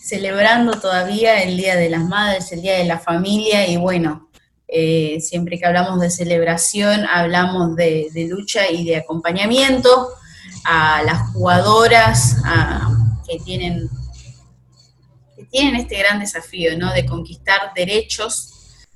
celebrando 0.00 0.78
todavía 0.80 1.42
el 1.42 1.56
Día 1.56 1.76
de 1.76 1.88
las 1.88 2.04
Madres, 2.04 2.52
el 2.52 2.62
Día 2.62 2.76
de 2.76 2.84
la 2.84 2.98
Familia 2.98 3.66
y 3.66 3.76
bueno, 3.76 4.28
eh, 4.70 5.18
siempre 5.22 5.58
que 5.58 5.64
hablamos 5.64 5.98
de 6.00 6.10
celebración, 6.10 7.06
hablamos 7.06 7.74
de, 7.74 8.10
lucha 8.28 8.70
y 8.70 8.84
de 8.84 8.96
acompañamiento 8.96 10.08
a 10.64 11.02
las 11.02 11.32
jugadoras 11.32 12.36
que, 13.26 13.38
tienen, 13.38 13.88
tienen 15.50 15.76
este 15.76 15.98
gran 15.98 16.20
desafío 16.20 16.76
¿no? 16.78 16.92
de 16.92 17.06
conquistar 17.06 17.72
derechos, 17.74 18.54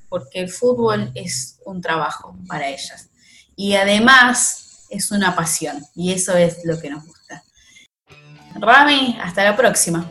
porque 0.08 0.40
el 0.40 0.50
fútbol 0.50 1.10
es 1.14 1.58
un 1.64 1.80
trabajo 1.80 2.36
para 2.46 2.68
ellas. 2.68 3.08
Y 3.56 3.74
además 3.74 4.86
es 4.90 5.10
una 5.10 5.34
pasión, 5.34 5.82
y 5.94 6.12
eso 6.12 6.36
es 6.36 6.64
lo 6.64 6.78
que 6.80 6.90
nos 6.90 7.06
gusta. 7.06 7.42
Rami, 8.54 9.18
hasta 9.22 9.44
la 9.44 9.56
próxima. 9.56 10.10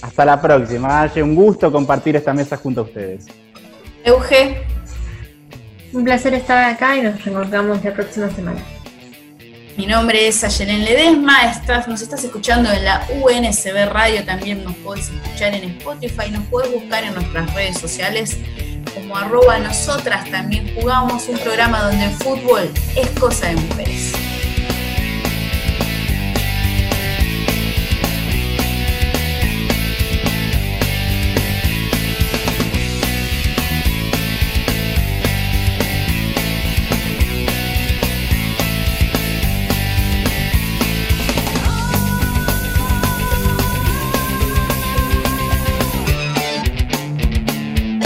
Hasta 0.00 0.24
la 0.24 0.40
próxima, 0.40 1.10
un 1.16 1.34
gusto 1.34 1.70
compartir 1.70 2.16
esta 2.16 2.34
mesa 2.34 2.56
junto 2.56 2.80
a 2.80 2.84
ustedes. 2.84 3.26
Euge. 4.04 4.66
Un 5.92 6.04
placer 6.04 6.34
estar 6.34 6.72
acá 6.72 6.96
y 6.96 7.02
nos 7.02 7.22
reencontramos 7.22 7.84
la 7.84 7.92
próxima 7.92 8.28
semana. 8.30 8.60
Mi 9.76 9.86
nombre 9.86 10.28
es 10.28 10.44
Ayelen 10.44 10.84
Ledesma, 10.84 11.50
estás, 11.50 11.88
nos 11.88 12.02
estás 12.02 12.22
escuchando 12.24 12.70
en 12.70 12.84
la 12.84 13.06
UNSB 13.22 13.88
Radio, 13.88 14.22
también 14.22 14.62
nos 14.64 14.74
podés 14.76 15.08
escuchar 15.08 15.54
en 15.54 15.64
Spotify, 15.64 16.30
nos 16.30 16.44
podés 16.48 16.72
buscar 16.72 17.04
en 17.04 17.14
nuestras 17.14 17.54
redes 17.54 17.78
sociales 17.78 18.36
como 18.94 19.16
arroba 19.16 19.58
nosotras, 19.58 20.30
también 20.30 20.74
jugamos 20.74 21.26
un 21.28 21.38
programa 21.38 21.84
donde 21.84 22.04
el 22.04 22.12
fútbol 22.12 22.70
es 22.96 23.08
cosa 23.18 23.48
de 23.48 23.56
mujeres. 23.56 24.12